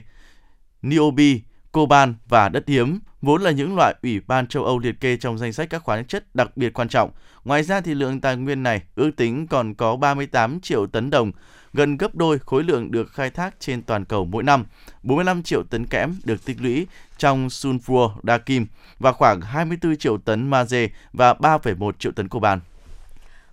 niobi, 0.81 1.41
coban 1.71 2.15
và 2.29 2.49
đất 2.49 2.63
hiếm, 2.67 2.99
vốn 3.21 3.41
là 3.41 3.51
những 3.51 3.75
loại 3.75 3.95
Ủy 4.03 4.19
ban 4.27 4.47
châu 4.47 4.65
Âu 4.65 4.79
liệt 4.79 4.99
kê 4.99 5.17
trong 5.17 5.37
danh 5.37 5.53
sách 5.53 5.69
các 5.69 5.83
khoáng 5.83 6.05
chất 6.05 6.35
đặc 6.35 6.57
biệt 6.57 6.73
quan 6.73 6.89
trọng. 6.89 7.11
Ngoài 7.43 7.63
ra 7.63 7.81
thì 7.81 7.93
lượng 7.93 8.21
tài 8.21 8.37
nguyên 8.37 8.63
này 8.63 8.81
ước 8.95 9.11
tính 9.17 9.47
còn 9.47 9.73
có 9.73 9.95
38 9.95 10.59
triệu 10.59 10.87
tấn 10.87 11.09
đồng, 11.09 11.31
gần 11.73 11.97
gấp 11.97 12.15
đôi 12.15 12.39
khối 12.39 12.63
lượng 12.63 12.91
được 12.91 13.13
khai 13.13 13.29
thác 13.29 13.55
trên 13.59 13.81
toàn 13.81 14.05
cầu 14.05 14.25
mỗi 14.25 14.43
năm. 14.43 14.65
45 15.03 15.43
triệu 15.43 15.63
tấn 15.63 15.85
kẽm 15.85 16.15
được 16.23 16.45
tích 16.45 16.57
lũy 16.61 16.87
trong 17.17 17.47
sulfur 17.47 18.11
đa 18.23 18.37
kim 18.37 18.67
và 18.99 19.11
khoảng 19.11 19.41
24 19.41 19.97
triệu 19.97 20.17
tấn 20.17 20.49
magie 20.49 20.87
và 21.13 21.33
3,1 21.33 21.91
triệu 21.99 22.11
tấn 22.11 22.27
coban. 22.27 22.59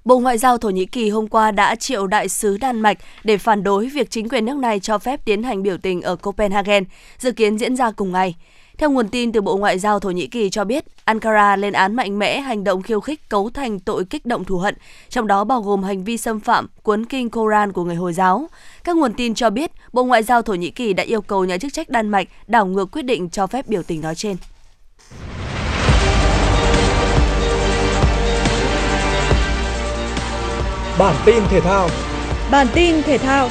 Bộ 0.04 0.18
Ngoại 0.18 0.38
giao 0.38 0.58
Thổ 0.58 0.70
Nhĩ 0.70 0.86
Kỳ 0.86 1.10
hôm 1.10 1.28
qua 1.28 1.50
đã 1.50 1.74
triệu 1.74 2.06
đại 2.06 2.28
sứ 2.28 2.58
Đan 2.58 2.80
Mạch 2.80 2.98
để 3.24 3.38
phản 3.38 3.62
đối 3.62 3.88
việc 3.88 4.10
chính 4.10 4.28
quyền 4.28 4.44
nước 4.44 4.56
này 4.56 4.80
cho 4.80 4.98
phép 4.98 5.24
tiến 5.24 5.42
hành 5.42 5.62
biểu 5.62 5.78
tình 5.78 6.02
ở 6.02 6.16
Copenhagen, 6.16 6.84
dự 7.18 7.32
kiến 7.32 7.58
diễn 7.58 7.76
ra 7.76 7.90
cùng 7.90 8.12
ngày. 8.12 8.34
Theo 8.78 8.90
nguồn 8.90 9.08
tin 9.08 9.32
từ 9.32 9.40
Bộ 9.40 9.56
Ngoại 9.56 9.78
giao 9.78 10.00
Thổ 10.00 10.10
Nhĩ 10.10 10.26
Kỳ 10.26 10.50
cho 10.50 10.64
biết, 10.64 10.84
Ankara 11.04 11.56
lên 11.56 11.72
án 11.72 11.96
mạnh 11.96 12.18
mẽ 12.18 12.40
hành 12.40 12.64
động 12.64 12.82
khiêu 12.82 13.00
khích 13.00 13.28
cấu 13.28 13.50
thành 13.50 13.80
tội 13.80 14.04
kích 14.04 14.26
động 14.26 14.44
thù 14.44 14.58
hận, 14.58 14.74
trong 15.08 15.26
đó 15.26 15.44
bao 15.44 15.62
gồm 15.62 15.82
hành 15.82 16.04
vi 16.04 16.16
xâm 16.16 16.40
phạm 16.40 16.66
cuốn 16.82 17.04
kinh 17.04 17.30
Koran 17.30 17.72
của 17.72 17.84
người 17.84 17.96
Hồi 17.96 18.12
giáo. 18.12 18.48
Các 18.84 18.96
nguồn 18.96 19.12
tin 19.12 19.34
cho 19.34 19.50
biết, 19.50 19.70
Bộ 19.92 20.04
Ngoại 20.04 20.22
giao 20.22 20.42
Thổ 20.42 20.54
Nhĩ 20.54 20.70
Kỳ 20.70 20.92
đã 20.92 21.02
yêu 21.02 21.20
cầu 21.20 21.44
nhà 21.44 21.58
chức 21.58 21.72
trách 21.72 21.88
Đan 21.88 22.08
Mạch 22.08 22.28
đảo 22.46 22.66
ngược 22.66 22.90
quyết 22.92 23.02
định 23.02 23.30
cho 23.30 23.46
phép 23.46 23.68
biểu 23.68 23.82
tình 23.82 24.00
nói 24.00 24.14
trên. 24.14 24.36
Bản 30.98 31.14
tin 31.26 31.42
thể 31.50 31.60
thao 31.60 31.88
Bản 32.50 32.66
tin 32.74 33.02
thể 33.02 33.18
thao 33.18 33.48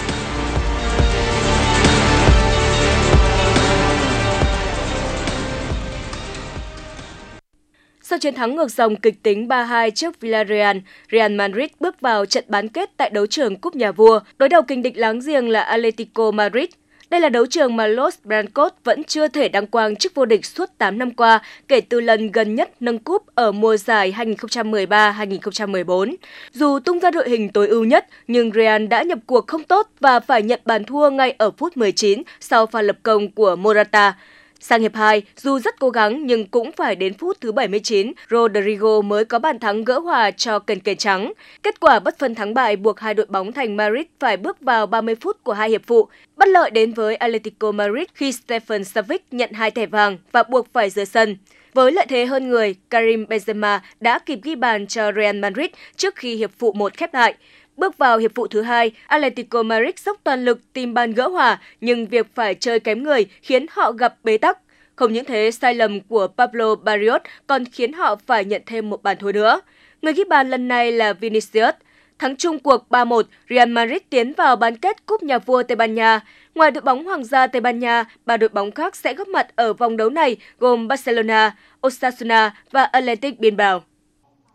Sau 8.09 8.19
chiến 8.19 8.35
thắng 8.35 8.55
ngược 8.55 8.71
dòng 8.71 8.95
kịch 8.95 9.23
tính 9.23 9.47
3-2 9.47 9.89
trước 9.89 10.21
Villarreal, 10.21 10.77
Real 11.11 11.31
Madrid 11.31 11.69
bước 11.79 12.01
vào 12.01 12.25
trận 12.25 12.43
bán 12.47 12.67
kết 12.67 12.89
tại 12.97 13.09
đấu 13.09 13.25
trường 13.25 13.55
Cúp 13.55 13.75
Nhà 13.75 13.91
Vua, 13.91 14.19
đối 14.37 14.49
đầu 14.49 14.61
kình 14.61 14.81
địch 14.81 14.97
láng 14.97 15.19
giềng 15.25 15.49
là 15.49 15.61
Atletico 15.61 16.31
Madrid. 16.31 16.69
Đây 17.09 17.21
là 17.21 17.29
đấu 17.29 17.45
trường 17.45 17.75
mà 17.75 17.87
Los 17.87 18.15
Blancos 18.23 18.73
vẫn 18.83 19.03
chưa 19.03 19.27
thể 19.27 19.49
đăng 19.49 19.67
quang 19.67 19.95
chức 19.95 20.15
vô 20.15 20.25
địch 20.25 20.45
suốt 20.45 20.69
8 20.77 20.97
năm 20.97 21.11
qua, 21.11 21.39
kể 21.67 21.81
từ 21.81 21.99
lần 21.99 22.31
gần 22.31 22.55
nhất 22.55 22.71
nâng 22.79 22.99
cúp 22.99 23.23
ở 23.35 23.51
mùa 23.51 23.77
giải 23.77 24.15
2013-2014. 24.17 26.15
Dù 26.51 26.79
tung 26.79 26.99
ra 26.99 27.11
đội 27.11 27.29
hình 27.29 27.49
tối 27.49 27.67
ưu 27.67 27.83
nhất, 27.83 28.07
nhưng 28.27 28.51
Real 28.51 28.85
đã 28.85 29.03
nhập 29.03 29.19
cuộc 29.25 29.47
không 29.47 29.63
tốt 29.63 29.89
và 29.99 30.19
phải 30.19 30.41
nhận 30.41 30.59
bàn 30.65 30.83
thua 30.83 31.09
ngay 31.09 31.35
ở 31.37 31.51
phút 31.51 31.77
19 31.77 32.23
sau 32.39 32.65
pha 32.65 32.81
lập 32.81 32.97
công 33.03 33.31
của 33.31 33.55
Morata. 33.55 34.15
Sang 34.59 34.81
hiệp 34.81 34.95
2, 34.95 35.21
dù 35.35 35.59
rất 35.59 35.79
cố 35.79 35.89
gắng 35.89 36.25
nhưng 36.25 36.45
cũng 36.45 36.71
phải 36.71 36.95
đến 36.95 37.13
phút 37.13 37.37
thứ 37.41 37.51
79, 37.51 38.11
Rodrigo 38.29 39.01
mới 39.01 39.25
có 39.25 39.39
bàn 39.39 39.59
thắng 39.59 39.83
gỡ 39.83 39.99
hòa 39.99 40.31
cho 40.31 40.59
cần 40.59 40.79
kề 40.79 40.95
trắng. 40.95 41.33
Kết 41.63 41.79
quả 41.79 41.99
bất 41.99 42.19
phân 42.19 42.35
thắng 42.35 42.53
bại 42.53 42.75
buộc 42.75 42.99
hai 42.99 43.13
đội 43.13 43.25
bóng 43.25 43.51
thành 43.51 43.77
Madrid 43.77 44.05
phải 44.19 44.37
bước 44.37 44.61
vào 44.61 44.85
30 44.85 45.15
phút 45.15 45.43
của 45.43 45.53
hai 45.53 45.69
hiệp 45.69 45.81
phụ. 45.87 46.07
Bất 46.35 46.47
lợi 46.47 46.69
đến 46.69 46.93
với 46.93 47.15
Atletico 47.15 47.71
Madrid 47.71 48.07
khi 48.13 48.31
Stefan 48.31 48.83
Savic 48.83 49.25
nhận 49.31 49.51
hai 49.51 49.71
thẻ 49.71 49.85
vàng 49.85 50.17
và 50.31 50.43
buộc 50.43 50.73
phải 50.73 50.89
rời 50.89 51.05
sân. 51.05 51.37
Với 51.73 51.91
lợi 51.91 52.05
thế 52.09 52.25
hơn 52.25 52.49
người, 52.49 52.75
Karim 52.89 53.25
Benzema 53.25 53.79
đã 53.99 54.19
kịp 54.19 54.39
ghi 54.43 54.55
bàn 54.55 54.87
cho 54.87 55.11
Real 55.11 55.35
Madrid 55.35 55.69
trước 55.95 56.15
khi 56.15 56.35
hiệp 56.35 56.51
phụ 56.59 56.73
1 56.73 56.97
khép 56.97 57.13
lại. 57.13 57.35
Bước 57.77 57.97
vào 57.97 58.17
hiệp 58.17 58.31
phụ 58.35 58.47
thứ 58.47 58.61
hai, 58.61 58.91
Atletico 59.07 59.63
Madrid 59.63 59.95
dốc 60.05 60.17
toàn 60.23 60.45
lực 60.45 60.59
tìm 60.73 60.93
bàn 60.93 61.13
gỡ 61.13 61.27
hòa, 61.27 61.61
nhưng 61.81 62.07
việc 62.07 62.27
phải 62.35 62.55
chơi 62.55 62.79
kém 62.79 63.03
người 63.03 63.25
khiến 63.41 63.65
họ 63.71 63.91
gặp 63.91 64.15
bế 64.23 64.37
tắc. 64.37 64.57
Không 64.95 65.13
những 65.13 65.25
thế, 65.25 65.51
sai 65.51 65.75
lầm 65.75 66.01
của 66.01 66.27
Pablo 66.27 66.75
Barrios 66.75 67.21
còn 67.47 67.65
khiến 67.65 67.93
họ 67.93 68.15
phải 68.25 68.45
nhận 68.45 68.61
thêm 68.65 68.89
một 68.89 69.03
bàn 69.03 69.17
thua 69.17 69.31
nữa. 69.31 69.61
Người 70.01 70.13
ghi 70.13 70.23
bàn 70.23 70.49
lần 70.49 70.67
này 70.67 70.91
là 70.91 71.13
Vinicius. 71.13 71.73
Thắng 72.19 72.35
chung 72.35 72.59
cuộc 72.59 72.85
3-1, 72.89 73.23
Real 73.49 73.69
Madrid 73.69 74.01
tiến 74.09 74.33
vào 74.33 74.55
bán 74.55 74.77
kết 74.77 75.05
Cúp 75.05 75.23
Nhà 75.23 75.39
vua 75.39 75.63
Tây 75.63 75.75
Ban 75.75 75.95
Nha. 75.95 76.19
Ngoài 76.55 76.71
đội 76.71 76.81
bóng 76.81 77.05
Hoàng 77.05 77.23
gia 77.23 77.47
Tây 77.47 77.61
Ban 77.61 77.79
Nha, 77.79 78.05
ba 78.25 78.37
đội 78.37 78.49
bóng 78.49 78.71
khác 78.71 78.95
sẽ 78.95 79.13
góp 79.13 79.27
mặt 79.27 79.47
ở 79.55 79.73
vòng 79.73 79.97
đấu 79.97 80.09
này 80.09 80.37
gồm 80.59 80.87
Barcelona, 80.87 81.55
Osasuna 81.87 82.55
và 82.71 82.83
Athletic 82.83 83.39
Bilbao. 83.39 83.83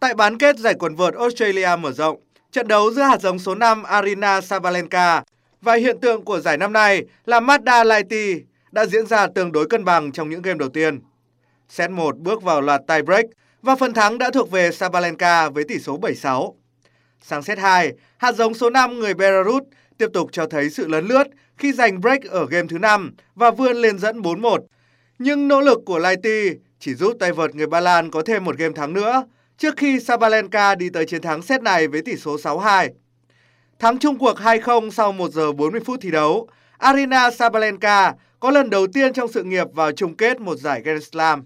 Tại 0.01 0.15
bán 0.15 0.39
kết 0.39 0.59
giải 0.59 0.75
quần 0.79 0.95
vợt 0.95 1.15
Australia 1.15 1.69
mở 1.79 1.93
rộng, 1.93 2.17
trận 2.53 2.69
đấu 2.69 2.91
giữa 2.91 3.03
hạt 3.03 3.21
giống 3.21 3.39
số 3.39 3.55
5 3.55 3.83
Arina 3.83 4.41
Sabalenka 4.41 5.23
và 5.61 5.75
hiện 5.75 6.01
tượng 6.01 6.25
của 6.25 6.41
giải 6.41 6.59
năm 6.59 6.73
nay 6.73 7.05
là 7.25 7.41
Mazda 7.41 7.85
Lighty 7.85 8.45
đã 8.73 8.87
diễn 8.87 9.07
ra 9.07 9.27
tương 9.27 9.53
đối 9.53 9.67
cân 9.67 9.85
bằng 9.85 10.13
trong 10.13 10.31
những 10.31 10.43
game 10.43 10.59
đầu 10.59 10.69
tiên. 10.69 11.01
Set 11.69 11.91
1 11.91 12.19
bước 12.19 12.43
vào 12.43 12.61
loạt 12.61 12.81
tie 12.89 13.03
break 13.03 13.25
và 13.63 13.77
phần 13.77 13.95
thắng 13.95 14.19
đã 14.19 14.31
thuộc 14.31 14.51
về 14.51 14.73
Sabalenka 14.73 15.49
với 15.49 15.65
tỷ 15.65 15.79
số 15.79 15.99
7-6. 15.99 16.53
Sang 17.23 17.43
set 17.43 17.59
2, 17.59 17.93
hạt 18.17 18.33
giống 18.33 18.55
số 18.55 18.71
5 18.71 18.99
người 18.99 19.15
Belarus 19.15 19.63
tiếp 19.99 20.09
tục 20.13 20.29
cho 20.33 20.47
thấy 20.47 20.71
sự 20.71 20.89
lấn 20.89 21.07
lướt 21.07 21.25
khi 21.57 21.73
giành 21.73 22.01
break 22.01 22.23
ở 22.23 22.47
game 22.47 22.67
thứ 22.69 22.79
5 22.79 23.15
và 23.35 23.51
vươn 23.51 23.77
lên 23.77 23.99
dẫn 23.99 24.21
4-1. 24.21 24.59
Nhưng 25.19 25.49
nỗ 25.49 25.61
lực 25.61 25.79
của 25.87 25.99
Lighty 25.99 26.51
chỉ 26.79 26.95
giúp 26.95 27.17
tay 27.21 27.33
vợt 27.33 27.55
người 27.55 27.67
Ba 27.67 27.81
Lan 27.81 28.11
có 28.11 28.23
thêm 28.23 28.45
một 28.45 28.57
game 28.57 28.75
thắng 28.75 28.93
nữa 28.93 29.25
trước 29.63 29.77
khi 29.77 30.01
Sabalenka 30.01 30.75
đi 30.75 30.91
tới 30.91 31.07
chiến 31.07 31.23
thắng 31.23 31.43
set 31.43 31.63
này 31.63 31.89
với 31.89 32.03
tỷ 32.03 32.17
số 32.17 32.37
6-2. 32.37 32.89
Thắng 33.79 33.99
chung 33.99 34.19
cuộc 34.19 34.39
2-0 34.39 34.91
sau 34.91 35.13
1 35.13 35.31
giờ 35.31 35.53
40 35.53 35.81
phút 35.87 35.99
thi 36.03 36.11
đấu, 36.11 36.49
Arina 36.79 37.31
Sabalenka 37.31 38.15
có 38.41 38.51
lần 38.51 38.71
đầu 38.71 38.87
tiên 38.87 39.13
trong 39.13 39.33
sự 39.33 39.43
nghiệp 39.43 39.67
vào 39.75 39.93
chung 39.93 40.17
kết 40.17 40.41
một 40.41 40.57
giải 40.57 40.83
Grand 40.83 41.05
Slam. 41.13 41.45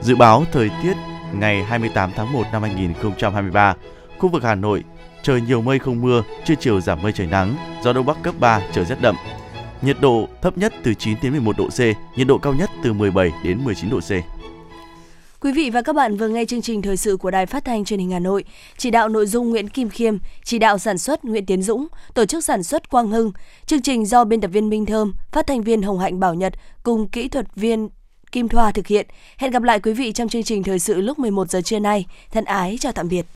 Dự 0.00 0.16
báo 0.16 0.44
thời 0.52 0.70
tiết 0.82 0.94
ngày 1.34 1.64
28 1.64 2.10
tháng 2.16 2.32
1 2.32 2.42
năm 2.52 2.62
2023, 2.62 3.74
khu 4.18 4.28
vực 4.28 4.42
Hà 4.42 4.54
Nội 4.54 4.84
trời 5.22 5.40
nhiều 5.40 5.62
mây 5.62 5.78
không 5.78 6.00
mưa, 6.00 6.22
trưa 6.44 6.54
chiều 6.60 6.80
giảm 6.80 7.02
mây 7.02 7.12
trời 7.12 7.26
nắng, 7.26 7.56
gió 7.84 7.92
đông 7.92 8.06
bắc 8.06 8.16
cấp 8.22 8.34
3, 8.40 8.60
trời 8.72 8.84
rét 8.84 8.96
đậm. 9.00 9.16
Nhiệt 9.82 9.96
độ 10.00 10.28
thấp 10.42 10.58
nhất 10.58 10.72
từ 10.82 10.94
9 10.94 11.16
đến 11.22 11.32
11 11.32 11.56
độ 11.58 11.68
C, 11.68 11.80
nhiệt 12.18 12.26
độ 12.26 12.38
cao 12.38 12.54
nhất 12.54 12.70
từ 12.82 12.92
17 12.92 13.32
đến 13.44 13.64
19 13.64 13.90
độ 13.90 14.00
C. 14.00 14.31
Quý 15.42 15.52
vị 15.52 15.70
và 15.70 15.82
các 15.82 15.92
bạn 15.96 16.16
vừa 16.16 16.28
nghe 16.28 16.44
chương 16.44 16.62
trình 16.62 16.82
thời 16.82 16.96
sự 16.96 17.16
của 17.16 17.30
Đài 17.30 17.46
Phát 17.46 17.64
thanh 17.64 17.84
Truyền 17.84 18.00
hình 18.00 18.10
Hà 18.10 18.18
Nội. 18.18 18.44
Chỉ 18.76 18.90
đạo 18.90 19.08
nội 19.08 19.26
dung 19.26 19.50
Nguyễn 19.50 19.68
Kim 19.68 19.88
Khiêm, 19.88 20.16
chỉ 20.44 20.58
đạo 20.58 20.78
sản 20.78 20.98
xuất 20.98 21.24
Nguyễn 21.24 21.46
Tiến 21.46 21.62
Dũng, 21.62 21.86
tổ 22.14 22.24
chức 22.24 22.44
sản 22.44 22.62
xuất 22.62 22.90
Quang 22.90 23.08
Hưng. 23.08 23.32
Chương 23.66 23.82
trình 23.82 24.06
do 24.06 24.24
biên 24.24 24.40
tập 24.40 24.48
viên 24.48 24.68
Minh 24.68 24.86
Thơm, 24.86 25.12
phát 25.32 25.46
thanh 25.46 25.62
viên 25.62 25.82
Hồng 25.82 25.98
Hạnh 25.98 26.20
Bảo 26.20 26.34
Nhật 26.34 26.52
cùng 26.82 27.08
kỹ 27.08 27.28
thuật 27.28 27.46
viên 27.56 27.88
Kim 28.32 28.48
Thoa 28.48 28.70
thực 28.70 28.86
hiện. 28.86 29.06
Hẹn 29.36 29.50
gặp 29.50 29.62
lại 29.62 29.80
quý 29.80 29.92
vị 29.92 30.12
trong 30.12 30.28
chương 30.28 30.42
trình 30.42 30.62
thời 30.62 30.78
sự 30.78 31.00
lúc 31.00 31.18
11 31.18 31.50
giờ 31.50 31.60
trưa 31.60 31.78
nay. 31.78 32.06
Thân 32.32 32.44
ái 32.44 32.76
chào 32.80 32.92
tạm 32.92 33.08
biệt. 33.08 33.26